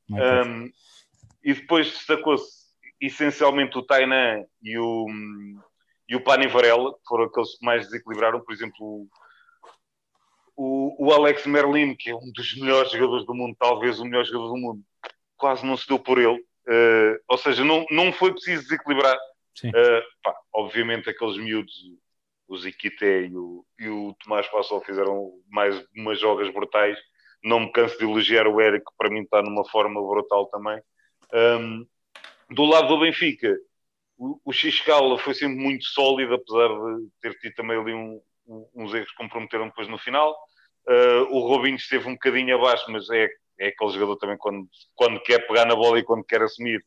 não 0.09 0.19
um, 0.19 0.71
e 1.43 1.55
depois 1.55 1.91
destacou-se 1.91 2.63
essencialmente 3.01 3.77
o 3.77 3.83
Tainan 3.83 4.45
e 4.63 4.79
o, 4.79 5.07
e 6.09 6.15
o 6.15 6.23
Pani 6.23 6.47
Varela, 6.47 6.93
que 6.93 7.01
foram 7.07 7.25
aqueles 7.25 7.59
que 7.59 7.67
mais 7.67 7.87
desequilibraram. 7.87 8.41
Por 8.41 8.53
exemplo, 8.53 9.07
o, 10.57 11.07
o 11.07 11.13
Alex 11.13 11.47
Merlin, 11.47 11.95
que 11.95 12.11
é 12.11 12.15
um 12.15 12.31
dos 12.33 12.57
melhores 12.57 12.93
jogadores 12.93 13.27
do 13.27 13.35
mundo, 13.35 13.57
talvez 13.59 13.99
o 13.99 14.05
melhor 14.05 14.25
jogador 14.25 14.49
do 14.49 14.57
mundo, 14.57 14.83
quase 15.37 15.67
não 15.67 15.77
se 15.77 15.89
deu 15.89 15.99
por 15.99 16.19
ele. 16.19 16.39
Uh, 16.69 17.19
ou 17.27 17.37
seja, 17.37 17.65
não, 17.65 17.85
não 17.91 18.13
foi 18.13 18.33
preciso 18.33 18.63
desequilibrar. 18.63 19.17
Uh, 19.65 20.03
pá, 20.23 20.35
obviamente, 20.55 21.11
aqueles 21.11 21.37
miúdos, 21.37 21.75
o 22.47 22.57
Ziquité 22.57 23.23
e 23.23 23.37
o, 23.37 23.67
e 23.79 23.89
o 23.89 24.15
Tomás 24.23 24.47
Passol 24.49 24.81
fizeram 24.83 25.33
mais 25.51 25.85
umas 25.97 26.21
jogas 26.21 26.53
brutais. 26.53 26.97
Não 27.43 27.59
me 27.61 27.73
canso 27.73 27.99
de 27.99 28.05
elogiar 28.05 28.47
o 28.47 28.61
Eric, 28.61 28.85
que 28.85 28.93
para 28.97 29.11
mim 29.11 29.23
está 29.23 29.43
numa 29.43 29.65
forma 29.69 30.01
brutal 30.01 30.47
também. 30.47 30.81
Um, 31.33 31.87
do 32.51 32.65
lado 32.65 32.89
do 32.89 33.01
Benfica, 33.01 33.57
o, 34.19 34.39
o 34.45 34.53
Xcala 34.53 35.19
foi 35.19 35.35
sempre 35.35 35.57
muito 35.57 35.85
sólido, 35.85 36.35
apesar 36.35 36.69
de 36.69 37.09
ter 37.21 37.39
tido 37.39 37.55
também 37.55 37.79
ali 37.79 37.95
um, 37.95 38.21
um, 38.47 38.69
uns 38.75 38.95
erros 38.95 39.11
que 39.11 39.17
comprometeram 39.17 39.69
depois 39.69 39.89
no 39.89 39.99
final. 39.99 40.37
Uh, 40.87 41.25
o 41.31 41.41
Robinho 41.47 41.77
esteve 41.77 42.09
um 42.09 42.13
bocadinho 42.13 42.55
abaixo, 42.55 42.85
mas 42.91 43.09
é, 43.11 43.29
é 43.59 43.69
aquele 43.69 43.93
jogador 43.93 44.17
também 44.17 44.37
quando, 44.37 44.69
quando 44.95 45.21
quer 45.23 45.47
pegar 45.47 45.65
na 45.65 45.75
bola 45.75 45.99
e 45.99 46.05
quando 46.05 46.25
quer 46.25 46.43
assumir, 46.43 46.85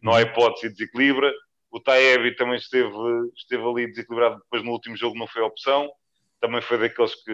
não 0.00 0.14
há 0.14 0.22
hipótese 0.22 0.68
de 0.68 0.74
desequilibra. 0.74 1.32
O 1.70 1.80
Taebi 1.80 2.36
também 2.36 2.56
esteve, 2.56 2.94
esteve 3.34 3.62
ali 3.62 3.86
desequilibrado, 3.88 4.36
depois 4.36 4.62
no 4.62 4.70
último 4.70 4.96
jogo 4.96 5.18
não 5.18 5.26
foi 5.26 5.42
opção. 5.42 5.90
Também 6.40 6.60
foi 6.60 6.78
daqueles 6.78 7.14
que, 7.14 7.32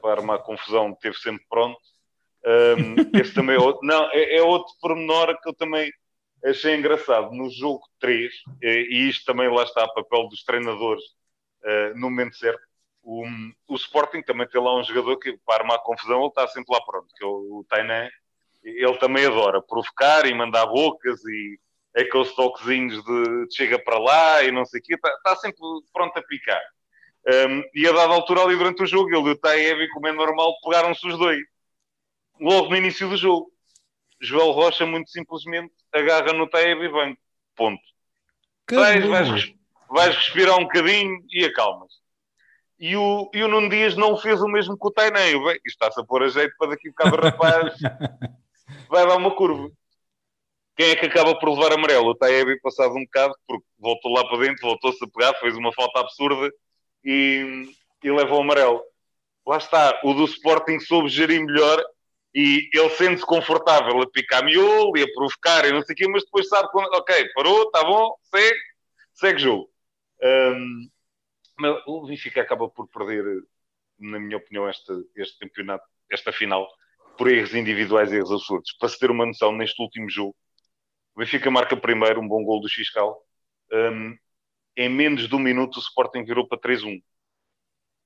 para 0.00 0.20
armar 0.20 0.38
confusão, 0.38 0.96
teve 1.00 1.16
sempre 1.18 1.44
pronto. 1.48 1.78
Um, 2.44 3.18
esse 3.20 3.34
também 3.34 3.56
é 3.56 3.58
outro, 3.58 3.86
não, 3.86 4.10
é, 4.10 4.36
é, 4.36 4.42
outro 4.42 4.72
pormenor 4.80 5.40
que 5.40 5.48
eu 5.48 5.54
também 5.54 5.92
achei 6.44 6.74
engraçado 6.74 7.32
no 7.32 7.48
jogo 7.50 7.84
3, 8.00 8.32
e 8.60 9.08
isto 9.08 9.24
também 9.24 9.48
lá 9.48 9.62
está 9.62 9.86
papel 9.86 10.28
dos 10.28 10.42
treinadores 10.42 11.04
uh, 11.62 11.94
no 11.94 12.10
momento 12.10 12.36
certo. 12.36 12.60
O, 13.02 13.24
o 13.68 13.74
Sporting 13.76 14.22
também 14.22 14.48
tem 14.48 14.60
lá 14.60 14.78
um 14.78 14.82
jogador 14.82 15.18
que, 15.18 15.36
para 15.44 15.62
armar 15.62 15.78
confusão, 15.82 16.18
ele 16.18 16.28
está 16.28 16.46
sempre 16.48 16.74
lá 16.74 16.80
pronto, 16.84 17.08
que 17.16 17.24
é 17.24 17.26
o, 17.26 17.60
o 17.60 17.66
Tainan. 17.68 18.08
Ele 18.62 18.98
também 18.98 19.26
adora 19.26 19.60
provocar 19.60 20.24
e 20.26 20.34
mandar 20.34 20.66
bocas 20.66 21.20
e 21.24 21.58
aqueles 21.96 22.32
toquezinhos 22.34 23.04
de, 23.04 23.46
de 23.46 23.54
chega 23.54 23.78
para 23.78 23.98
lá 23.98 24.42
e 24.44 24.52
não 24.52 24.64
sei 24.64 24.80
o 24.80 24.82
quê, 24.82 24.94
está, 24.94 25.36
sempre 25.36 25.60
pronto 25.92 26.16
a 26.16 26.22
picar. 26.22 26.62
Um, 27.26 27.62
e 27.74 27.86
a 27.86 27.92
dada 27.92 28.14
altura 28.14 28.42
ali 28.42 28.56
durante 28.56 28.82
o 28.82 28.86
jogo, 28.86 29.14
ele 29.14 29.28
e 29.28 29.32
o 29.32 29.38
Taevi, 29.38 29.88
como 29.90 30.08
é 30.08 30.12
normal, 30.12 30.54
pegaram-se 30.64 31.06
os 31.06 31.18
dois. 31.18 31.42
Logo 32.42 32.70
no 32.70 32.76
início 32.76 33.08
do 33.08 33.16
jogo. 33.16 33.52
Joel 34.20 34.50
Rocha, 34.50 34.84
muito 34.84 35.10
simplesmente, 35.10 35.72
agarra 35.92 36.32
no 36.32 36.48
Taevi 36.48 36.86
e 36.86 36.88
vem. 36.88 37.18
Ponto. 37.54 37.80
Vais, 38.68 39.06
vais, 39.06 39.54
vais 39.88 40.16
respirar 40.16 40.58
um 40.58 40.64
bocadinho 40.64 41.24
e 41.30 41.44
acalmas. 41.44 41.92
E 42.80 42.96
o, 42.96 43.30
e 43.32 43.44
o 43.44 43.48
Nuno 43.48 43.68
Dias 43.68 43.96
não 43.96 44.16
fez 44.16 44.40
o 44.40 44.48
mesmo 44.48 44.76
com 44.76 44.88
o 44.88 44.90
Tainan. 44.90 45.24
Isto 45.28 45.60
está-se 45.66 46.00
a 46.00 46.04
pôr 46.04 46.24
a 46.24 46.28
jeito 46.28 46.52
para 46.58 46.70
daqui 46.70 46.88
a 46.88 46.90
bocado 46.90 47.16
rapaz 47.22 47.74
vai 48.90 49.06
dar 49.06 49.16
uma 49.16 49.36
curva. 49.36 49.70
Quem 50.76 50.90
é 50.90 50.96
que 50.96 51.06
acaba 51.06 51.38
por 51.38 51.50
levar 51.50 51.72
amarelo? 51.72 52.08
O 52.08 52.14
Taebi 52.14 52.60
passado 52.60 52.94
um 52.94 53.04
bocado, 53.04 53.34
porque 53.46 53.64
voltou 53.78 54.12
lá 54.12 54.26
para 54.26 54.38
dentro, 54.38 54.66
voltou-se 54.66 55.04
a 55.04 55.08
pegar, 55.08 55.34
fez 55.34 55.56
uma 55.56 55.72
falta 55.72 56.00
absurda 56.00 56.50
e, 57.04 57.70
e 58.02 58.10
levou 58.10 58.38
o 58.38 58.42
amarelo. 58.42 58.82
Lá 59.46 59.58
está, 59.58 60.00
o 60.02 60.12
do 60.14 60.24
Sporting 60.24 60.80
soube 60.80 61.08
gerir 61.08 61.44
melhor 61.44 61.84
e 62.34 62.70
ele 62.72 62.90
sente-se 62.90 63.26
confortável 63.26 64.00
a 64.00 64.10
picar 64.10 64.44
miolo 64.44 64.96
e 64.96 65.02
a 65.02 65.12
provocar 65.12 65.66
e 65.66 65.72
não 65.72 65.82
sei 65.82 65.94
o 65.94 65.96
quê, 65.96 66.08
mas 66.08 66.24
depois 66.24 66.48
sabe 66.48 66.70
quando, 66.70 66.92
ok, 66.94 67.28
parou, 67.34 67.64
está 67.64 67.84
bom, 67.84 68.16
segue, 68.22 68.58
segue 69.12 69.38
jogo. 69.38 69.70
Um, 70.22 70.88
mas 71.58 71.82
o 71.86 72.06
Benfica 72.06 72.40
acaba 72.40 72.68
por 72.68 72.88
perder, 72.88 73.24
na 73.98 74.18
minha 74.18 74.38
opinião, 74.38 74.68
este, 74.68 74.92
este 75.16 75.38
campeonato, 75.38 75.84
esta 76.10 76.32
final, 76.32 76.66
por 77.18 77.30
erros 77.30 77.54
individuais 77.54 78.10
e 78.10 78.16
erros 78.16 78.32
absurdos. 78.32 78.72
Para 78.78 78.88
se 78.88 78.98
ter 78.98 79.10
uma 79.10 79.26
noção, 79.26 79.52
neste 79.52 79.80
último 79.82 80.08
jogo, 80.08 80.34
o 81.14 81.20
Benfica 81.20 81.50
marca 81.50 81.76
primeiro 81.76 82.20
um 82.20 82.28
bom 82.28 82.42
gol 82.42 82.60
do 82.60 82.68
Xiscal. 82.68 83.22
Um, 83.70 84.16
em 84.76 84.88
menos 84.88 85.28
de 85.28 85.34
um 85.34 85.38
minuto 85.38 85.76
o 85.76 85.80
Sporting 85.80 86.24
virou 86.24 86.46
para 86.48 86.58
3-1. 86.58 87.02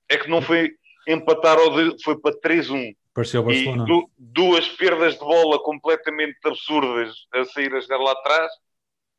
É 0.09 0.17
que 0.17 0.29
não 0.29 0.41
foi 0.41 0.75
empatar, 1.07 1.57
foi 2.03 2.19
para 2.19 2.37
3-1. 2.39 2.95
Barcelona. 3.25 3.83
E 3.83 3.85
du 3.85 4.09
duas 4.17 4.67
perdas 4.69 5.13
de 5.13 5.19
bola 5.19 5.61
completamente 5.61 6.37
absurdas 6.45 7.15
a 7.33 7.45
sair 7.45 7.73
a 7.73 7.79
jogar 7.79 7.97
lá 7.97 8.11
atrás. 8.11 8.51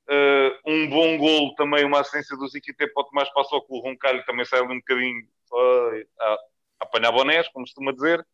Uh, 0.08 0.70
um 0.70 0.88
bom 0.88 1.18
gol 1.18 1.54
também, 1.54 1.84
uma 1.84 2.00
assistência 2.00 2.36
do 2.36 2.48
Ziquite 2.48 2.86
para 2.94 3.02
o 3.02 3.04
Tomás 3.04 3.28
Passou 3.34 3.60
com 3.62 3.76
o 3.76 3.80
Roncalho, 3.80 4.24
também 4.24 4.44
saiu 4.46 4.64
um 4.64 4.78
bocadinho 4.78 5.20
uh, 5.52 6.06
a, 6.18 6.24
a 6.24 6.38
apanhar 6.80 7.12
bonés, 7.12 7.46
como 7.48 7.66
costuma 7.66 7.92
dizer. 7.92 8.26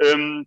Um, 0.00 0.44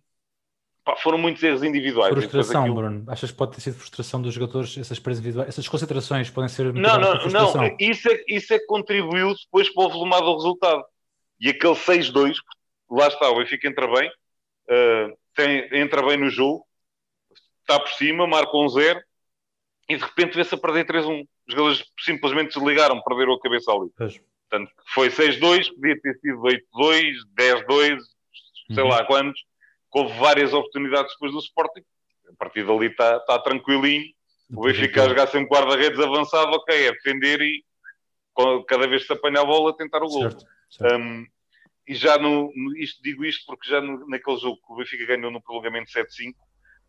Pá, 0.86 0.94
foram 0.94 1.18
muitos 1.18 1.42
erros 1.42 1.64
individuais. 1.64 2.14
Frustração, 2.14 2.60
aquilo... 2.60 2.76
Bruno. 2.76 3.04
Achas 3.08 3.32
que 3.32 3.36
pode 3.36 3.56
ter 3.56 3.60
sido 3.60 3.74
frustração 3.74 4.22
dos 4.22 4.32
jogadores, 4.32 4.78
essas 4.78 5.00
presas 5.00 5.18
individuais, 5.18 5.48
essas 5.48 5.66
concentrações 5.66 6.30
podem 6.30 6.48
ser. 6.48 6.72
Não, 6.72 7.00
não, 7.00 7.26
não. 7.26 7.76
Isso 7.80 8.08
é, 8.08 8.22
isso 8.28 8.54
é 8.54 8.58
que 8.60 8.66
contribuiu 8.66 9.34
depois 9.34 9.68
para 9.68 9.84
o 9.84 9.90
volumado 9.90 10.26
do 10.26 10.36
resultado. 10.36 10.84
E 11.40 11.48
aquele 11.48 11.74
6-2, 11.74 12.36
lá 12.88 13.08
está, 13.08 13.28
o 13.28 13.38
Benfica 13.38 13.66
entra 13.66 13.88
bem, 13.88 14.08
uh, 14.70 15.18
tem, 15.34 15.68
entra 15.72 16.02
bem 16.02 16.16
no 16.16 16.30
jogo, 16.30 16.66
está 17.60 17.78
por 17.80 17.90
cima, 17.90 18.26
marca 18.26 18.56
um 18.56 18.68
0 18.68 19.00
e 19.88 19.96
de 19.96 20.02
repente 20.02 20.36
vê-se 20.36 20.54
a 20.54 20.58
perder 20.58 20.86
3-1. 20.86 21.22
Os 21.22 21.54
jogadores 21.54 21.84
simplesmente 22.00 22.54
desligaram, 22.54 23.02
perderam 23.02 23.34
a 23.34 23.40
cabeça 23.40 23.70
ali. 23.72 23.90
Pois. 23.96 24.20
Portanto, 24.48 24.72
foi 24.94 25.08
6-2, 25.08 25.74
podia 25.74 26.00
ter 26.00 26.14
sido 26.20 26.40
8-2, 26.40 27.14
10-2, 27.36 27.98
sei 28.72 28.82
uhum. 28.82 28.88
lá 28.88 29.04
quantos 29.04 29.40
houve 29.96 30.18
várias 30.18 30.52
oportunidades 30.52 31.12
depois 31.12 31.32
do 31.32 31.38
Sporting. 31.38 31.82
A 32.28 32.36
partir 32.36 32.66
dali 32.66 32.86
está 32.86 33.18
tá 33.20 33.38
tranquilinho. 33.38 34.14
O 34.54 34.62
Benfica 34.62 35.04
a 35.04 35.08
jogar 35.08 35.26
sempre 35.26 35.48
guarda-redes 35.48 35.98
avançado, 35.98 36.52
ok, 36.52 36.86
é 36.86 36.92
defender 36.92 37.40
e 37.40 37.64
cada 38.68 38.86
vez 38.86 39.02
que 39.02 39.08
se 39.08 39.12
apanha 39.12 39.40
a 39.40 39.44
bola 39.44 39.76
tentar 39.76 40.02
o 40.02 40.08
gol. 40.08 40.22
Certo, 40.22 40.44
certo. 40.70 40.94
Um, 40.94 41.26
e 41.86 41.94
já 41.94 42.18
no, 42.18 42.52
isto, 42.76 43.00
digo 43.02 43.24
isto 43.24 43.44
porque 43.46 43.68
já 43.68 43.80
no, 43.80 44.06
naquele 44.08 44.38
jogo 44.38 44.56
que 44.56 44.72
o 44.72 44.76
Benfica 44.76 45.06
ganhou 45.06 45.30
no 45.30 45.40
prolongamento 45.40 45.90
7-5, 45.90 46.34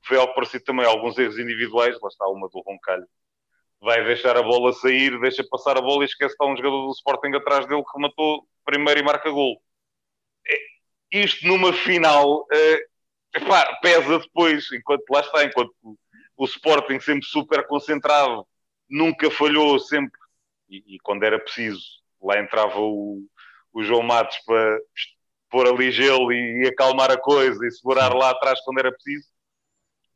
foi 0.01 0.17
algo 0.17 0.33
parecido 0.33 0.63
também, 0.63 0.85
alguns 0.85 1.17
erros 1.17 1.37
individuais, 1.37 1.99
lá 2.01 2.07
está 2.07 2.27
uma 2.27 2.49
do 2.49 2.61
Roncalho, 2.61 3.07
vai 3.79 4.03
deixar 4.03 4.35
a 4.37 4.41
bola 4.41 4.73
sair, 4.73 5.19
deixa 5.19 5.43
passar 5.47 5.77
a 5.77 5.81
bola 5.81 6.03
e 6.03 6.05
esquece 6.05 6.35
que 6.35 6.43
está 6.43 6.51
um 6.51 6.57
jogador 6.57 6.87
do 6.87 6.91
Sporting 6.91 7.35
atrás 7.35 7.67
dele 7.67 7.83
que 7.83 7.97
rematou 7.97 8.47
primeiro 8.65 8.99
e 8.99 9.03
marca 9.03 9.29
gol. 9.29 9.61
É, 10.47 10.57
isto 11.11 11.45
numa 11.45 11.71
final, 11.73 12.45
epá, 13.35 13.77
pesa 13.81 14.19
depois, 14.19 14.71
enquanto 14.71 15.03
lá 15.11 15.19
está, 15.19 15.43
enquanto 15.43 15.73
o 16.35 16.45
Sporting 16.45 16.99
sempre 16.99 17.25
super 17.25 17.67
concentrado, 17.67 18.47
nunca 18.89 19.29
falhou, 19.29 19.79
sempre, 19.79 20.19
e, 20.69 20.95
e 20.95 20.99
quando 20.99 21.23
era 21.23 21.39
preciso, 21.39 21.83
lá 22.21 22.39
entrava 22.39 22.79
o, 22.79 23.23
o 23.77 23.83
João 23.83 24.01
Matos 24.01 24.37
para 24.39 24.79
pôr 25.51 25.67
ali 25.67 25.91
gelo 25.91 26.31
e, 26.31 26.63
e 26.63 26.67
acalmar 26.67 27.11
a 27.11 27.17
coisa 27.17 27.63
e 27.63 27.71
segurar 27.71 28.11
lá 28.13 28.31
atrás 28.31 28.59
quando 28.61 28.79
era 28.79 28.91
preciso. 28.91 29.27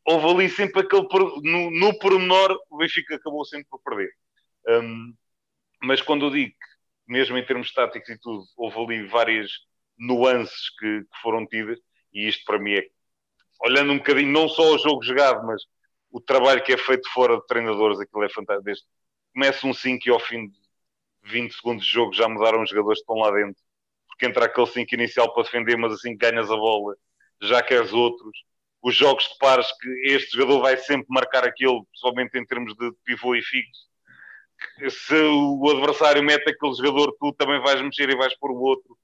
Houve 0.03 0.27
ali 0.27 0.49
sempre 0.49 0.81
aquele, 0.81 1.07
no, 1.43 1.69
no 1.69 1.99
pormenor, 1.99 2.57
o 2.71 2.77
Benfica 2.77 3.15
acabou 3.15 3.45
sempre 3.45 3.67
por 3.69 3.79
perder. 3.83 4.11
Um, 4.67 5.13
mas 5.83 6.01
quando 6.01 6.25
eu 6.25 6.31
digo 6.31 6.51
que, 6.51 7.11
mesmo 7.13 7.37
em 7.37 7.45
termos 7.45 7.71
táticos 7.71 8.09
e 8.09 8.17
tudo, 8.17 8.43
houve 8.57 8.79
ali 8.79 9.07
várias 9.07 9.51
nuances 9.95 10.69
que, 10.79 11.01
que 11.01 11.21
foram 11.21 11.45
tidas, 11.45 11.77
e 12.11 12.27
isto 12.27 12.43
para 12.45 12.57
mim 12.57 12.73
é 12.73 12.87
olhando 13.63 13.93
um 13.93 13.97
bocadinho, 13.99 14.31
não 14.31 14.49
só 14.49 14.73
o 14.73 14.79
jogo 14.79 15.03
jogado, 15.03 15.45
mas 15.45 15.61
o 16.09 16.19
trabalho 16.19 16.63
que 16.63 16.73
é 16.73 16.77
feito 16.77 17.07
fora 17.11 17.37
de 17.37 17.45
treinadores, 17.45 17.99
aquilo 17.99 18.23
é 18.23 18.29
fantástico. 18.29 18.65
Desde, 18.65 18.83
começa 19.31 19.67
um 19.67 19.73
5 19.73 20.07
e 20.07 20.11
ao 20.11 20.19
fim 20.19 20.47
de 20.47 20.60
20 21.23 21.53
segundos 21.53 21.85
de 21.85 21.91
jogo 21.91 22.13
já 22.13 22.27
mudaram 22.27 22.61
os 22.61 22.69
jogadores 22.69 22.99
que 22.99 23.03
estão 23.03 23.15
lá 23.17 23.31
dentro. 23.31 23.61
Porque 24.07 24.25
entra 24.25 24.45
aquele 24.45 24.67
5 24.67 24.95
inicial 24.95 25.33
para 25.33 25.43
defender, 25.43 25.77
mas 25.77 25.93
assim 25.93 26.15
ganhas 26.15 26.49
a 26.51 26.55
bola, 26.55 26.95
já 27.41 27.61
queres 27.61 27.93
outros. 27.93 28.31
Os 28.81 28.95
jogos 28.95 29.25
de 29.25 29.37
pares 29.37 29.67
que 29.79 29.89
este 30.07 30.37
jogador 30.37 30.61
vai 30.61 30.77
sempre 30.77 31.05
marcar 31.09 31.45
aquilo, 31.45 31.85
principalmente 31.85 32.37
em 32.37 32.45
termos 32.45 32.75
de 32.75 32.91
pivô 33.05 33.35
e 33.35 33.41
fixo. 33.41 33.91
Se 34.89 35.15
o 35.15 35.69
adversário 35.69 36.23
mete 36.23 36.49
aquele 36.49 36.73
jogador, 36.73 37.15
tu 37.19 37.33
também 37.33 37.61
vais 37.61 37.81
mexer 37.81 38.09
e 38.09 38.15
vais 38.15 38.35
pôr 38.37 38.51
o 38.51 38.61
outro. 38.61 38.97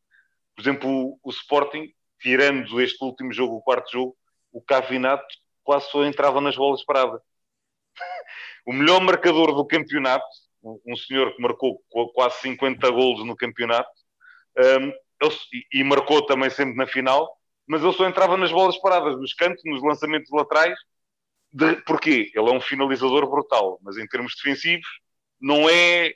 Por 0.55 0.61
exemplo, 0.61 0.89
o, 0.89 1.19
o 1.23 1.29
Sporting, 1.29 1.93
tirando 2.19 2.81
este 2.81 3.03
último 3.03 3.31
jogo, 3.31 3.57
o 3.57 3.61
quarto 3.61 3.91
jogo, 3.91 4.17
o 4.51 4.61
Cavinato 4.61 5.25
quase 5.63 5.89
só 5.91 6.03
entrava 6.05 6.41
nas 6.41 6.55
bolas 6.55 6.83
paradas. 6.83 7.21
o 8.65 8.73
melhor 8.73 9.01
marcador 9.01 9.53
do 9.53 9.65
campeonato, 9.65 10.25
um 10.85 10.95
senhor 10.95 11.35
que 11.35 11.41
marcou 11.41 11.81
quase 12.13 12.39
50 12.41 12.89
golos 12.89 13.25
no 13.25 13.35
campeonato, 13.35 13.89
um, 14.57 14.91
e 15.73 15.83
marcou 15.83 16.25
também 16.25 16.49
sempre 16.49 16.75
na 16.75 16.87
final, 16.87 17.29
mas 17.67 17.83
ele 17.83 17.93
só 17.93 18.07
entrava 18.07 18.37
nas 18.37 18.51
bolas 18.51 18.77
paradas, 18.77 19.19
nos 19.19 19.33
cantos, 19.33 19.63
nos 19.65 19.81
lançamentos 19.83 20.29
laterais. 20.31 20.77
De, 21.51 21.75
porquê? 21.83 22.31
Ele 22.35 22.49
é 22.49 22.53
um 22.53 22.61
finalizador 22.61 23.27
brutal, 23.29 23.79
mas 23.81 23.97
em 23.97 24.07
termos 24.07 24.35
defensivos 24.35 24.87
não 25.39 25.69
é 25.69 26.13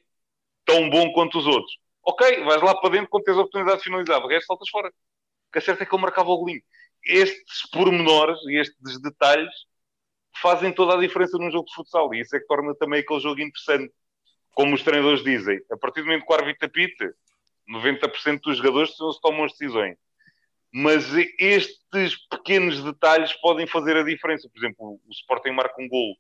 tão 0.65 0.89
bom 0.89 1.11
quanto 1.13 1.37
os 1.37 1.47
outros. 1.47 1.77
Ok, 2.03 2.43
vais 2.43 2.61
lá 2.61 2.75
para 2.79 2.89
dentro 2.89 3.09
quando 3.09 3.23
tens 3.23 3.37
a 3.37 3.41
oportunidade 3.41 3.77
de 3.77 3.83
finalizar, 3.83 4.23
o 4.23 4.27
resto 4.27 4.47
saltas 4.47 4.69
fora. 4.69 4.89
O 4.89 5.51
que 5.51 5.57
é 5.57 5.61
certo 5.61 5.81
é 5.81 5.85
que 5.85 5.93
ele 5.93 6.01
marcava 6.01 6.29
o 6.29 6.37
golinho 6.37 6.61
estes 7.05 7.69
pormenores 7.71 8.39
e 8.47 8.59
estes 8.59 9.01
detalhes 9.01 9.53
fazem 10.41 10.73
toda 10.73 10.95
a 10.95 10.99
diferença 10.99 11.37
num 11.37 11.51
jogo 11.51 11.65
de 11.65 11.73
futsal. 11.73 12.13
E 12.13 12.21
isso 12.21 12.35
é 12.35 12.39
que 12.39 12.47
torna 12.47 12.73
também 12.75 13.01
aquele 13.01 13.19
jogo 13.19 13.41
interessante. 13.41 13.93
Como 14.53 14.75
os 14.75 14.83
treinadores 14.83 15.23
dizem, 15.23 15.59
a 15.71 15.77
partir 15.77 16.01
do 16.01 16.07
momento 16.07 16.25
que 16.25 16.31
o 16.31 16.35
árbitro 16.35 16.65
apita, 16.67 17.13
90% 17.69 18.41
dos 18.41 18.57
jogadores 18.57 18.91
se 18.91 19.21
tomam 19.21 19.45
as 19.45 19.51
decisões. 19.51 19.97
Mas 20.73 21.05
estes 21.37 22.27
pequenos 22.29 22.83
detalhes 22.83 23.33
podem 23.41 23.67
fazer 23.67 23.97
a 23.97 24.03
diferença. 24.03 24.49
Por 24.49 24.59
exemplo, 24.59 24.99
o 25.05 25.11
Sporting 25.11 25.51
marca 25.51 25.75
um 25.81 25.87
gol, 25.87 26.15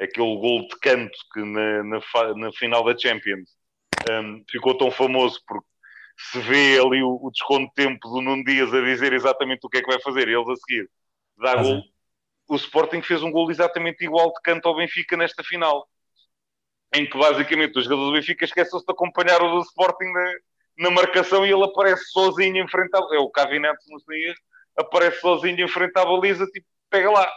aquele 0.00 0.36
gol 0.36 0.66
de 0.66 0.78
canto 0.80 1.16
que 1.32 1.40
na, 1.40 1.84
na, 1.84 2.00
na 2.36 2.52
final 2.52 2.84
da 2.84 2.98
Champions 2.98 3.50
um, 4.10 4.44
ficou 4.50 4.76
tão 4.76 4.90
famoso 4.90 5.40
porque 5.46 5.66
se 6.18 6.38
vê 6.40 6.78
ali 6.78 7.02
o, 7.02 7.18
o, 7.22 7.30
desconto 7.30 7.68
de 7.68 7.74
tempo 7.74 8.08
do 8.08 8.20
Nuno 8.20 8.44
Dias 8.44 8.72
a 8.72 8.80
dizer 8.80 9.12
exatamente 9.12 9.64
o 9.64 9.68
que 9.68 9.78
é 9.78 9.80
que 9.80 9.90
vai 9.90 10.00
fazer, 10.00 10.28
e 10.28 10.34
eles 10.34 10.48
a 10.48 10.56
seguir 10.56 10.88
dá 11.38 11.52
ah, 11.52 11.62
gol. 11.62 11.82
O 12.48 12.56
Sporting 12.56 13.02
fez 13.02 13.22
um 13.22 13.30
gol 13.30 13.50
exatamente 13.50 14.04
igual 14.04 14.28
de 14.28 14.40
canto 14.42 14.68
ao 14.68 14.76
Benfica 14.76 15.16
nesta 15.16 15.42
final, 15.42 15.88
em 16.94 17.08
que 17.08 17.16
basicamente 17.16 17.78
os 17.78 17.84
jogadores 17.84 18.10
do 18.10 18.12
Benfica 18.12 18.44
esquecem-se 18.44 18.84
de 18.84 18.92
acompanhar 18.92 19.42
o 19.42 19.54
do 19.54 19.60
Sporting 19.62 20.12
na, 20.12 20.34
na, 20.78 20.90
marcação 20.90 21.46
e 21.46 21.52
ele 21.52 21.64
aparece 21.64 22.04
sozinho 22.10 22.62
em 22.62 22.68
frente 22.68 22.94
à 22.94 22.98
é 23.14 23.18
o 23.18 23.30
Cavinete, 23.30 23.84
não 23.88 23.98
sei, 24.00 24.34
aparece 24.76 25.20
sozinho 25.20 25.64
em 25.64 25.68
frente 25.68 25.96
à 25.96 26.04
baliza, 26.04 26.46
tipo, 26.46 26.66
pega 26.90 27.10
lá. 27.10 27.32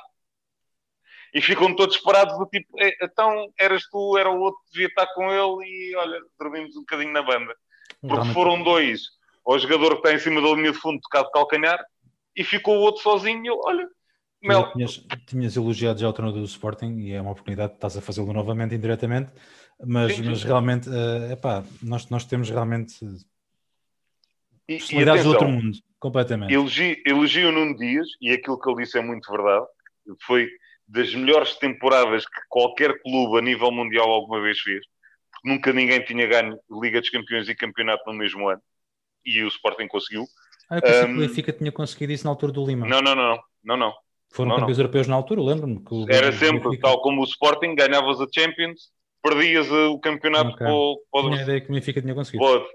E 1.34 1.42
ficam 1.42 1.76
todos 1.76 1.98
parados 1.98 2.38
do 2.38 2.46
tipo, 2.46 2.68
então 3.02 3.52
eras 3.60 3.84
tu, 3.90 4.18
era 4.18 4.30
o 4.30 4.40
outro, 4.40 4.62
devia 4.72 4.88
estar 4.88 5.08
com 5.14 5.30
ele 5.32 5.70
e 5.70 5.96
olha, 5.98 6.20
dormimos 6.40 6.76
um 6.78 6.82
bocadinho 6.82 7.12
na 7.12 7.22
banda. 7.22 7.54
Porque 8.02 8.14
Realmente. 8.14 8.34
foram 8.34 8.64
dois, 8.64 9.02
o 9.46 9.58
jogador 9.60 9.92
que 9.92 10.08
está 10.08 10.14
em 10.14 10.20
cima 10.20 10.42
da 10.42 10.48
linha 10.50 10.72
de 10.72 10.78
fundo 10.78 11.00
tocado 11.02 11.28
de 11.28 11.32
calcanhar 11.34 11.84
e 12.36 12.44
ficou 12.44 12.78
o 12.78 12.82
outro 12.82 13.02
sozinho. 13.02 13.54
Olha, 13.66 13.88
Mel. 14.48 14.72
Tinhas, 14.74 15.06
tinhas, 15.28 15.56
elogiado 15.56 16.00
já 16.00 16.10
o 16.10 16.14
treinador 16.14 16.42
do 16.42 16.48
Sporting 16.48 16.98
e 17.00 17.14
é 17.14 17.22
uma 17.22 17.32
oportunidade, 17.32 17.74
estás 17.74 17.98
a 17.98 18.02
fazê-lo 18.02 18.32
novamente 18.34 18.76
indiretamente, 18.76 19.32
mas, 19.84 20.14
sim, 20.14 20.24
sim. 20.24 20.30
mas 20.30 20.44
realmente, 20.44 20.90
uh, 20.90 21.32
epá, 21.32 21.64
nós, 21.82 22.10
nós 22.10 22.26
temos 22.26 22.50
realmente 22.50 22.98
possibilidades 24.68 25.24
do 25.24 25.30
outro 25.30 25.48
mundo, 25.48 25.78
completamente. 26.00 26.54
Elogio, 26.54 26.96
elogio 27.06 27.50
o 27.50 27.52
Nuno 27.52 27.76
Dias 27.78 28.08
e 28.22 28.32
aquilo 28.32 28.60
que 28.60 28.70
ele 28.70 28.84
disse 28.84 28.98
é 28.98 29.02
muito 29.02 29.32
verdade. 29.32 29.66
Foi 30.26 30.48
das 30.88 31.14
melhores 31.14 31.56
temporadas 31.56 32.26
que 32.26 32.42
qualquer 32.50 33.02
clube 33.02 33.40
a 33.40 33.42
nível 33.42 33.72
mundial 33.72 34.10
alguma 34.10 34.42
vez 34.42 34.60
fez. 34.60 34.86
Porque 35.32 35.50
nunca 35.50 35.74
ninguém 35.74 36.04
tinha 36.04 36.28
ganho 36.28 36.58
Liga 36.82 37.02
dos 37.02 37.10
Campeões 37.10 37.50
e 37.50 37.56
Campeonato 37.56 38.04
no 38.06 38.14
mesmo 38.14 38.48
ano. 38.48 38.62
E 39.26 39.44
o 39.44 39.48
Sporting 39.48 39.88
conseguiu. 39.88 40.26
Ah, 40.70 40.78
eu 40.78 40.82
pensei 40.82 41.04
um, 41.04 41.06
que 41.06 41.14
o 41.14 41.28
Benfica 41.28 41.54
tinha 41.54 41.72
conseguido 41.72 42.14
isso 42.14 42.24
na 42.24 42.32
altura 42.32 42.52
do 42.52 42.66
Lima. 42.66 42.88
Não, 42.88 43.02
não, 43.02 43.16
não. 43.16 43.40
não, 43.64 43.78
não. 43.78 43.94
Foram 44.36 44.50
não, 44.50 44.56
campeões 44.58 44.78
não. 44.78 44.84
europeus 44.84 45.08
na 45.08 45.16
altura, 45.16 45.42
lembro-me. 45.42 45.82
Era 46.10 46.30
sempre, 46.34 46.60
Benfica... 46.60 46.90
tal 46.90 47.02
como 47.02 47.22
o 47.22 47.24
Sporting, 47.24 47.74
ganhavas 47.74 48.20
a 48.20 48.28
Champions, 48.30 48.92
perdias 49.24 49.72
o 49.72 49.98
campeonato 49.98 50.50
okay. 50.50 50.68
para 50.68 50.74
o... 50.74 51.02
Para 51.10 51.22
Tinha 51.22 51.40
a 51.40 51.44
ideia 51.44 51.62
que 51.62 51.70
o 51.70 51.74
Benfica 51.74 52.02
tinha 52.02 52.14
conseguido. 52.14 52.44
Pode. 52.44 52.66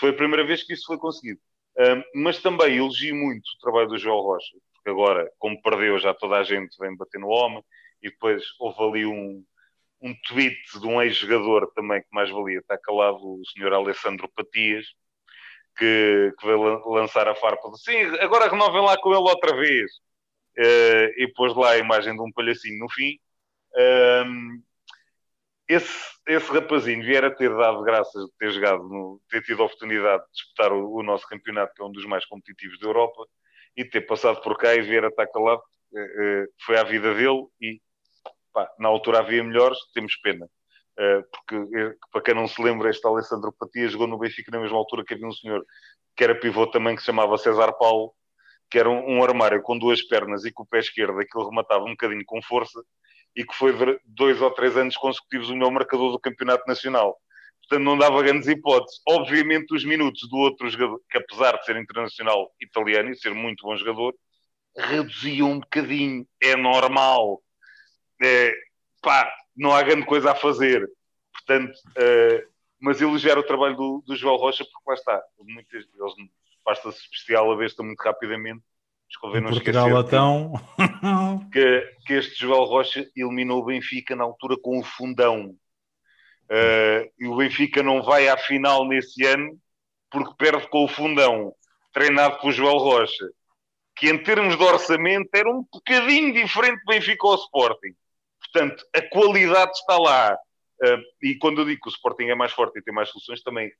Foi 0.00 0.10
a 0.10 0.14
primeira 0.14 0.44
vez 0.44 0.64
que 0.64 0.72
isso 0.72 0.86
foi 0.86 0.98
conseguido. 0.98 1.38
Um, 1.78 2.22
mas 2.22 2.42
também 2.42 2.76
elogio 2.76 3.14
muito 3.14 3.44
o 3.46 3.60
trabalho 3.60 3.88
do 3.88 3.96
João 3.96 4.20
Rocha, 4.20 4.56
porque 4.74 4.90
agora, 4.90 5.30
como 5.38 5.62
perdeu, 5.62 5.96
já 6.00 6.12
toda 6.12 6.36
a 6.36 6.42
gente 6.42 6.76
vem 6.80 6.96
bater 6.96 7.20
no 7.20 7.28
homem, 7.28 7.62
e 8.02 8.10
depois 8.10 8.42
houve 8.58 8.82
ali 8.82 9.06
um, 9.06 9.44
um 10.02 10.12
tweet 10.26 10.58
de 10.80 10.84
um 10.84 11.00
ex-jogador 11.00 11.70
também 11.76 12.00
que 12.00 12.08
mais 12.10 12.28
valia 12.28 12.58
está 12.58 12.76
calado, 12.76 13.20
o 13.22 13.42
senhor 13.54 13.72
Alessandro 13.72 14.28
Patias, 14.34 14.86
que, 15.76 16.34
que 16.36 16.44
veio 16.44 16.84
lançar 16.88 17.28
a 17.28 17.36
farpa 17.36 17.70
de 17.70 17.80
sim, 17.80 17.98
agora 18.18 18.50
renovem 18.50 18.82
lá 18.82 18.98
com 18.98 19.10
ele 19.10 19.20
outra 19.20 19.54
vez. 19.54 19.92
Uh, 20.58 21.14
e 21.16 21.32
pôs 21.36 21.54
lá 21.54 21.70
a 21.70 21.78
imagem 21.78 22.14
de 22.14 22.20
um 22.20 22.32
palhacinho 22.32 22.80
no 22.80 22.90
fim. 22.90 23.16
Um, 23.76 24.62
esse, 25.68 25.92
esse 26.26 26.50
rapazinho 26.50 27.04
vier 27.04 27.24
a 27.24 27.30
ter 27.30 27.54
dado 27.54 27.82
graças 27.82 28.24
de 28.24 28.32
ter 28.38 28.50
jogado, 28.50 28.82
no, 28.88 29.20
ter 29.28 29.42
tido 29.42 29.62
a 29.62 29.66
oportunidade 29.66 30.24
de 30.24 30.32
disputar 30.32 30.72
o, 30.72 30.94
o, 30.94 31.02
nosso 31.02 31.26
campeonato, 31.28 31.74
que 31.74 31.82
é 31.82 31.84
um 31.84 31.92
dos 31.92 32.06
mais 32.06 32.24
competitivos 32.24 32.78
da 32.80 32.88
Europa, 32.88 33.24
e 33.76 33.84
ter 33.84 34.00
passado 34.00 34.40
por 34.40 34.56
cá 34.56 34.74
e 34.74 34.80
vier 34.80 35.04
a 35.04 35.08
estar 35.08 35.26
calado, 35.28 35.62
uh, 35.92 36.00
uh, 36.00 36.46
foi 36.64 36.78
a 36.78 36.82
vida 36.82 37.14
dele 37.14 37.46
e 37.60 37.80
pá, 38.52 38.68
na 38.78 38.88
altura 38.88 39.20
havia 39.20 39.44
melhores, 39.44 39.78
temos 39.94 40.16
pena. 40.16 40.46
Uh, 40.98 41.22
porque, 41.30 41.78
eh, 41.78 41.94
para 42.10 42.22
quem 42.22 42.34
não 42.34 42.48
se 42.48 42.60
lembra, 42.60 42.90
este 42.90 43.06
Alessandro 43.06 43.54
Patia 43.56 43.88
jogou 43.88 44.08
no 44.08 44.18
Benfica 44.18 44.50
na 44.50 44.58
mesma 44.58 44.76
altura 44.76 45.04
que 45.04 45.14
havia 45.14 45.28
um 45.28 45.32
senhor 45.32 45.64
que 46.16 46.24
era 46.24 46.34
pivô 46.34 46.66
também, 46.66 46.96
que 46.96 47.02
se 47.02 47.06
chamava 47.06 47.38
César 47.38 47.72
Paulo, 47.74 48.12
que 48.70 48.78
era 48.78 48.88
um, 48.88 49.16
um 49.16 49.22
armário 49.22 49.62
com 49.62 49.78
duas 49.78 50.02
pernas 50.02 50.44
e 50.44 50.52
com 50.52 50.62
o 50.62 50.66
pé 50.66 50.78
esquerdo, 50.80 51.18
aquilo 51.18 51.48
rematava 51.48 51.84
um 51.84 51.90
bocadinho 51.90 52.22
com 52.26 52.42
força, 52.42 52.82
e 53.36 53.44
que 53.44 53.54
foi 53.54 53.72
dois 54.04 54.40
ou 54.40 54.50
três 54.50 54.76
anos 54.76 54.96
consecutivos 54.96 55.50
o 55.50 55.56
meu 55.56 55.70
marcador 55.70 56.12
do 56.12 56.18
Campeonato 56.18 56.64
Nacional. 56.66 57.16
Portanto, 57.60 57.84
não 57.84 57.98
dava 57.98 58.22
grandes 58.22 58.48
hipóteses. 58.48 59.00
Obviamente, 59.06 59.74
os 59.74 59.84
minutos 59.84 60.28
do 60.28 60.36
outro 60.38 60.68
jogador, 60.70 61.00
que 61.10 61.18
apesar 61.18 61.56
de 61.58 61.64
ser 61.64 61.76
internacional 61.76 62.50
italiano 62.60 63.10
e 63.10 63.16
ser 63.16 63.34
muito 63.34 63.64
bom 63.64 63.76
jogador, 63.76 64.14
reduziam 64.76 65.52
um 65.52 65.60
bocadinho. 65.60 66.26
É 66.40 66.56
normal 66.56 67.42
é, 68.22 68.52
pá, 69.02 69.32
não 69.56 69.72
há 69.74 69.82
grande 69.82 70.06
coisa 70.06 70.32
a 70.32 70.34
fazer. 70.34 70.88
Portanto, 71.32 71.72
uh, 71.72 72.48
mas 72.80 73.00
elogiar 73.00 73.38
o 73.38 73.42
trabalho 73.42 73.76
do, 73.76 74.04
do 74.06 74.16
João 74.16 74.36
Rocha, 74.36 74.64
porque 74.64 74.88
lá 74.88 74.94
está, 74.94 75.22
muitas, 75.40 75.84
eles 75.84 76.14
basta-se 76.68 76.98
especial 76.98 77.50
a 77.50 77.56
besta 77.56 77.82
muito 77.82 78.00
rapidamente. 78.00 78.62
Desculpem 79.08 79.40
não 79.40 79.50
Portugal 79.50 79.88
esquecer 79.88 80.06
então... 80.06 80.52
que, 81.50 81.94
que 82.06 82.12
este 82.12 82.38
João 82.38 82.64
Rocha 82.64 83.08
eliminou 83.16 83.62
o 83.62 83.64
Benfica 83.64 84.14
na 84.14 84.24
altura 84.24 84.56
com 84.60 84.78
o 84.78 84.84
fundão. 84.84 85.56
Uh, 86.50 87.08
e 87.18 87.26
o 87.26 87.36
Benfica 87.36 87.82
não 87.82 88.02
vai 88.02 88.28
à 88.28 88.36
final 88.36 88.86
nesse 88.86 89.24
ano 89.24 89.58
porque 90.10 90.34
perde 90.38 90.68
com 90.68 90.84
o 90.84 90.88
fundão, 90.88 91.54
treinado 91.92 92.38
pelo 92.38 92.52
João 92.52 92.76
Rocha, 92.76 93.30
que 93.96 94.10
em 94.10 94.22
termos 94.22 94.56
de 94.56 94.62
orçamento 94.62 95.28
era 95.34 95.50
um 95.50 95.64
bocadinho 95.70 96.32
diferente 96.32 96.80
do 96.80 96.92
Benfica 96.92 97.26
ao 97.26 97.34
Sporting. 97.34 97.94
Portanto, 98.40 98.84
a 98.94 99.02
qualidade 99.08 99.72
está 99.72 99.98
lá. 99.98 100.34
Uh, 100.82 101.02
e 101.22 101.34
quando 101.36 101.62
eu 101.62 101.64
digo 101.64 101.80
que 101.80 101.88
o 101.88 101.92
Sporting 101.92 102.24
é 102.24 102.34
mais 102.34 102.52
forte 102.52 102.78
e 102.78 102.82
tem 102.82 102.94
mais 102.94 103.08
soluções, 103.08 103.42
também 103.42 103.70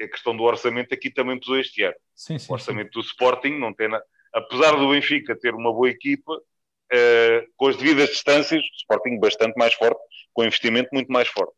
a 0.00 0.08
questão 0.08 0.36
do 0.36 0.42
orçamento 0.42 0.94
aqui 0.94 1.10
também 1.10 1.38
pesou 1.38 1.58
este 1.58 1.82
ano. 1.82 1.96
Sim, 2.14 2.38
sim, 2.38 2.50
o 2.50 2.54
orçamento 2.54 2.92
sim. 2.92 3.00
do 3.00 3.06
Sporting 3.06 3.58
não 3.58 3.72
tem 3.72 3.88
nada. 3.88 4.04
Apesar 4.32 4.76
do 4.76 4.90
Benfica 4.90 5.38
ter 5.38 5.54
uma 5.54 5.72
boa 5.72 5.88
equipa, 5.88 6.32
uh, 6.32 7.52
com 7.56 7.68
as 7.68 7.76
devidas 7.76 8.10
distâncias, 8.10 8.62
o 8.62 8.76
Sporting 8.76 9.18
bastante 9.18 9.56
mais 9.56 9.74
forte, 9.74 10.00
com 10.32 10.44
investimento 10.44 10.90
muito 10.92 11.10
mais 11.10 11.28
forte. 11.28 11.52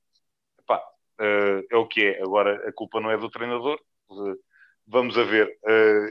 Epá, 0.60 0.78
uh, 0.78 1.66
é 1.70 1.76
o 1.76 1.86
que 1.86 2.04
é. 2.04 2.22
Agora, 2.22 2.68
a 2.68 2.72
culpa 2.72 3.00
não 3.00 3.10
é 3.10 3.16
do 3.16 3.30
treinador. 3.30 3.78
vamos 4.86 5.16
a 5.18 5.24
ver. 5.24 5.58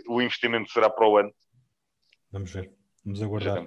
o 0.08 0.22
investimento 0.22 0.72
será 0.72 0.90
para 0.90 1.08
o 1.08 1.18
ano. 1.18 1.34
Vamos 2.32 2.52
ver. 2.52 2.72
Vamos 3.04 3.22
aguardar 3.22 3.66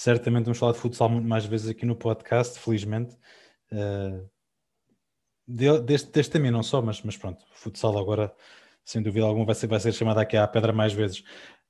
certamente 0.00 0.44
vamos 0.44 0.58
falar 0.58 0.72
de 0.72 0.78
futsal 0.78 1.10
muito 1.10 1.28
mais 1.28 1.44
vezes 1.44 1.68
aqui 1.68 1.84
no 1.84 1.94
podcast, 1.94 2.58
felizmente. 2.58 3.14
Uh, 5.50 5.80
deste, 5.82 6.10
deste 6.10 6.32
também 6.32 6.50
não 6.50 6.62
só, 6.62 6.80
mas, 6.80 7.02
mas 7.02 7.16
pronto, 7.16 7.44
futsal 7.54 7.98
agora, 7.98 8.32
sem 8.84 9.02
dúvida 9.02 9.26
alguma, 9.26 9.46
vai 9.46 9.54
ser, 9.54 9.66
vai 9.66 9.80
ser 9.80 9.92
chamado 9.92 10.18
aqui 10.18 10.36
à 10.36 10.46
pedra 10.46 10.72
mais 10.72 10.92
vezes. 10.92 11.24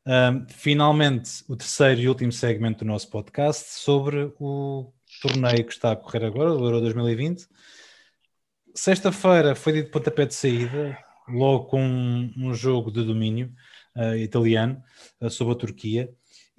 Uh, 0.06 0.44
finalmente, 0.48 1.44
o 1.48 1.56
terceiro 1.56 2.00
e 2.00 2.08
último 2.08 2.32
segmento 2.32 2.84
do 2.84 2.88
nosso 2.88 3.08
podcast 3.10 3.80
sobre 3.80 4.32
o 4.38 4.92
torneio 5.22 5.64
que 5.64 5.72
está 5.72 5.92
a 5.92 5.96
correr 5.96 6.24
agora, 6.24 6.52
o 6.52 6.64
Euro 6.64 6.80
2020. 6.80 7.46
Sexta-feira 8.74 9.54
foi 9.54 9.72
de 9.72 9.84
pontapé 9.84 10.26
de 10.26 10.34
saída, 10.34 10.96
logo 11.28 11.64
com 11.64 11.82
um, 11.82 12.32
um 12.36 12.54
jogo 12.54 12.90
de 12.90 13.04
domínio 13.04 13.52
uh, 13.96 14.14
italiano 14.16 14.82
uh, 15.20 15.30
sobre 15.30 15.54
a 15.54 15.56
Turquia 15.56 16.10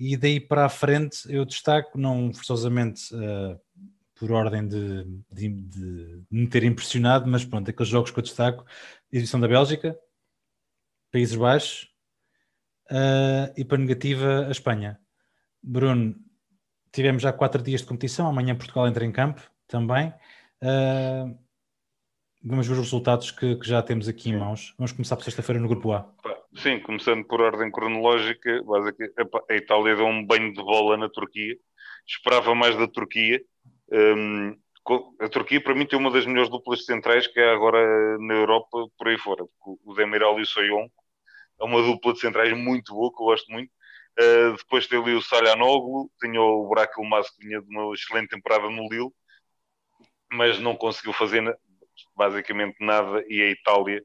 e 0.03 0.17
daí 0.17 0.39
para 0.39 0.65
a 0.65 0.69
frente 0.69 1.19
eu 1.29 1.45
destaco, 1.45 1.95
não 1.95 2.33
forçosamente 2.33 3.13
uh, 3.13 3.59
por 4.21 4.31
ordem 4.31 4.67
de, 4.67 5.03
de, 5.31 5.49
de, 5.49 6.23
me 6.29 6.47
ter 6.47 6.63
impressionado, 6.63 7.27
mas 7.27 7.43
pronto, 7.43 7.67
aqueles 7.71 7.89
jogos 7.89 8.11
que 8.11 8.19
eu 8.19 8.23
destaco, 8.23 8.63
edição 9.11 9.39
da 9.39 9.47
Bélgica, 9.47 9.97
Países 11.11 11.35
Baixos 11.35 11.91
uh, 12.91 13.51
e 13.57 13.65
para 13.65 13.79
negativa 13.79 14.45
a 14.45 14.51
Espanha. 14.51 14.99
Bruno, 15.63 16.15
tivemos 16.91 17.23
já 17.23 17.33
quatro 17.33 17.63
dias 17.63 17.81
de 17.81 17.87
competição, 17.87 18.27
amanhã 18.27 18.55
Portugal 18.55 18.87
entra 18.87 19.03
em 19.03 19.11
campo 19.11 19.41
também. 19.67 20.13
Uh, 20.61 21.35
vamos 22.43 22.67
ver 22.67 22.73
os 22.73 22.79
resultados 22.79 23.31
que, 23.31 23.55
que 23.55 23.67
já 23.67 23.81
temos 23.81 24.07
aqui 24.07 24.29
em 24.29 24.37
mãos. 24.37 24.75
Vamos 24.77 24.91
começar 24.91 25.15
por 25.15 25.23
sexta-feira 25.23 25.59
no 25.59 25.67
grupo 25.67 25.93
A. 25.93 26.07
Sim, 26.57 26.79
começando 26.81 27.25
por 27.25 27.41
ordem 27.41 27.71
cronológica, 27.71 28.63
a 29.49 29.55
Itália 29.55 29.95
deu 29.95 30.05
um 30.05 30.23
banho 30.23 30.53
de 30.53 30.61
bola 30.61 30.95
na 30.95 31.09
Turquia. 31.09 31.57
Esperava 32.05 32.53
mais 32.53 32.77
da 32.77 32.87
Turquia. 32.87 33.41
Um, 33.91 34.57
a 35.19 35.29
Turquia, 35.29 35.61
para 35.61 35.75
mim, 35.75 35.85
tem 35.85 35.99
uma 35.99 36.09
das 36.09 36.25
melhores 36.25 36.49
duplas 36.49 36.85
centrais 36.85 37.27
que 37.27 37.39
é 37.39 37.51
agora 37.51 38.17
na 38.17 38.33
Europa, 38.33 38.87
por 38.97 39.07
aí 39.07 39.17
fora. 39.17 39.43
O 39.85 39.93
Demiral 39.93 40.39
e 40.39 40.43
o 40.43 40.45
Soyonco 40.45 40.93
é 41.59 41.63
uma 41.63 41.81
dupla 41.81 42.13
de 42.13 42.19
centrais 42.19 42.51
muito 42.57 42.93
boa, 42.93 43.11
que 43.11 43.21
eu 43.21 43.25
gosto 43.25 43.51
muito. 43.51 43.71
Uh, 44.19 44.57
depois 44.57 44.87
tem 44.87 44.99
ali 44.99 45.13
o 45.13 45.21
Salhanoglu, 45.21 46.09
tinha 46.19 46.41
o 46.41 46.67
Buraco 46.67 47.01
Ilmaz 47.01 47.29
que 47.29 47.45
vinha 47.45 47.61
de 47.61 47.67
uma 47.69 47.93
excelente 47.93 48.29
temporada 48.29 48.69
no 48.69 48.89
Lille, 48.89 49.11
mas 50.31 50.59
não 50.59 50.75
conseguiu 50.75 51.13
fazer 51.13 51.43
basicamente 52.15 52.75
nada. 52.79 53.23
E 53.27 53.41
a 53.41 53.49
Itália, 53.51 54.03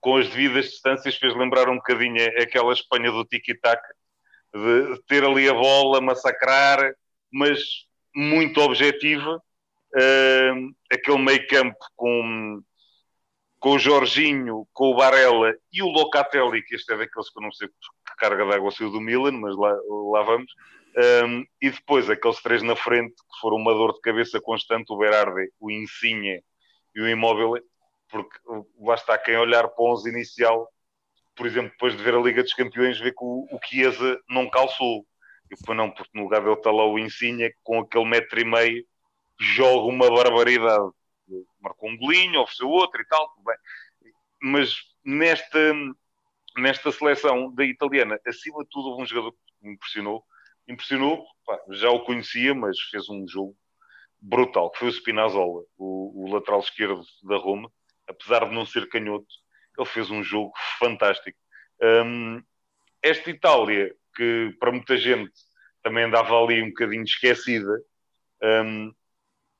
com 0.00 0.16
as 0.16 0.28
devidas 0.28 0.66
distâncias, 0.66 1.16
fez 1.16 1.34
lembrar 1.34 1.68
um 1.68 1.76
bocadinho 1.76 2.26
aquela 2.40 2.72
Espanha 2.72 3.10
do 3.10 3.24
tiki-taka, 3.24 3.94
de 4.54 5.02
ter 5.08 5.24
ali 5.24 5.48
a 5.48 5.54
bola, 5.54 6.00
massacrar, 6.00 6.94
mas 7.32 7.58
muito 8.14 8.60
objetiva. 8.60 9.42
Uh, 9.94 10.74
aquele 10.90 11.18
meio 11.18 11.46
campo 11.46 11.78
com 11.94 12.62
com 13.64 13.70
o 13.70 13.78
Jorginho, 13.78 14.68
com 14.74 14.90
o 14.90 14.94
Barella 14.94 15.54
e 15.72 15.82
o 15.82 15.86
Locatelli, 15.86 16.62
que 16.62 16.74
este 16.74 16.92
é 16.92 16.98
daqueles 16.98 17.30
que 17.30 17.38
eu 17.38 17.42
não 17.42 17.50
sei 17.50 17.66
que 17.66 17.74
carga 18.18 18.44
de 18.44 18.52
água 18.52 18.70
saiu 18.70 18.90
do 18.90 19.00
Milan, 19.00 19.32
mas 19.32 19.56
lá, 19.56 19.74
lá 20.12 20.22
vamos. 20.22 20.52
Um, 21.24 21.46
e 21.62 21.70
depois 21.70 22.10
aqueles 22.10 22.42
três 22.42 22.62
na 22.62 22.76
frente, 22.76 23.14
que 23.14 23.40
foram 23.40 23.56
uma 23.56 23.72
dor 23.72 23.94
de 23.94 24.02
cabeça 24.02 24.38
constante, 24.38 24.92
o 24.92 24.98
Berardi, 24.98 25.50
o 25.58 25.70
Insigne 25.70 26.44
e 26.94 27.00
o 27.00 27.08
Immobile, 27.08 27.64
porque 28.10 28.38
basta 28.78 29.16
quem 29.16 29.38
olhar 29.38 29.66
para 29.66 29.82
o 29.82 29.92
11 29.94 30.10
inicial, 30.10 30.68
por 31.34 31.46
exemplo, 31.46 31.70
depois 31.70 31.96
de 31.96 32.02
ver 32.02 32.14
a 32.14 32.20
Liga 32.20 32.42
dos 32.42 32.52
Campeões, 32.52 33.00
ver 33.00 33.12
que 33.12 33.24
o, 33.24 33.48
o 33.50 33.58
Chiesa 33.64 34.20
não 34.28 34.48
calçou. 34.50 35.06
E 35.50 35.56
depois 35.56 35.76
não, 35.76 35.90
porque 35.90 36.10
no 36.14 36.24
lugar 36.24 36.42
dele 36.42 36.54
está 36.54 36.70
lá 36.70 36.86
o 36.86 36.98
Insigne, 36.98 37.54
com 37.62 37.80
aquele 37.80 38.04
metro 38.04 38.40
e 38.40 38.44
meio, 38.44 38.84
joga 39.38 39.86
uma 39.86 40.08
barbaridade 40.08 40.90
marcou 41.60 41.88
um 41.88 41.96
golinho, 41.96 42.40
ofereceu 42.40 42.68
outro 42.68 43.00
e 43.00 43.06
tal, 43.06 43.34
bem. 43.44 43.56
mas 44.42 44.76
nesta, 45.04 45.58
nesta 46.56 46.92
seleção 46.92 47.52
da 47.54 47.64
italiana, 47.64 48.20
acima 48.26 48.62
de 48.62 48.70
tudo, 48.70 48.90
houve 48.90 49.02
um 49.02 49.06
jogador 49.06 49.32
que 49.32 49.66
me 49.66 49.74
impressionou. 49.74 50.24
Impressionou, 50.68 51.26
pá, 51.44 51.58
já 51.70 51.90
o 51.90 52.04
conhecia, 52.04 52.54
mas 52.54 52.78
fez 52.90 53.08
um 53.08 53.26
jogo 53.26 53.56
brutal, 54.20 54.70
que 54.70 54.78
foi 54.78 54.88
o 54.88 54.92
Spinazzola, 54.92 55.64
o, 55.76 56.24
o 56.24 56.32
lateral 56.32 56.60
esquerdo 56.60 57.02
da 57.22 57.36
Roma, 57.36 57.70
apesar 58.08 58.48
de 58.48 58.54
não 58.54 58.64
ser 58.64 58.88
canhoto, 58.88 59.26
ele 59.76 59.86
fez 59.86 60.10
um 60.10 60.22
jogo 60.22 60.52
fantástico. 60.78 61.38
Um, 61.82 62.42
esta 63.02 63.28
Itália, 63.28 63.94
que 64.14 64.56
para 64.58 64.72
muita 64.72 64.96
gente 64.96 65.32
também 65.82 66.04
andava 66.04 66.34
ali 66.36 66.62
um 66.62 66.68
bocadinho 66.68 67.02
esquecida, 67.02 67.80
um, 68.42 68.92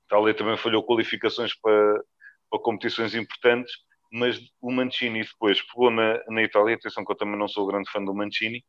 Itália 0.07 0.35
também 0.35 0.57
falhou 0.57 0.85
qualificações 0.85 1.55
para, 1.61 2.05
para 2.51 2.61
competições 2.61 3.15
importantes, 3.15 3.73
mas 4.13 4.39
o 4.61 4.71
Mancini 4.71 5.25
depois 5.25 5.61
pegou 5.63 5.91
na, 5.91 6.23
na 6.29 6.43
Itália. 6.43 6.77
Atenção 6.77 7.05
que 7.05 7.13
eu 7.13 7.17
também 7.17 7.39
não 7.39 7.49
sou 7.49 7.67
grande 7.67 7.91
fã 7.91 8.03
do 8.03 8.15
Mancini, 8.15 8.65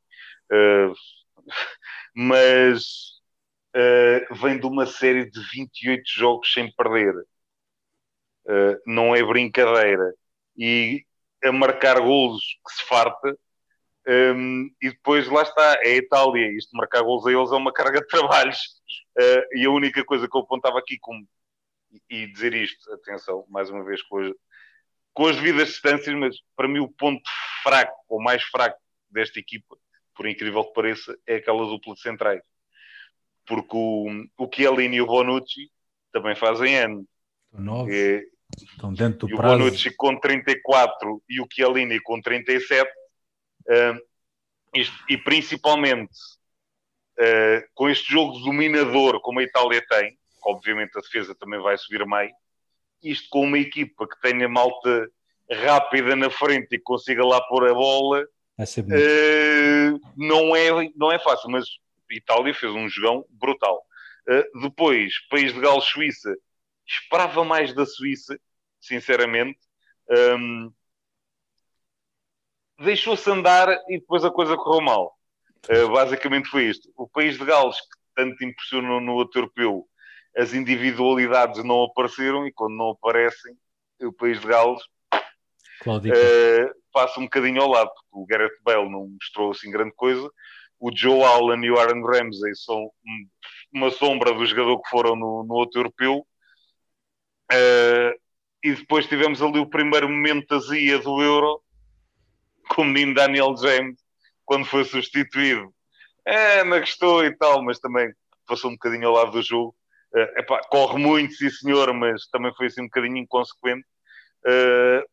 uh, 0.52 0.94
mas 2.16 2.84
uh, 3.76 4.36
vem 4.36 4.60
de 4.60 4.66
uma 4.66 4.86
série 4.86 5.30
de 5.30 5.40
28 5.54 6.04
jogos 6.08 6.52
sem 6.52 6.72
perder. 6.74 7.16
Uh, 8.48 8.80
não 8.88 9.16
é 9.16 9.24
brincadeira. 9.24 10.14
E 10.58 11.04
a 11.44 11.52
marcar 11.52 12.00
golos 12.00 12.44
que 12.66 12.74
se 12.74 12.88
farta. 12.88 13.38
Um, 14.08 14.70
e 14.82 14.90
depois 14.92 15.28
lá 15.28 15.42
está, 15.42 15.80
é 15.84 15.94
a 15.94 15.98
Itália. 15.98 16.52
Isto 16.56 16.76
marcar 16.78 17.02
golos 17.02 17.26
a 17.26 17.32
eles 17.32 17.52
é 17.52 17.56
uma 17.56 17.74
carga 17.74 18.02
de 18.02 18.08
trabalhos. 18.08 18.60
Uh, 19.18 19.58
e 19.58 19.66
a 19.66 19.72
única 19.72 20.04
coisa 20.04 20.28
que 20.28 20.38
eu 20.38 20.42
apontava 20.42 20.80
aqui 20.80 20.98
como 21.00 21.28
e 22.10 22.28
dizer 22.28 22.54
isto, 22.54 22.92
atenção, 22.94 23.46
mais 23.50 23.70
uma 23.70 23.84
vez 23.84 24.02
com 24.04 24.18
as, 24.20 24.34
com 25.14 25.28
as 25.28 25.36
devidas 25.38 25.70
distâncias, 25.70 26.16
mas 26.16 26.36
para 26.56 26.68
mim 26.68 26.80
o 26.80 26.90
ponto 26.90 27.24
fraco, 27.64 27.96
ou 28.10 28.22
mais 28.22 28.44
fraco 28.44 28.78
desta 29.10 29.40
equipa, 29.40 29.78
por 30.16 30.28
incrível 30.28 30.64
que 30.66 30.74
pareça, 30.74 31.18
é 31.26 31.36
aquela 31.36 31.66
dupla 31.66 31.94
de 31.94 32.02
centrais. 32.02 32.42
Porque 33.46 33.76
o, 33.76 34.08
o 34.38 34.50
Chiellini 34.54 34.98
e 34.98 35.02
o 35.02 35.08
Bonucci 35.08 35.72
também 36.12 36.36
fazem 36.36 36.76
ano. 36.76 37.08
Estão 37.52 37.88
É, 37.90 38.24
Estão 38.58 38.94
dentro 38.94 39.28
do 39.28 39.34
e 39.34 39.36
prazo. 39.36 39.56
o 39.56 39.58
Bonucci 39.60 39.96
com 39.96 40.20
34 40.20 41.24
e 41.30 41.42
o 41.42 41.48
Chiellini 41.52 42.00
com 42.02 42.22
37. 42.22 42.90
E 45.08 45.18
principalmente 45.18 46.18
uh, 47.20 47.68
com 47.74 47.90
este 47.90 48.12
jogo 48.12 48.40
dominador 48.40 49.22
como 49.22 49.40
a 49.40 49.44
Itália 49.44 49.84
tem, 49.88 50.18
obviamente 50.44 50.98
a 50.98 51.02
defesa 51.02 51.34
também 51.36 51.60
vai 51.62 51.78
subir 51.78 52.06
meio. 52.06 52.32
Isto 53.02 53.30
com 53.30 53.44
uma 53.44 53.60
equipa 53.60 54.08
que 54.08 54.20
tenha 54.22 54.48
malta 54.48 55.10
rápida 55.52 56.16
na 56.16 56.30
frente 56.30 56.76
e 56.76 56.80
consiga 56.80 57.26
lá 57.26 57.42
pôr 57.42 57.70
a 57.70 57.74
bola, 57.74 58.24
uh, 58.24 60.00
não, 60.18 60.56
é, 60.56 60.70
não 60.96 61.12
é 61.12 61.20
fácil, 61.20 61.50
mas 61.50 61.66
Itália 62.10 62.54
fez 62.54 62.72
um 62.72 62.88
jogão 62.88 63.26
brutal. 63.30 63.84
Uh, 64.28 64.62
depois, 64.62 65.14
País 65.30 65.54
de 65.54 65.60
Gales, 65.60 65.86
Suíça, 65.86 66.36
esperava 66.86 67.44
mais 67.44 67.74
da 67.74 67.86
Suíça, 67.86 68.40
sinceramente. 68.80 69.60
Um, 70.10 70.72
Deixou-se 72.80 73.30
andar 73.30 73.70
e 73.88 74.00
depois 74.00 74.24
a 74.26 74.32
coisa 74.32 74.58
correu 74.58 74.82
mal. 74.82 75.16
Uh, 75.70 75.90
basicamente 75.90 76.50
foi 76.50 76.66
isto. 76.66 76.92
O 76.96 77.08
País 77.08 77.38
de 77.38 77.46
Gales, 77.46 77.80
que 77.80 77.98
tanto 78.16 78.44
impressionou 78.44 79.00
no 79.00 79.14
outro 79.14 79.42
europeu, 79.42 79.88
as 80.38 80.54
individualidades 80.54 81.64
não 81.64 81.84
apareceram 81.84 82.46
e 82.46 82.52
quando 82.52 82.76
não 82.76 82.90
aparecem, 82.90 83.56
o 84.02 84.12
país 84.12 84.40
de 84.42 84.48
Gales 84.48 84.82
uh, 86.12 86.76
passa 86.92 87.20
um 87.20 87.24
bocadinho 87.24 87.62
ao 87.62 87.70
lado, 87.70 87.90
porque 87.90 88.08
o 88.12 88.26
Gareth 88.26 88.58
Bale 88.62 88.90
não 88.90 89.08
mostrou 89.08 89.52
assim 89.52 89.72
grande 89.72 89.94
coisa. 89.96 90.30
O 90.80 90.96
Joe 90.96 91.24
Allen 91.24 91.64
e 91.64 91.72
o 91.72 91.80
Aaron 91.80 92.06
Ramsey 92.06 92.54
são 92.56 92.92
uma 93.74 93.90
sombra 93.90 94.34
do 94.34 94.46
jogador 94.46 94.82
que 94.82 94.90
foram 94.90 95.16
no, 95.16 95.44
no 95.44 95.54
outro 95.54 95.80
europeu. 95.80 96.28
Uh, 97.52 98.12
e 98.64 98.74
depois 98.74 99.06
tivemos 99.06 99.42
ali 99.42 99.60
o 99.60 99.70
primeiro 99.70 100.10
momento 100.10 100.56
azia 100.56 101.00
do 101.00 101.22
Euro 101.22 101.62
com 102.70 102.82
o 102.82 102.86
menino 102.86 103.14
Daniel 103.14 103.56
James, 103.58 104.00
quando 104.46 104.66
foi 104.66 104.84
substituído. 104.84 105.74
É, 106.26 106.64
na 106.64 106.80
estou 106.80 107.24
e 107.24 107.36
tal, 107.36 107.64
mas 107.64 107.80
também 107.80 108.12
passou 108.48 108.70
um 108.70 108.74
bocadinho 108.74 109.08
ao 109.08 109.14
lado 109.14 109.32
do 109.32 109.42
jogo. 109.42 109.76
Uh, 110.14 110.40
epá, 110.40 110.62
corre 110.70 110.98
muito, 110.98 111.34
sim 111.34 111.50
senhor, 111.50 111.94
mas 111.94 112.28
também 112.28 112.54
foi 112.56 112.68
assim 112.68 112.82
um 112.82 112.86
bocadinho 112.86 113.18
inconsequente. 113.18 113.86
Uh, 114.46 115.04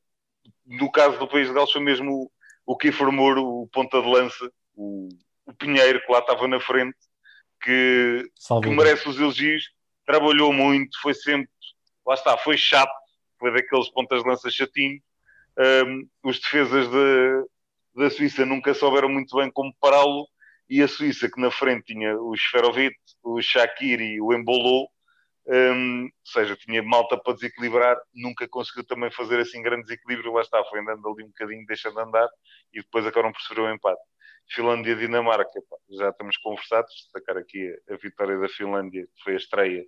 no 0.66 0.90
caso 0.90 1.18
do 1.18 1.28
País 1.28 1.48
de 1.48 1.55
Gales 1.55 1.72
foi 1.72 1.82
mesmo 1.82 2.12
o, 2.12 2.30
o 2.72 2.76
Kiefer 2.76 3.11
Moore, 3.11 3.40
o 3.40 3.68
ponta 3.72 4.00
de 4.00 4.09
lança, 4.09 4.50
o, 4.74 5.09
o 5.46 5.53
Pinheiro 5.55 6.00
que 6.05 6.12
lá 6.12 6.20
estava 6.20 6.46
na 6.46 6.61
frente, 6.61 6.96
que, 7.61 8.30
que 8.62 8.70
merece 8.70 9.09
os 9.09 9.18
elogios, 9.18 9.70
trabalhou 10.07 10.53
muito, 10.53 11.00
foi 11.00 11.14
sempre, 11.14 11.48
lá 12.07 12.14
está, 12.14 12.36
foi 12.36 12.57
chato, 12.57 12.92
foi 13.38 13.53
daqueles 13.53 13.88
pontas 13.90 14.22
de 14.22 14.28
lança 14.28 14.50
chatinhos. 14.50 15.03
Um, 15.59 16.09
os 16.24 16.40
defesas 16.40 16.88
de, 16.88 17.44
da 17.94 18.11
Suíça 18.11 18.46
nunca 18.46 18.72
souberam 18.74 19.09
muito 19.09 19.36
bem 19.36 19.50
como 19.50 19.74
pará-lo 19.80 20.26
e 20.68 20.82
a 20.82 20.88
Suíça, 20.88 21.30
que 21.30 21.40
na 21.40 21.50
frente 21.50 21.92
tinha 21.92 22.16
o 22.18 22.34
Sferovic, 22.34 22.96
o 23.22 23.40
Shaqiri 23.42 24.14
e 24.14 24.20
o 24.20 24.32
Embolo, 24.32 24.88
um, 25.46 26.05
ou 26.05 26.11
seja, 26.24 26.57
tinha 26.57 26.82
malta 26.82 27.18
para 27.18 27.34
desequilibrar, 27.34 28.00
nunca 28.14 28.48
conseguiu 28.48 28.84
também 28.84 29.11
fazer 29.11 29.40
assim 29.40 29.61
grande 29.61 29.82
desequilíbrio, 29.82 30.32
lá 30.32 30.40
está, 30.40 30.62
foi 30.64 30.80
andando 30.80 31.07
ali 31.09 31.24
um 31.24 31.28
bocadinho, 31.28 31.66
deixando 31.66 31.96
de 31.96 32.03
andar, 32.03 32.28
e 32.72 32.80
depois 32.80 33.07
acabaram 33.07 33.32
por 33.32 33.40
sofrer 33.42 33.61
o 33.61 33.66
um 33.66 33.74
empate. 33.74 34.00
Finlândia 34.50 34.92
e 34.92 34.96
Dinamarca, 34.96 35.61
pá, 35.68 35.76
já 35.90 36.11
estamos 36.11 36.36
conversados, 36.38 36.92
destacar 36.94 37.36
aqui 37.36 37.74
a, 37.90 37.94
a, 37.94 37.96
vitória 37.96 38.38
da 38.38 38.48
Finlândia, 38.48 39.05
que 39.05 39.22
foi 39.24 39.34
a 39.34 39.36
estreia, 39.36 39.84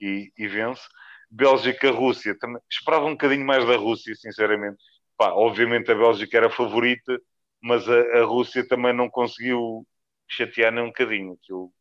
e, 0.00 0.32
e 0.36 0.48
vence. 0.48 0.82
Bélgica, 1.30 1.90
Rússia, 1.90 2.36
esperava 2.70 3.06
um 3.06 3.12
bocadinho 3.12 3.44
mais 3.44 3.66
da 3.66 3.76
Rússia, 3.76 4.14
sinceramente. 4.14 4.82
Pá, 5.16 5.32
obviamente 5.32 5.90
a 5.90 5.94
Bélgica 5.94 6.36
era 6.36 6.46
a 6.48 6.50
favorita, 6.50 7.18
mas 7.62 7.88
a, 7.88 8.18
a 8.18 8.24
Rússia 8.24 8.66
também 8.66 8.92
não 8.92 9.08
conseguiu 9.08 9.86
chatear 10.28 10.72
nem 10.72 10.84
um 10.84 10.88
bocadinho. 10.88 11.32
Aquilo 11.34 11.72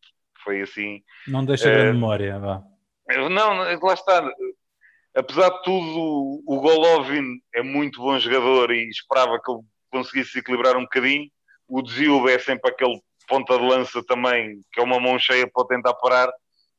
foi 0.44 0.62
assim. 0.62 1.02
Não 1.28 1.44
deixa 1.44 1.70
uh, 1.70 1.94
memória, 1.94 2.40
vá. 2.40 2.64
Não, 3.30 3.54
lá 3.82 3.94
está. 3.94 4.28
Apesar 5.16 5.50
de 5.50 5.64
tudo, 5.64 6.44
o 6.46 6.60
Golovin 6.60 7.40
é 7.54 7.62
muito 7.62 8.02
bom 8.02 8.18
jogador 8.20 8.72
e 8.72 8.90
esperava 8.90 9.40
que 9.44 9.52
ele 9.52 9.62
conseguisse 9.90 10.40
equilibrar 10.40 10.76
um 10.76 10.82
bocadinho. 10.82 11.30
O 11.68 11.82
Dzilba 11.82 12.32
é 12.32 12.40
sempre 12.40 12.70
aquele 12.70 13.00
ponta 13.28 13.58
de 13.58 13.66
lança 13.66 14.04
também, 14.06 14.60
que 14.72 14.80
é 14.80 14.84
uma 14.84 15.00
mão 15.00 15.18
cheia 15.18 15.50
para 15.52 15.68
tentar 15.68 15.94
parar, 15.96 16.32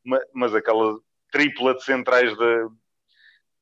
mas, 0.05 0.21
mas 0.35 0.55
aquela 0.55 0.97
tripla 1.33 1.75
de 1.75 1.83
centrais 1.83 2.37
da, 2.37 2.69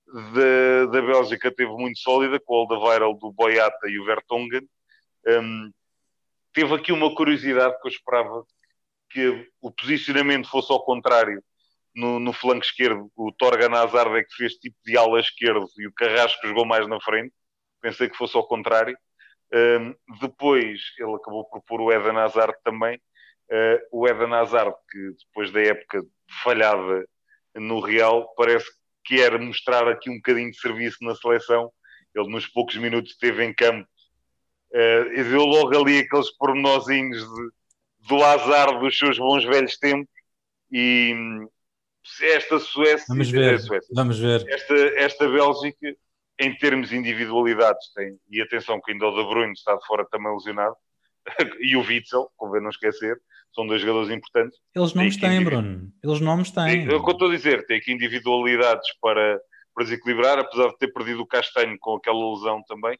da, 0.07 0.87
da 0.87 1.03
Bélgica 1.03 1.51
teve 1.51 1.73
muito 1.73 1.99
sólida, 1.99 2.39
com 2.41 2.55
o 2.55 2.57
Alderweireld, 2.59 3.19
do 3.19 3.33
Boyata 3.33 3.89
e 3.89 3.99
o 3.99 4.05
Vertonghen. 4.05 4.69
Um, 5.27 5.73
teve 6.53 6.75
aqui 6.75 6.93
uma 6.93 7.15
curiosidade 7.15 7.81
que 7.81 7.89
eu 7.89 7.91
esperava 7.91 8.45
que 9.11 9.49
o 9.61 9.71
posicionamento 9.71 10.49
fosse 10.49 10.73
ao 10.73 10.85
contrário 10.85 11.43
no, 11.95 12.19
no 12.19 12.33
flanco 12.33 12.65
esquerdo. 12.65 13.11
O 13.17 13.33
Torga 13.33 13.69
Nazar 13.69 14.09
é 14.17 14.25
que 14.25 14.35
fez 14.35 14.55
tipo 14.55 14.77
de 14.85 14.97
ala 14.99 15.21
esquerdo 15.21 15.67
e 15.79 15.87
o 15.87 15.93
Carrasco 15.93 16.47
jogou 16.47 16.67
mais 16.67 16.87
na 16.89 17.01
frente. 17.01 17.33
Pensei 17.81 18.09
que 18.09 18.17
fosse 18.17 18.37
ao 18.37 18.47
contrário. 18.47 18.97
Um, 19.53 19.95
depois 20.21 20.81
ele 20.99 21.15
acabou 21.15 21.45
por 21.45 21.63
pôr 21.63 21.81
o 21.81 21.93
Eden 21.93 22.19
Hazard 22.19 22.55
também. 22.65 23.01
Uh, 23.51 23.79
o 23.93 24.09
Eden 24.09 24.35
Hazard, 24.35 24.75
que 24.91 25.11
depois 25.27 25.53
da 25.53 25.61
época 25.61 26.03
falhada 26.43 27.07
no 27.55 27.79
Real, 27.79 28.35
parece 28.37 28.67
que 28.67 28.84
era 29.13 29.39
mostrar 29.39 29.89
aqui 29.89 30.11
um 30.11 30.17
bocadinho 30.17 30.51
de 30.51 30.59
serviço 30.59 30.99
na 31.03 31.15
seleção. 31.15 31.71
Ele, 32.15 32.29
nos 32.29 32.47
poucos 32.47 32.77
minutos 32.77 33.13
que 33.13 33.27
esteve 33.27 33.45
em 33.45 33.53
campo, 33.53 33.89
uh, 34.73 35.13
e 35.13 35.23
viu 35.23 35.45
logo 35.45 35.77
ali 35.77 35.99
aqueles 35.99 36.31
pormenorzinhos 36.37 37.23
de, 37.23 37.51
do 38.09 38.23
azar 38.23 38.79
dos 38.79 38.97
seus 38.97 39.19
bons 39.19 39.45
velhos 39.45 39.77
tempos. 39.79 40.13
E 40.71 41.13
esta 42.21 42.59
Suécia, 42.59 43.07
vamos 43.09 43.31
ver, 43.31 43.61
Suécia, 43.61 43.89
vamos 43.95 44.19
ver. 44.19 44.45
Esta, 44.49 44.75
esta 44.97 45.29
Bélgica 45.29 45.97
em 46.39 46.57
termos 46.57 46.89
de 46.89 46.97
individualidades, 46.97 47.93
tem, 47.95 48.19
e 48.31 48.41
atenção 48.41 48.81
que 48.81 48.93
ainda 48.93 49.07
o 49.07 49.11
De 49.15 49.29
Bruyne 49.29 49.53
está 49.53 49.75
de 49.77 49.87
fora 49.87 50.05
também 50.11 50.33
lesionado, 50.33 50.77
e 51.61 51.77
o 51.77 51.81
Witzel, 51.81 52.31
convém 52.37 52.61
não 52.61 52.71
esquecer, 52.71 53.21
são 53.55 53.67
dois 53.67 53.81
jogadores 53.81 54.11
importantes. 54.11 54.59
Eles 54.75 54.95
nomes 54.95 55.17
têm, 55.17 55.37
individu... 55.37 55.51
Bruno. 55.51 55.93
Eles 56.03 56.21
nomes 56.21 56.51
têm. 56.51 56.87
É 56.87 56.95
o 56.95 57.03
que 57.03 57.11
eu 57.11 57.13
estou 57.13 57.29
a 57.29 57.35
dizer, 57.35 57.67
tem 57.67 57.79
aqui 57.79 57.93
individualidades 57.93 58.89
para, 59.01 59.41
para 59.75 59.85
desequilibrar, 59.85 60.39
apesar 60.39 60.69
de 60.69 60.79
ter 60.79 60.93
perdido 60.93 61.23
o 61.23 61.27
Castanho 61.27 61.77
com 61.79 61.97
aquela 61.97 62.33
lesão 62.33 62.63
também, 62.67 62.95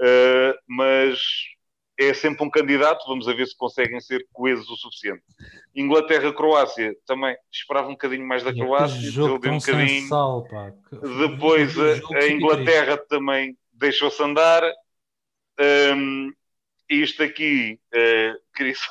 uh, 0.00 0.54
mas 0.68 1.18
é 1.98 2.14
sempre 2.14 2.44
um 2.44 2.50
candidato, 2.50 3.06
vamos 3.06 3.28
a 3.28 3.34
ver 3.34 3.46
se 3.46 3.54
conseguem 3.54 4.00
ser 4.00 4.26
coesos 4.32 4.68
o 4.70 4.76
suficiente. 4.76 5.22
Inglaterra-Croácia, 5.76 6.94
também 7.06 7.36
esperava 7.52 7.88
um 7.88 7.92
bocadinho 7.92 8.26
mais 8.26 8.42
da 8.42 8.54
Croácia, 8.54 9.10
jogo 9.10 9.46
um 9.46 9.58
bocadinho. 9.58 10.08
Sal, 10.08 10.48
pá. 10.48 10.72
Depois 10.90 11.78
a, 11.78 12.16
a 12.16 12.28
Inglaterra 12.28 12.96
também 12.96 13.54
deixou-se 13.72 14.22
andar. 14.22 14.62
Um, 15.60 16.32
isto 16.88 17.22
aqui, 17.22 17.78
uh, 17.94 18.34
queria 18.56 18.74
só, 18.74 18.90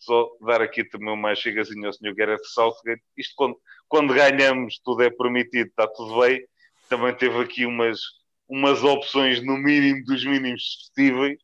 só, 0.00 0.28
dar 0.40 0.60
aqui 0.60 0.84
também 0.84 1.12
uma 1.12 1.34
chegazinha 1.34 1.86
ao 1.86 1.92
Sr. 1.92 2.14
Gareth 2.14 2.44
Southgate. 2.44 3.02
Isto 3.16 3.34
quando, 3.36 3.56
quando 3.88 4.14
ganhamos, 4.14 4.80
tudo 4.84 5.02
é 5.02 5.10
permitido, 5.10 5.68
está 5.68 5.86
tudo 5.86 6.20
bem. 6.20 6.44
Também 6.88 7.14
teve 7.14 7.38
aqui 7.38 7.66
umas, 7.66 8.00
umas 8.48 8.82
opções 8.82 9.44
no 9.44 9.56
mínimo 9.56 10.04
dos 10.04 10.24
mínimos 10.24 10.90
possíveis 10.94 11.38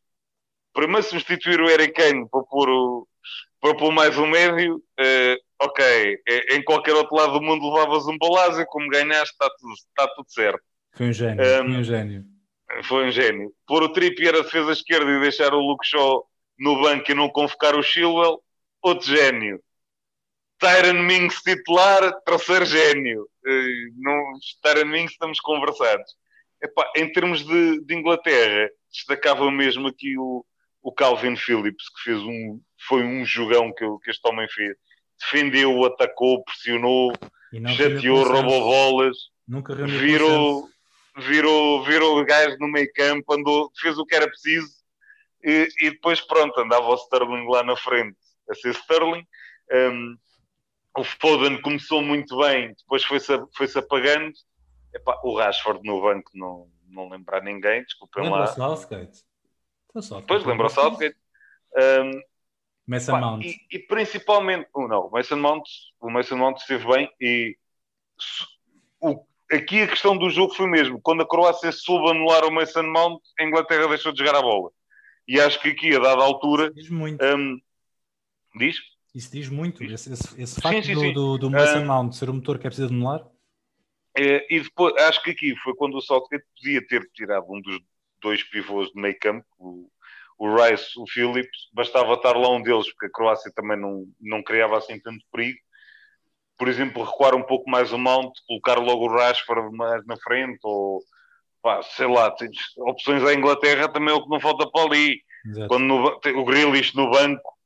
primeiro 0.77 1.01
substituir 1.01 1.59
o 1.59 1.67
Eric 1.67 1.93
Kane 1.93 2.29
para 2.29 2.43
pôr, 2.43 2.69
o, 2.69 3.07
para 3.59 3.75
pôr 3.75 3.91
mais 3.91 4.15
um 4.15 4.27
médio, 4.27 4.75
uh, 4.75 5.35
ok, 5.59 6.19
em 6.51 6.63
qualquer 6.63 6.93
outro 6.93 7.15
lado 7.15 7.33
do 7.33 7.41
mundo 7.41 7.73
levavas 7.73 8.05
um 8.05 8.15
balásio, 8.15 8.63
como 8.67 8.87
ganhaste, 8.87 9.31
está 9.31 9.49
tudo, 9.59 9.73
está 9.73 10.07
tudo 10.15 10.29
certo. 10.29 10.61
Foi 10.93 11.07
um 11.07 11.13
gênio, 11.13 11.43
um, 11.43 11.67
foi 11.67 11.79
um 11.79 11.83
gênio. 11.83 12.25
Foi 12.83 13.07
um 13.07 13.11
gênio. 13.11 13.51
Pôr 13.65 13.81
o 13.81 13.89
Trippier 13.89 14.35
a 14.35 14.41
defesa 14.41 14.71
esquerda 14.71 15.09
e 15.09 15.19
deixar 15.19 15.51
o 15.51 15.59
Luke 15.59 15.83
Shaw 15.83 16.23
no 16.59 16.79
banco 16.79 17.11
e 17.11 17.15
não 17.15 17.27
convocar 17.29 17.75
o 17.75 17.81
Chilwell, 17.81 18.39
outro 18.87 19.07
gênio. 19.07 19.61
Tyron 20.59 21.03
Mings 21.03 21.41
titular, 21.41 22.11
terceiro 22.23 22.65
gênio. 22.65 23.23
Uh, 23.45 23.93
não, 23.95 24.23
Tyron 24.61 24.89
Mings 24.89 25.11
estamos 25.11 25.39
conversados. 25.39 26.15
Epá, 26.61 26.91
em 26.95 27.11
termos 27.11 27.45
de, 27.45 27.81
de 27.81 27.95
Inglaterra, 27.95 28.69
destacava 28.91 29.51
mesmo 29.51 29.87
aqui 29.87 30.17
o, 30.17 30.43
o 30.81 30.91
Calvin 30.91 31.35
Phillips, 31.35 31.89
que 31.89 32.03
fez 32.03 32.19
um, 32.19 32.59
foi 32.87 33.03
um 33.03 33.23
jogão 33.23 33.71
que, 33.73 33.85
que 34.03 34.09
este 34.09 34.27
homem 34.27 34.47
fez. 34.49 34.75
Defendeu, 35.19 35.85
atacou, 35.85 36.43
pressionou, 36.43 37.13
chateou, 37.75 38.23
roubou 38.23 38.61
bolas, 38.61 39.17
Nunca 39.47 39.73
virou, 39.73 40.67
virou, 41.17 41.83
virou 41.83 42.25
gajo 42.25 42.57
no 42.59 42.67
meio 42.67 42.91
campo, 42.93 43.33
andou, 43.33 43.71
fez 43.79 43.97
o 43.97 44.05
que 44.05 44.13
era 44.13 44.27
preciso 44.27 44.69
e, 45.43 45.67
e, 45.79 45.91
depois 45.91 46.19
pronto, 46.19 46.59
andava 46.59 46.85
o 46.87 46.95
Sterling 46.95 47.47
lá 47.47 47.63
na 47.63 47.77
frente 47.77 48.17
a 48.49 48.55
ser 48.55 48.71
Sterling. 48.71 49.25
Um, 49.71 50.17
o 50.97 51.03
Foden 51.03 51.61
começou 51.61 52.01
muito 52.01 52.37
bem, 52.39 52.73
depois 52.73 53.03
foi-se 53.03 53.33
foi-se 53.55 53.77
apagando. 53.77 54.33
Epá, 54.93 55.19
o 55.23 55.37
Rashford 55.37 55.81
no 55.83 56.01
banco 56.01 56.31
não, 56.33 56.67
não 56.87 57.09
lembrar 57.09 57.43
ninguém, 57.43 57.83
desculpem 57.83 58.29
lá. 58.29 58.47
Southgate. 58.47 59.23
Depois 59.93 60.43
lembra 60.43 60.67
o 60.67 60.69
Southgate. 60.69 61.17
Um, 61.75 62.21
Mason 62.87 63.11
pá, 63.11 63.19
Mount. 63.19 63.45
E, 63.45 63.59
e, 63.71 63.79
principalmente, 63.79 64.69
não, 64.75 65.07
o 65.07 65.11
Mason 65.11 65.35
Mount, 65.35 65.63
o 65.99 66.09
Mason 66.09 66.37
Mount 66.37 66.57
esteve 66.57 66.87
bem 66.87 67.11
e 67.19 67.57
o, 68.99 69.23
aqui 69.51 69.81
a 69.81 69.87
questão 69.87 70.17
do 70.17 70.29
jogo 70.29 70.55
foi 70.55 70.67
mesmo, 70.67 70.99
quando 71.01 71.21
a 71.21 71.27
Croácia 71.27 71.71
soube 71.71 72.09
anular 72.09 72.45
o 72.45 72.51
Mason 72.51 72.83
Mount, 72.83 73.21
a 73.39 73.43
Inglaterra 73.43 73.87
deixou 73.87 74.11
de 74.11 74.19
jogar 74.19 74.39
a 74.39 74.41
bola. 74.41 74.71
E 75.27 75.39
acho 75.39 75.59
que 75.61 75.69
aqui, 75.69 75.95
a 75.95 75.99
dada 75.99 76.23
altura... 76.23 76.71
Muito. 76.89 77.23
Um, 77.23 77.59
diz? 78.57 78.77
Isso 79.13 79.31
diz 79.31 79.49
muito, 79.49 79.83
esse, 79.83 80.13
esse, 80.13 80.41
esse 80.41 80.61
facto 80.61 80.85
sim, 80.85 80.93
sim, 80.93 80.99
sim. 80.99 81.13
Do, 81.13 81.37
do, 81.37 81.49
do 81.49 81.51
Mason 81.51 81.79
um, 81.79 81.85
Mount 81.85 82.13
ser 82.13 82.29
o 82.29 82.33
motor 82.33 82.59
que 82.59 82.67
é 82.67 82.69
preciso 82.69 82.93
anular. 82.93 83.25
É, 84.15 84.45
e 84.53 84.59
depois, 84.59 84.95
acho 85.03 85.23
que 85.23 85.31
aqui 85.31 85.55
foi 85.57 85.75
quando 85.75 85.95
o 85.95 86.01
Southgate 86.01 86.45
podia 86.55 86.85
ter 86.85 87.07
tirado 87.13 87.45
um 87.49 87.61
dos 87.61 87.79
dois 88.21 88.43
pivôs 88.43 88.89
de 88.89 88.99
meio 88.99 89.17
campo, 89.19 89.45
o, 89.59 89.89
o 90.37 90.55
Rice, 90.55 90.99
o 90.99 91.05
Phillips, 91.07 91.69
bastava 91.73 92.13
estar 92.13 92.35
lá 92.35 92.49
um 92.49 92.61
deles, 92.61 92.91
porque 92.91 93.07
a 93.07 93.11
Croácia 93.11 93.51
também 93.55 93.79
não, 93.79 94.05
não 94.19 94.43
criava 94.43 94.77
assim 94.77 94.99
tanto 94.99 95.23
perigo. 95.31 95.59
Por 96.57 96.67
exemplo, 96.67 97.03
recuar 97.03 97.35
um 97.35 97.43
pouco 97.43 97.69
mais 97.69 97.91
o 97.91 97.97
Mount, 97.97 98.33
colocar 98.47 98.79
logo 98.79 99.05
o 99.05 99.15
Rashford 99.15 99.75
mais 99.75 100.05
na 100.05 100.17
frente, 100.17 100.59
ou 100.63 101.01
pá, 101.61 101.81
sei 101.83 102.07
lá, 102.07 102.33
opções 102.77 103.23
à 103.23 103.33
Inglaterra 103.33 103.87
também 103.87 104.13
é 104.13 104.17
o 104.17 104.23
que 104.23 104.29
não 104.29 104.39
falta 104.39 104.69
para 104.69 104.83
ali. 104.83 105.21
Exato. 105.45 105.67
Quando 105.67 105.83
no, 105.83 106.41
o 106.41 106.45
Grealish 106.45 106.95
no 106.95 107.11
banco, 107.11 107.56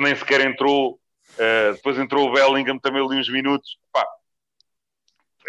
nem 0.00 0.14
sequer 0.14 0.40
entrou, 0.40 0.92
uh, 0.92 1.74
depois 1.74 1.98
entrou 1.98 2.28
o 2.28 2.32
Bellingham 2.32 2.78
também 2.78 3.04
ali 3.04 3.18
uns 3.18 3.28
minutos, 3.28 3.78
pá, 3.92 4.06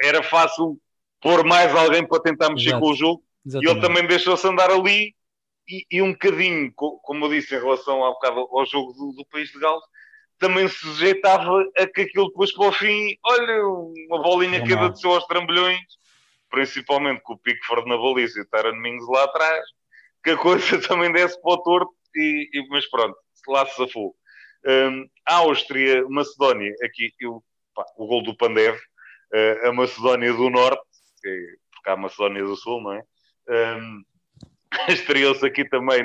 era 0.02 0.22
fácil 0.24 0.80
pôr 1.22 1.44
mais 1.44 1.74
alguém 1.76 2.08
para 2.08 2.22
tentar 2.22 2.50
mexer 2.50 2.70
Exato. 2.70 2.82
com 2.82 2.92
o 2.92 2.96
jogo 2.96 3.26
Exatamente. 3.46 3.68
E 3.68 3.72
ele 3.72 3.82
também 3.82 4.08
deixou-se 4.08 4.48
andar 4.48 4.72
ali 4.72 5.14
e, 5.70 5.86
e, 5.92 6.02
um 6.02 6.12
bocadinho, 6.12 6.72
como 6.74 7.26
eu 7.26 7.30
disse 7.30 7.56
em 7.56 7.60
relação 7.60 8.04
ao, 8.04 8.18
ao 8.24 8.66
jogo 8.66 8.94
do, 8.94 9.14
do 9.14 9.26
País 9.28 9.50
de 9.50 9.60
Gales, 9.60 9.84
também 10.38 10.68
se 10.68 10.78
sujeitava 10.78 11.64
a 11.78 11.88
que 11.88 12.02
aquilo 12.02 12.28
depois 12.28 12.52
para 12.54 12.68
o 12.68 12.72
fim, 12.72 13.16
olha, 13.24 13.64
uma 14.10 14.22
bolinha 14.22 14.64
que 14.64 14.76
desceu 14.76 15.12
aos 15.12 15.26
trambolhões, 15.26 15.80
principalmente 16.50 17.22
com 17.22 17.34
o 17.34 17.38
Pickford 17.38 17.88
na 17.88 17.98
baliza 17.98 18.40
e 18.40 18.42
o 18.42 18.48
Taran 18.48 18.76
Mings 18.76 19.08
lá 19.08 19.24
atrás, 19.24 19.66
que 20.24 20.32
a 20.32 20.38
coisa 20.38 20.80
também 20.88 21.12
desse 21.12 21.40
para 21.42 21.54
o 21.54 21.58
torto, 21.64 21.94
e, 22.16 22.50
e, 22.54 22.68
mas 22.70 22.90
pronto, 22.90 23.16
lá 23.48 23.66
se 23.68 23.76
safou. 23.76 24.16
Um, 24.66 25.08
a 25.28 25.36
Áustria, 25.36 26.04
Macedónia, 26.10 26.74
aqui 26.84 27.12
eu, 27.20 27.44
pá, 27.76 27.86
o 27.98 28.08
gol 28.08 28.24
do 28.24 28.36
Pandev, 28.36 28.76
uh, 28.76 29.68
a 29.68 29.74
Macedónia 29.74 30.34
do 30.34 30.50
Norte, 30.50 30.82
porque 31.14 31.90
há 31.90 31.94
a 31.94 31.98
Macedónia 31.98 32.44
do 32.44 32.56
Sul, 32.56 32.82
não 32.82 32.94
é? 32.94 33.04
Um, 33.48 34.04
Estreou-se 34.90 35.46
aqui 35.46 35.68
também 35.68 36.04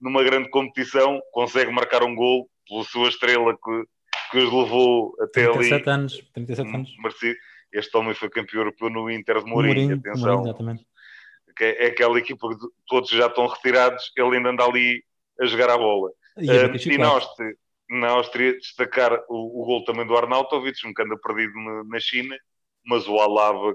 numa 0.00 0.22
grande 0.24 0.48
competição, 0.48 1.20
consegue 1.32 1.70
marcar 1.70 2.02
um 2.02 2.14
gol 2.14 2.48
pela 2.66 2.84
sua 2.84 3.08
estrela 3.08 3.52
que, 3.52 3.84
que 4.30 4.38
os 4.38 4.52
levou 4.52 5.14
até 5.20 5.44
37 5.50 5.74
ali. 5.74 5.90
Anos, 5.90 6.30
37 6.32 6.68
hum, 6.68 6.74
anos. 6.74 6.96
Merecido. 6.98 7.36
Este 7.72 7.96
homem 7.96 8.14
foi 8.14 8.28
campeão 8.30 8.62
europeu 8.62 8.90
no 8.90 9.10
Inter 9.10 9.44
de 9.44 9.48
Mourinho, 9.48 9.74
Mourinho 9.74 9.96
atenção. 9.98 10.26
Mourinho, 10.26 10.48
exatamente. 10.48 10.86
É, 11.60 11.84
é 11.84 11.88
aquela 11.88 12.18
equipa 12.18 12.48
que 12.48 12.66
todos 12.86 13.10
já 13.10 13.26
estão 13.26 13.46
retirados, 13.46 14.10
ele 14.16 14.36
ainda 14.36 14.48
anda 14.48 14.64
ali 14.64 15.04
a 15.38 15.46
jogar 15.46 15.70
a 15.70 15.78
bola. 15.78 16.10
E, 16.38 16.50
uh, 16.50 16.92
e 16.92 16.98
na, 16.98 17.08
Áustria, 17.08 17.54
na 17.90 18.10
Áustria, 18.10 18.56
destacar 18.56 19.12
o, 19.28 19.62
o 19.62 19.64
gol 19.66 19.84
também 19.84 20.06
do 20.06 20.16
Arnautovic, 20.16 20.86
um 20.86 20.94
que 20.94 21.02
anda 21.02 21.16
perdido 21.18 21.52
na, 21.58 21.84
na 21.84 22.00
China, 22.00 22.36
mas 22.86 23.06
o 23.08 23.18
Alava 23.18 23.74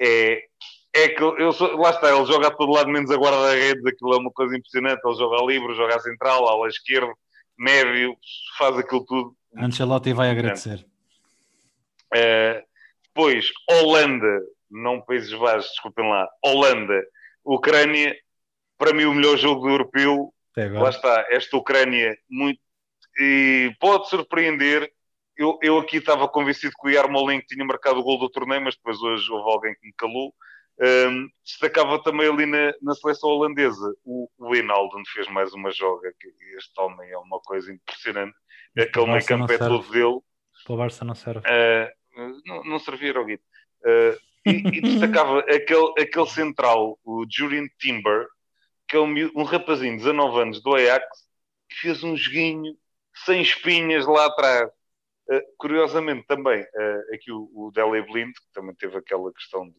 é, 0.00 0.44
é 0.92 1.08
que 1.08 1.22
eu 1.22 1.52
sou, 1.52 1.76
lá 1.76 1.90
está, 1.90 2.14
ele 2.14 2.24
joga 2.26 2.48
a 2.48 2.50
todo 2.50 2.72
lado, 2.72 2.88
menos 2.88 3.10
a 3.10 3.16
guarda-redes, 3.16 3.84
aquilo 3.84 4.14
é 4.14 4.18
uma 4.18 4.30
coisa 4.30 4.56
impressionante. 4.56 5.00
Ele 5.04 5.16
joga 5.16 5.44
livre, 5.44 5.74
joga 5.74 5.96
a 5.96 6.00
central, 6.00 6.48
ala 6.48 6.68
esquerda, 6.68 7.12
médio, 7.58 8.16
faz 8.56 8.78
aquilo 8.78 9.04
tudo. 9.04 9.36
Ancelotti 9.56 10.12
vai 10.12 10.30
agradecer. 10.30 10.86
Uh, 12.14 12.62
depois, 13.08 13.50
Holanda, 13.68 14.40
não 14.70 15.00
Países 15.00 15.32
Baixos, 15.34 15.70
desculpem 15.70 16.08
lá, 16.08 16.28
Holanda, 16.44 17.04
Ucrânia, 17.44 18.16
para 18.78 18.92
mim 18.92 19.04
o 19.04 19.14
melhor 19.14 19.36
jogo 19.36 19.62
do 19.62 19.70
europeu. 19.70 20.32
Lá 20.56 20.90
está, 20.90 21.26
esta 21.30 21.56
Ucrânia 21.56 22.16
muito. 22.30 22.60
E 23.18 23.74
pode 23.80 24.08
surpreender. 24.08 24.90
Eu, 25.36 25.58
eu 25.62 25.78
aqui 25.78 25.96
estava 25.96 26.28
convencido 26.28 26.74
que 26.80 26.88
o 26.88 26.90
Yarmolenko 26.90 27.46
tinha 27.46 27.64
marcado 27.64 27.98
o 27.98 28.02
gol 28.02 28.18
do 28.18 28.30
torneio, 28.30 28.62
mas 28.62 28.76
depois 28.76 29.00
hoje 29.00 29.30
houve 29.32 29.50
alguém 29.50 29.74
que 29.74 29.86
me 29.86 29.92
calou. 29.96 30.32
Um, 30.80 31.28
destacava 31.44 32.02
também 32.02 32.28
ali 32.28 32.46
na, 32.46 32.74
na 32.82 32.94
seleção 32.96 33.30
holandesa 33.30 33.94
o, 34.04 34.28
o 34.36 34.56
Inalden 34.56 35.04
fez 35.12 35.28
mais 35.28 35.54
uma 35.54 35.70
joga 35.70 36.12
que 36.18 36.26
este 36.58 36.80
homem 36.80 37.08
é 37.12 37.16
uma 37.16 37.38
coisa 37.38 37.72
impressionante 37.72 38.34
aquele 38.76 39.06
meio 39.06 39.24
campo 39.24 39.52
é 39.52 39.56
todo 39.56 39.88
dele 39.92 40.18
para 40.64 40.74
o 40.74 40.76
Barça 40.76 41.04
não 41.04 41.14
serve 41.14 41.38
uh, 41.38 42.32
não, 42.44 42.64
não 42.64 42.78
servia 42.80 43.12
Roguito 43.12 43.44
uh, 43.84 44.18
e, 44.44 44.50
e, 44.50 44.80
destacava 44.80 45.38
aquele, 45.48 45.92
aquele 45.96 46.26
central 46.26 46.98
o 47.04 47.24
Julian 47.30 47.68
Timber 47.78 48.26
que 48.88 48.96
é 48.96 49.00
um, 49.00 49.14
um 49.34 49.42
rapazinho 49.42 49.92
de 49.92 50.04
19 50.04 50.40
anos 50.40 50.62
do 50.62 50.74
Ajax, 50.74 51.06
que 51.68 51.76
fez 51.76 52.02
um 52.04 52.16
joguinho 52.16 52.76
sem 53.24 53.40
espinhas 53.40 54.06
lá 54.06 54.26
atrás. 54.26 54.70
Uh, 55.28 55.40
curiosamente 55.56 56.26
também, 56.26 56.60
uh, 56.60 57.14
aqui 57.14 57.32
o, 57.32 57.50
o 57.54 57.70
Dele 57.72 58.02
Blind, 58.02 58.32
que 58.32 58.52
também 58.52 58.74
teve 58.74 58.96
aquela 58.98 59.32
questão 59.32 59.66
de, 59.66 59.76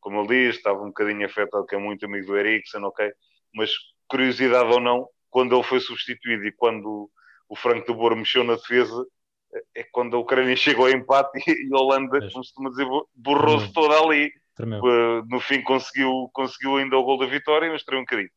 como 0.00 0.20
ele 0.20 0.28
diz, 0.28 0.56
estava 0.56 0.80
um 0.82 0.88
bocadinho 0.88 1.26
afetado, 1.26 1.66
que 1.66 1.74
é 1.74 1.78
muito 1.78 2.06
amigo 2.06 2.26
do 2.26 2.38
Eriksen, 2.38 2.82
ok? 2.84 3.12
Mas 3.54 3.70
curiosidade 4.08 4.70
ou 4.72 4.80
não, 4.80 5.06
quando 5.28 5.54
ele 5.54 5.64
foi 5.64 5.80
substituído 5.80 6.46
e 6.46 6.52
quando 6.52 7.10
o 7.48 7.56
Franco 7.56 7.92
de 7.92 7.98
Boer 7.98 8.16
mexeu 8.16 8.44
na 8.44 8.54
defesa, 8.54 9.06
é 9.74 9.84
quando 9.92 10.16
a 10.16 10.20
Ucrânia 10.20 10.56
chegou 10.56 10.86
ao 10.86 10.92
empate 10.92 11.38
e 11.46 11.74
a 11.74 11.78
Holanda, 11.78 12.20
como 12.20 12.32
costuma 12.32 12.70
dizer, 12.70 12.86
borrou-se 13.14 13.72
toda 13.72 13.98
ali. 14.00 14.32
Tremeu. 14.54 14.80
No 15.28 15.38
fim 15.38 15.62
conseguiu, 15.62 16.28
conseguiu 16.32 16.76
ainda 16.76 16.96
o 16.96 17.04
gol 17.04 17.18
da 17.18 17.26
vitória, 17.26 17.70
mas 17.70 17.84
tremeu 17.84 18.00
um 18.00 18.04
bocadinho. 18.04 18.30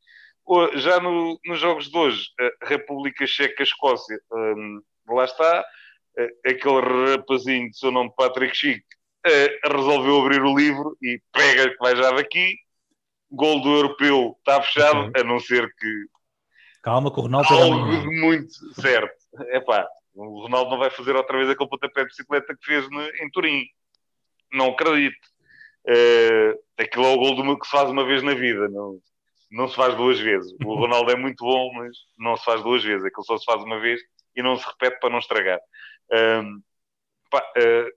Já 0.76 1.00
no, 1.00 1.40
nos 1.46 1.60
jogos 1.60 1.90
de 1.90 1.98
hoje, 1.98 2.26
a 2.40 2.66
República 2.68 3.26
Checa-Escócia, 3.26 4.20
um, 4.32 4.82
lá 5.10 5.26
está, 5.26 5.66
aquele 6.46 6.82
rapazinho 6.82 7.70
de 7.70 7.78
seu 7.78 7.92
nome 7.92 8.12
Patrick 8.16 8.56
Chic 8.56 8.84
resolveu 9.66 10.20
abrir 10.20 10.42
o 10.42 10.56
livro 10.56 10.98
e 11.02 11.22
pega 11.32 11.70
que 11.70 11.78
vai 11.78 11.96
já 11.96 12.12
daqui. 12.12 12.56
Gol 13.32 13.62
do 13.62 13.70
europeu 13.70 14.36
está 14.40 14.62
fechado, 14.62 15.08
okay. 15.08 15.22
a 15.22 15.26
não 15.26 15.40
ser 15.40 15.74
que. 15.76 16.06
Calma, 16.84 17.14
que 17.14 17.20
o 17.20 17.24
Ronaldo 17.24 17.54
Algo 17.54 18.02
de 18.02 18.20
muito 18.20 18.52
certo. 18.82 19.16
É 19.52 19.60
pá, 19.62 19.88
o 20.14 20.42
Ronaldo 20.42 20.72
não 20.72 20.78
vai 20.78 20.90
fazer 20.90 21.16
outra 21.16 21.38
vez 21.38 21.50
aquele 21.50 21.70
pontapé 21.70 22.02
de 22.02 22.08
bicicleta 22.08 22.56
que 22.56 22.66
fez 22.66 22.90
no, 22.90 23.02
em 23.02 23.30
Turim. 23.32 23.64
Não 24.52 24.72
acredito. 24.72 25.16
Uh, 25.88 26.60
aquilo 26.78 27.06
é 27.06 27.14
o 27.14 27.18
gol 27.18 27.36
do, 27.36 27.60
que 27.60 27.66
se 27.66 27.72
faz 27.72 27.90
uma 27.90 28.06
vez 28.06 28.22
na 28.22 28.34
vida. 28.34 28.68
Não, 28.68 29.00
não 29.52 29.68
se 29.68 29.76
faz 29.76 29.96
duas 29.96 30.20
vezes. 30.20 30.54
O 30.64 30.76
Ronaldo 30.76 31.12
é 31.12 31.16
muito 31.16 31.44
bom, 31.44 31.74
mas 31.74 31.96
não 32.18 32.38
se 32.38 32.46
faz 32.46 32.64
duas 32.64 32.84
vezes. 32.84 33.06
Aquilo 33.06 33.26
só 33.26 33.38
se 33.38 33.46
faz 33.46 33.62
uma 33.62 33.80
vez 33.80 34.00
e 34.36 34.42
não 34.42 34.56
se 34.56 34.66
repete 34.66 35.00
para 35.00 35.10
não 35.10 35.20
estragar. 35.20 35.60
Um, 36.12 36.62
pá, 37.30 37.40
uh, 37.58 37.92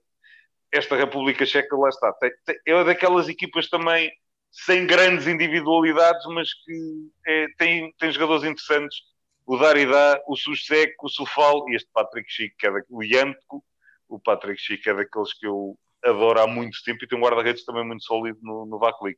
esta 0.71 0.97
República 0.97 1.45
Checa, 1.45 1.75
lá 1.77 1.89
está. 1.89 2.11
Tem, 2.13 2.31
tem, 2.45 2.57
é 2.65 2.83
daquelas 2.83 3.29
equipas 3.29 3.69
também 3.69 4.11
sem 4.51 4.85
grandes 4.85 5.27
individualidades, 5.27 6.25
mas 6.27 6.53
que 6.53 7.09
é, 7.25 7.47
tem, 7.57 7.93
tem 7.97 8.11
jogadores 8.11 8.43
interessantes. 8.43 8.97
O 9.45 9.57
Darida, 9.57 10.21
o 10.27 10.35
Susek, 10.35 10.93
o 11.01 11.09
Sufal 11.09 11.69
e 11.69 11.75
este 11.75 11.89
Patrick 11.93 12.29
Chico, 12.31 12.55
que 12.57 12.67
é 12.67 12.71
da, 12.71 12.81
o 12.89 13.03
Yantko. 13.03 13.63
O 14.09 14.19
Patrick 14.19 14.61
Chico 14.61 14.89
é 14.89 14.93
daqueles 14.93 15.33
que 15.33 15.47
eu 15.47 15.77
adoro 16.03 16.41
há 16.41 16.47
muito 16.47 16.77
tempo 16.83 17.03
e 17.03 17.07
tem 17.07 17.17
um 17.17 17.21
guarda-redes 17.21 17.63
também 17.63 17.85
muito 17.85 18.03
sólido 18.03 18.39
no, 18.41 18.65
no 18.65 18.77
Vaclic. 18.77 19.17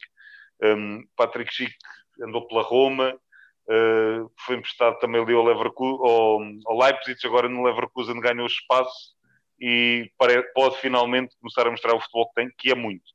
Um, 0.61 1.03
Patrick 1.15 1.53
Chico 1.53 1.75
andou 2.21 2.47
pela 2.47 2.61
Roma, 2.61 3.13
uh, 3.13 4.31
foi 4.45 4.57
emprestado 4.57 4.97
também 4.99 5.21
ali 5.21 5.33
ao, 5.33 5.43
Leverkusen, 5.43 5.99
ao, 6.01 6.41
ao 6.65 6.77
Leipzig, 6.79 7.19
agora 7.25 7.49
no 7.49 7.63
Leverkusen 7.63 8.19
ganhou 8.19 8.47
espaço 8.47 9.15
e 9.59 10.11
pode 10.53 10.77
finalmente 10.79 11.35
começar 11.39 11.65
a 11.65 11.71
mostrar 11.71 11.95
o 11.95 11.99
futebol 11.99 12.27
que 12.29 12.35
tem, 12.35 12.51
que 12.57 12.71
é 12.71 12.75
muito. 12.75 13.05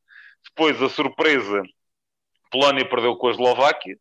Depois, 0.44 0.82
a 0.82 0.88
surpresa, 0.88 1.62
Polónia 2.50 2.88
perdeu 2.88 3.16
com 3.16 3.28
a 3.28 3.30
Eslováquia, 3.30 3.96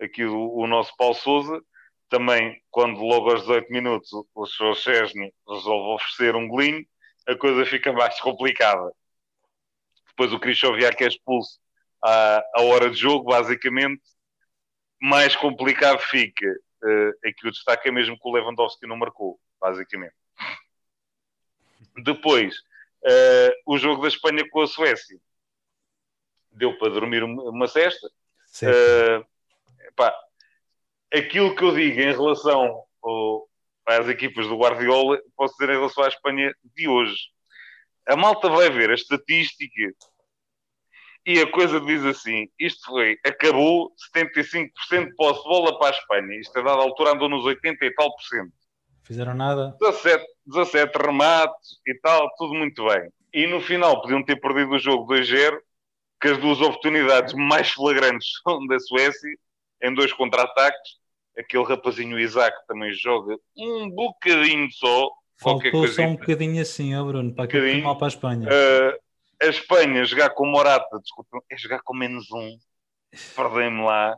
aqui 0.00 0.24
o, 0.24 0.52
o 0.56 0.66
nosso 0.66 0.92
Paulo 0.96 1.14
Souza, 1.14 1.62
também, 2.08 2.60
quando 2.70 3.00
logo 3.00 3.30
aos 3.30 3.42
18 3.42 3.72
minutos 3.72 4.10
o 4.34 4.46
Sr. 4.46 4.74
Chesney 4.74 5.32
resolve 5.48 5.94
oferecer 5.94 6.36
um 6.36 6.48
golinho, 6.48 6.84
a 7.26 7.36
coisa 7.36 7.64
fica 7.66 7.92
mais 7.92 8.20
complicada. 8.20 8.92
Depois 10.08 10.32
o 10.32 10.38
Krychowiak 10.38 11.02
é 11.02 11.08
expulso 11.08 11.58
à, 12.02 12.42
à 12.54 12.62
hora 12.62 12.90
de 12.90 12.96
jogo, 12.96 13.30
basicamente, 13.30 14.02
mais 15.00 15.36
complicado 15.36 15.98
fica. 16.00 16.46
Uh, 16.82 17.28
aqui 17.28 17.46
o 17.46 17.50
destaque 17.50 17.88
é 17.88 17.92
mesmo 17.92 18.18
que 18.18 18.28
o 18.28 18.32
Lewandowski 18.32 18.86
não 18.86 18.96
marcou, 18.96 19.38
basicamente. 19.60 20.14
Depois, 22.02 22.54
uh, 23.04 23.52
o 23.66 23.78
jogo 23.78 24.02
da 24.02 24.08
Espanha 24.08 24.48
com 24.50 24.60
a 24.60 24.66
Suécia. 24.66 25.18
Deu 26.52 26.78
para 26.78 26.92
dormir 26.92 27.22
uma 27.22 27.68
cesta. 27.68 28.06
Uh, 28.62 29.26
pá, 29.94 30.14
aquilo 31.12 31.54
que 31.54 31.62
eu 31.62 31.74
digo 31.74 32.00
em 32.00 32.12
relação 32.12 32.84
ao, 33.02 33.48
às 33.86 34.08
equipas 34.08 34.46
do 34.46 34.56
Guardiola, 34.56 35.20
posso 35.36 35.54
dizer 35.54 35.72
em 35.72 35.78
relação 35.78 36.04
à 36.04 36.08
Espanha 36.08 36.54
de 36.74 36.88
hoje. 36.88 37.16
A 38.06 38.16
malta 38.16 38.48
vai 38.48 38.70
ver 38.70 38.90
a 38.90 38.94
estatística 38.94 39.92
e 41.26 41.40
a 41.40 41.50
coisa 41.50 41.80
diz 41.80 42.04
assim: 42.04 42.48
isto 42.58 42.86
foi, 42.86 43.18
acabou 43.26 43.90
75% 44.16 44.70
de 45.08 45.16
posse 45.16 45.42
de 45.42 45.48
bola 45.48 45.76
para 45.76 45.88
a 45.88 45.98
Espanha. 45.98 46.40
Isto 46.40 46.60
a 46.60 46.62
dada 46.62 46.80
altura 46.80 47.14
andou 47.14 47.28
nos 47.28 47.44
80 47.44 47.84
e 47.84 47.90
tal 47.94 48.14
por 48.14 48.22
cento. 48.22 48.52
Fizeram 49.02 49.34
nada. 49.34 49.76
17, 49.80 50.24
17 50.46 50.96
remates 50.98 51.80
e 51.84 51.94
tal, 52.00 52.30
tudo 52.38 52.54
muito 52.54 52.86
bem. 52.86 53.10
E 53.34 53.46
no 53.48 53.60
final 53.60 54.00
podiam 54.00 54.24
ter 54.24 54.36
perdido 54.36 54.70
o 54.70 54.78
jogo 54.78 55.12
2-0, 55.12 55.58
que 56.20 56.28
as 56.28 56.38
duas 56.38 56.60
oportunidades 56.60 57.34
mais 57.34 57.70
flagrantes 57.70 58.28
são 58.46 58.64
da 58.68 58.78
Suécia, 58.78 59.30
em 59.82 59.92
dois 59.92 60.12
contra-ataques. 60.12 60.96
Aquele 61.36 61.64
rapazinho 61.64 62.18
Isaac 62.18 62.56
também 62.68 62.92
joga 62.92 63.36
um 63.58 63.90
bocadinho 63.90 64.70
só. 64.70 65.10
Faltou 65.38 65.86
só 65.88 66.02
um 66.02 66.16
bocadinho 66.16 66.62
assim, 66.62 66.94
ó 66.94 67.04
Bruno, 67.04 67.34
para 67.34 67.44
aquilo 67.44 67.82
mal 67.82 67.98
para 67.98 68.06
a 68.06 68.08
Espanha. 68.08 68.48
Uh, 68.48 69.05
a 69.42 69.46
Espanha 69.46 70.04
jogar 70.04 70.30
com 70.30 70.46
Morata, 70.46 70.98
desculpa, 71.00 71.42
é 71.50 71.56
jogar 71.56 71.80
com 71.82 71.94
menos 71.94 72.30
um. 72.32 72.58
Perdem-me 73.34 73.82
lá. 73.82 74.16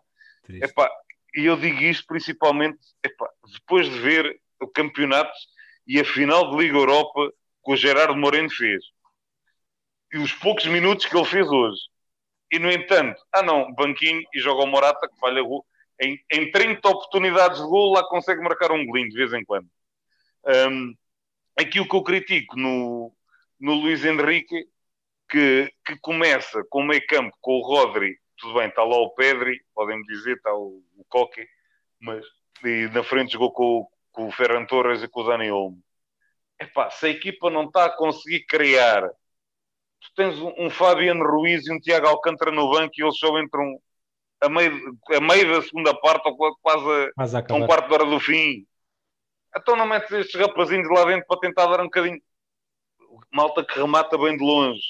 Epá, 0.49 0.91
e 1.35 1.45
eu 1.45 1.57
digo 1.57 1.81
isto 1.81 2.07
principalmente 2.07 2.79
epá, 3.05 3.29
depois 3.53 3.89
de 3.89 3.99
ver 3.99 4.41
o 4.61 4.67
campeonato 4.67 5.33
e 5.87 6.01
a 6.01 6.05
final 6.05 6.51
de 6.51 6.57
Liga 6.57 6.77
Europa 6.77 7.33
que 7.65 7.73
o 7.73 7.77
Gerardo 7.77 8.17
Moreno 8.17 8.51
fez. 8.51 8.83
E 10.13 10.19
os 10.19 10.33
poucos 10.33 10.67
minutos 10.67 11.07
que 11.07 11.17
ele 11.17 11.27
fez 11.27 11.47
hoje. 11.47 11.81
E 12.51 12.59
no 12.59 12.71
entanto, 12.71 13.21
ah 13.33 13.43
não, 13.43 13.73
banquinho 13.75 14.23
e 14.35 14.41
joga 14.41 14.63
o 14.63 14.67
Morata 14.67 15.09
que 15.09 15.19
falha 15.19 15.43
gol. 15.43 15.67
Em, 16.01 16.19
em 16.33 16.51
30 16.51 16.89
oportunidades 16.89 17.59
de 17.59 17.67
gol 17.67 17.93
lá 17.93 18.09
consegue 18.09 18.41
marcar 18.41 18.73
um 18.73 18.87
golinho 18.87 19.11
de 19.11 19.17
vez 19.17 19.33
em 19.33 19.45
quando. 19.45 19.69
Um, 20.47 20.95
aqui 21.59 21.79
o 21.81 21.89
que 21.89 21.95
eu 21.95 22.03
critico 22.03 22.57
no, 22.57 23.13
no 23.61 23.75
Luís 23.75 24.05
Henrique 24.05 24.67
que, 25.29 25.73
que 25.85 25.99
começa 26.01 26.65
com 26.71 26.81
o 26.81 26.87
meio 26.87 27.07
campo 27.07 27.37
com 27.41 27.53
o 27.59 27.63
Rodri, 27.63 28.19
tudo 28.39 28.55
bem, 28.55 28.69
está 28.69 28.83
lá 28.83 28.97
o 28.97 29.11
Pedri, 29.11 29.61
podem-me 29.75 30.05
dizer, 30.05 30.37
está 30.37 30.55
o, 30.55 30.83
o 30.97 31.05
Coque, 31.09 31.47
mas 32.01 32.25
e 32.65 32.89
na 32.89 33.05
frente 33.05 33.33
jogou 33.33 33.53
com, 33.53 33.87
com 34.13 34.29
o 34.29 34.33
Ferran 34.33 34.65
Torres 34.65 35.03
e 35.03 35.09
com 35.09 35.21
o 35.21 35.25
Dani 35.25 35.51
Olmo. 35.51 35.81
Epá, 36.61 36.91
se 36.91 37.07
a 37.07 37.11
equipa 37.11 37.51
não 37.51 37.65
está 37.65 37.85
a 37.85 37.97
conseguir 37.97 38.45
criar, 38.47 39.09
tu 39.09 40.15
tens 40.17 40.39
um, 40.41 40.53
um 40.59 40.71
Fabiano 40.71 41.25
Ruiz 41.25 41.67
e 41.67 41.73
um 41.73 41.79
Tiago 41.79 42.09
Alcântara 42.09 42.51
no 42.51 42.71
banco 42.71 42.93
e 42.97 43.03
eles 43.03 43.19
só 43.19 43.39
entram 43.39 43.81
a 44.41 44.49
meio, 44.49 44.99
a 45.11 45.21
meio 45.21 45.55
da 45.55 45.63
segunda 45.63 45.95
parte 46.01 46.29
ou 46.29 46.57
quase 46.61 47.13
a, 47.17 47.53
a 47.53 47.55
um 47.55 47.67
quarto 47.67 47.89
de 47.89 47.95
hora 47.95 48.07
do 48.07 48.19
fim. 48.19 48.67
Então 49.57 49.77
não 49.77 49.87
metes 49.87 50.11
estes 50.11 50.41
rapazinhos 50.41 50.89
lá 50.91 51.05
dentro 51.05 51.27
para 51.27 51.41
tentar 51.41 51.67
dar 51.67 51.81
um 51.81 51.85
bocadinho. 51.85 52.21
Malta 53.33 53.65
que 53.65 53.79
remata 53.79 54.19
bem 54.19 54.37
de 54.37 54.45
longe 54.45 54.83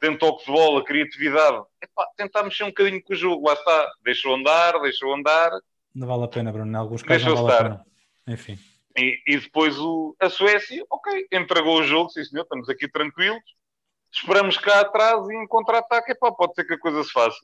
tem 0.00 0.16
toque 0.16 0.46
de 0.46 0.52
bola, 0.52 0.84
criatividade. 0.84 1.62
Epá, 1.82 2.06
tentar 2.16 2.42
mexer 2.42 2.64
um 2.64 2.68
bocadinho 2.68 3.02
com 3.02 3.12
o 3.12 3.16
jogo. 3.16 3.46
Lá 3.46 3.52
está. 3.52 3.92
Deixou 4.02 4.34
andar, 4.34 4.80
deixou 4.80 5.14
andar. 5.14 5.50
Não 5.94 6.06
vale 6.06 6.24
a 6.24 6.28
pena, 6.28 6.50
Bruno. 6.50 6.72
Em 6.72 6.76
alguns 6.76 7.02
casos 7.02 7.26
não 7.26 7.36
vale 7.36 7.48
estar. 7.48 7.60
a 7.60 7.64
pena. 7.64 7.86
Enfim. 8.26 8.58
E, 8.96 9.22
e, 9.26 9.38
depois 9.38 9.78
o, 9.78 10.16
a 10.20 10.28
Suécia, 10.28 10.84
ok, 10.90 11.26
entregou 11.32 11.78
o 11.78 11.84
jogo, 11.84 12.10
sim 12.10 12.24
senhor, 12.24 12.42
estamos 12.42 12.68
aqui 12.68 12.88
tranquilos. 12.88 13.42
Esperamos 14.12 14.58
cá 14.58 14.80
atrás 14.80 15.28
e 15.28 15.34
em 15.34 15.46
contra-ataque, 15.46 16.14
pode 16.16 16.54
ser 16.54 16.64
que 16.64 16.74
a 16.74 16.78
coisa 16.78 17.04
se 17.04 17.12
faça. 17.12 17.38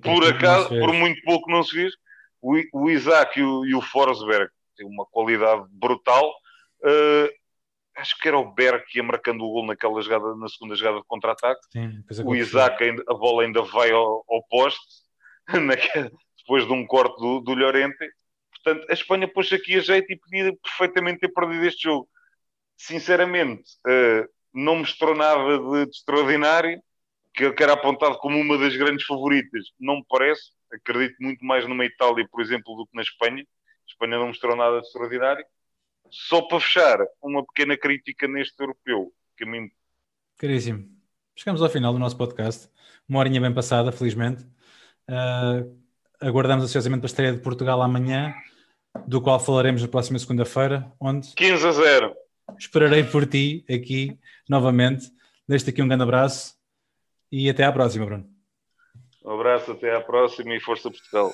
Por 0.00 0.24
acaso, 0.24 0.68
por 0.68 0.92
muito 0.92 1.20
pouco 1.22 1.50
não 1.50 1.62
se 1.62 1.72
fez, 1.72 1.92
o, 2.40 2.54
o 2.72 2.90
Isaac 2.90 3.38
e 3.38 3.42
o, 3.42 3.66
e 3.66 3.74
o 3.74 3.80
Forsberg 3.80 4.48
têm 4.76 4.86
uma 4.86 5.04
qualidade 5.06 5.64
brutal. 5.70 6.28
Uh, 6.80 7.28
acho 7.96 8.18
que 8.18 8.28
era 8.28 8.38
o 8.38 8.52
Berg 8.52 8.84
que 8.86 8.98
ia 8.98 9.02
marcando 9.02 9.42
o 9.44 9.50
gol 9.50 9.66
naquela 9.66 10.00
jogada, 10.00 10.34
na 10.36 10.48
segunda 10.48 10.74
jogada 10.74 10.98
de 10.98 11.06
contra-ataque. 11.06 11.60
O 12.24 12.34
Isaac, 12.34 12.82
ainda, 12.82 13.02
a 13.08 13.14
bola 13.14 13.42
ainda 13.42 13.62
vai 13.62 13.90
ao, 13.90 14.24
ao 14.28 14.42
poste, 14.48 14.80
depois 16.38 16.66
de 16.66 16.72
um 16.72 16.86
corte 16.86 17.20
do, 17.20 17.40
do 17.40 17.54
Llorente. 17.54 18.10
Portanto, 18.52 18.86
a 18.88 18.92
Espanha 18.92 19.28
pôs 19.28 19.52
aqui 19.52 19.76
a 19.76 19.80
jeito 19.80 20.12
e 20.12 20.16
podia 20.16 20.56
perfeitamente 20.56 21.20
ter 21.20 21.28
perdido 21.28 21.64
este 21.64 21.82
jogo. 21.84 22.08
Sinceramente, 22.76 23.62
uh, 23.86 24.28
não 24.52 24.76
mostrou 24.76 25.14
nada 25.14 25.58
de, 25.58 25.86
de 25.86 25.90
extraordinário, 25.90 26.80
que, 27.34 27.50
que, 27.52 27.62
era 27.62 27.72
apontado 27.72 28.18
como 28.18 28.38
uma 28.38 28.58
das 28.58 28.76
grandes 28.76 29.06
favoritas. 29.06 29.72
Não 29.80 29.96
me 29.96 30.04
parece. 30.08 30.50
Acredito 30.72 31.16
muito 31.20 31.44
mais 31.44 31.66
numa 31.66 31.84
Itália, 31.84 32.26
por 32.30 32.40
exemplo, 32.40 32.76
do 32.76 32.86
que 32.86 32.94
na 32.94 33.02
Espanha. 33.02 33.42
A 33.42 33.90
Espanha 33.90 34.18
não 34.18 34.28
mostrou 34.28 34.54
nada 34.54 34.80
de 34.80 34.86
extraordinário. 34.86 35.44
Só 36.12 36.42
para 36.42 36.60
fechar, 36.60 36.98
uma 37.22 37.42
pequena 37.42 37.74
crítica 37.74 38.28
neste 38.28 38.60
europeu. 38.60 39.10
Que 39.34 39.44
a 39.44 39.46
mim... 39.46 39.70
Caríssimo. 40.36 40.86
Chegamos 41.34 41.62
ao 41.62 41.70
final 41.70 41.90
do 41.90 41.98
nosso 41.98 42.18
podcast. 42.18 42.68
Uma 43.08 43.20
horinha 43.20 43.40
bem 43.40 43.52
passada, 43.52 43.90
felizmente. 43.90 44.44
Uh, 45.08 45.74
aguardamos 46.20 46.66
ansiosamente 46.66 47.04
a 47.04 47.06
estreia 47.06 47.32
de 47.32 47.40
Portugal 47.40 47.80
amanhã, 47.80 48.34
do 49.06 49.22
qual 49.22 49.40
falaremos 49.40 49.80
na 49.80 49.88
próxima 49.88 50.18
segunda-feira, 50.18 50.92
onde 51.00 51.34
15 51.34 51.66
a 51.66 51.72
0. 51.72 52.14
esperarei 52.58 53.04
por 53.04 53.26
ti 53.26 53.64
aqui 53.70 54.18
novamente. 54.46 55.10
Deixo-te 55.48 55.70
aqui 55.70 55.80
um 55.80 55.88
grande 55.88 56.02
abraço 56.02 56.54
e 57.30 57.48
até 57.48 57.64
à 57.64 57.72
próxima, 57.72 58.04
Bruno. 58.04 58.28
Um 59.24 59.30
abraço, 59.32 59.72
até 59.72 59.96
à 59.96 60.00
próxima 60.02 60.54
e 60.54 60.60
força 60.60 60.90
Portugal. 60.90 61.32